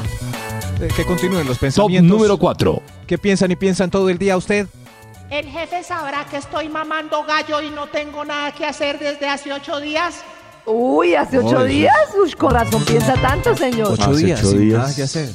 [0.80, 2.10] eh, que continúen los Top pensamientos.
[2.16, 2.82] número 4.
[3.06, 4.66] ¿Qué piensan y piensan todo el día usted?
[5.30, 9.52] El jefe sabrá que estoy mamando gallo y no tengo nada que hacer desde hace
[9.52, 10.22] ocho días.
[10.66, 11.94] Uy, hace ocho días.
[12.22, 13.92] Uy, corazón piensa tanto, señor.
[13.92, 14.40] Ocho Hace días.
[14.44, 14.94] ocho días.
[14.94, 15.34] Sé.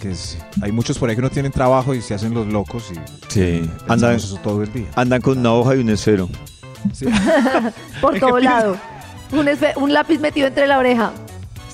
[0.00, 2.90] Que es- hay muchos por ahí que no tienen trabajo y se hacen los locos
[2.90, 2.94] y
[3.28, 4.86] Sí, pensamos andan, eso todo el día.
[4.96, 6.28] andan con una hoja y un esfero.
[6.94, 7.04] Sí.
[8.00, 8.76] Por ¿Qué todo lado.
[9.32, 11.12] Un, esfe- un lápiz metido entre la oreja.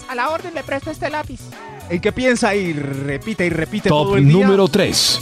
[0.08, 1.40] A la orden le presto este lápiz.
[1.88, 4.32] ¿En qué piensa y repite y repite Top todo el día?
[4.32, 5.20] número 3.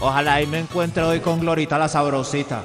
[0.00, 2.62] Ojalá y me encuentre hoy con Glorita la sabrosita.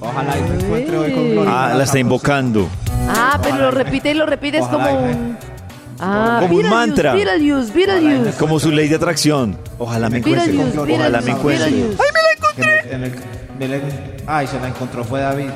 [0.00, 1.70] Ojalá y me encuentre hoy con Glorita.
[1.70, 2.68] Ah, la está invocando.
[3.08, 5.38] Ah, pero lo repite y lo repite, es como y me- un...
[6.04, 7.14] Ah, Como un Beetlejuice, mantra.
[7.14, 8.36] Beetlejuice, Beetlejuice.
[8.38, 9.56] Como su ley de atracción.
[9.78, 10.46] Ojalá me encuentre.
[10.52, 13.22] Beetlejuice, Ojalá me Beetlejuice, encuentre.
[13.58, 13.98] Beetlejuice.
[14.26, 15.48] Ay, se la encontró, fue David.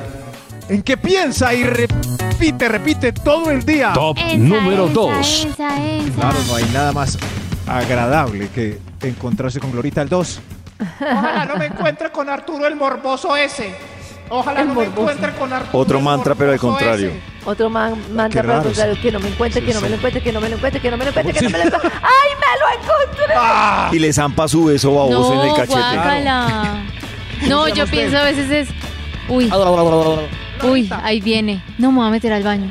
[0.69, 3.93] ¿En qué piensa y repite, repite todo el día?
[3.93, 5.11] Top Esa, número esa, 2.
[5.19, 5.47] Esa,
[5.85, 6.11] esa.
[6.15, 7.17] Claro, no hay nada más
[7.65, 10.39] agradable que encontrarse con Glorita el 2.
[10.99, 13.73] Ojalá no me encuentre con Arturo el morboso ese.
[14.29, 15.79] Ojalá El no me encuentre con Arturo.
[15.79, 17.09] Otro el mantra, pero al contrario.
[17.11, 17.21] ese.
[17.45, 19.95] Otro man, mantra Qué para raro, contrario, que no me encuentre, que no me lo
[19.95, 21.63] encuentre, que no me lo encuentre, que no me lo encuentre, que no me lo
[21.63, 21.91] encuentre.
[22.03, 23.95] ¡Ay, me lo encontré!
[23.95, 25.79] Y le zampa su beso baboso en el No, cachete.
[25.79, 26.83] guácala.
[27.47, 28.69] No, yo pienso a veces es.
[29.29, 29.49] Uy,
[30.63, 31.63] uy, ahí viene.
[31.77, 32.69] No me voy a meter al baño.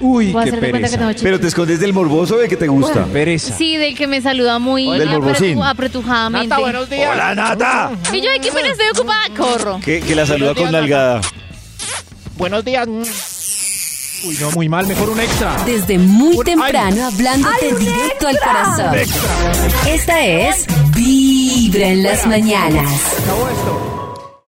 [0.00, 0.96] Uy, Voy a qué cuenta que pereza.
[0.98, 1.24] tengo chichi.
[1.24, 3.04] Pero te escondes del morboso de que te gusta.
[3.06, 3.56] Pereza.
[3.56, 5.60] Sí, del que me saluda muy Del apretu- morbosín.
[5.62, 6.46] apretujadamente.
[6.48, 7.10] Nata, buenos días.
[7.12, 7.90] ¡Hola, Nata!
[8.12, 9.24] Y yo, ay, qué pena, estoy ocupada.
[9.36, 9.80] Corro.
[9.84, 11.20] Que, que la saluda con nalgada.
[12.36, 12.86] Buenos días.
[14.24, 15.56] Uy, no, muy mal, mejor un extra.
[15.64, 18.94] Desde muy Un- temprano hablándote directo al corazón.
[19.88, 22.84] Esta es Vibra en las mañanas.
[23.22, 24.07] Acabó esto.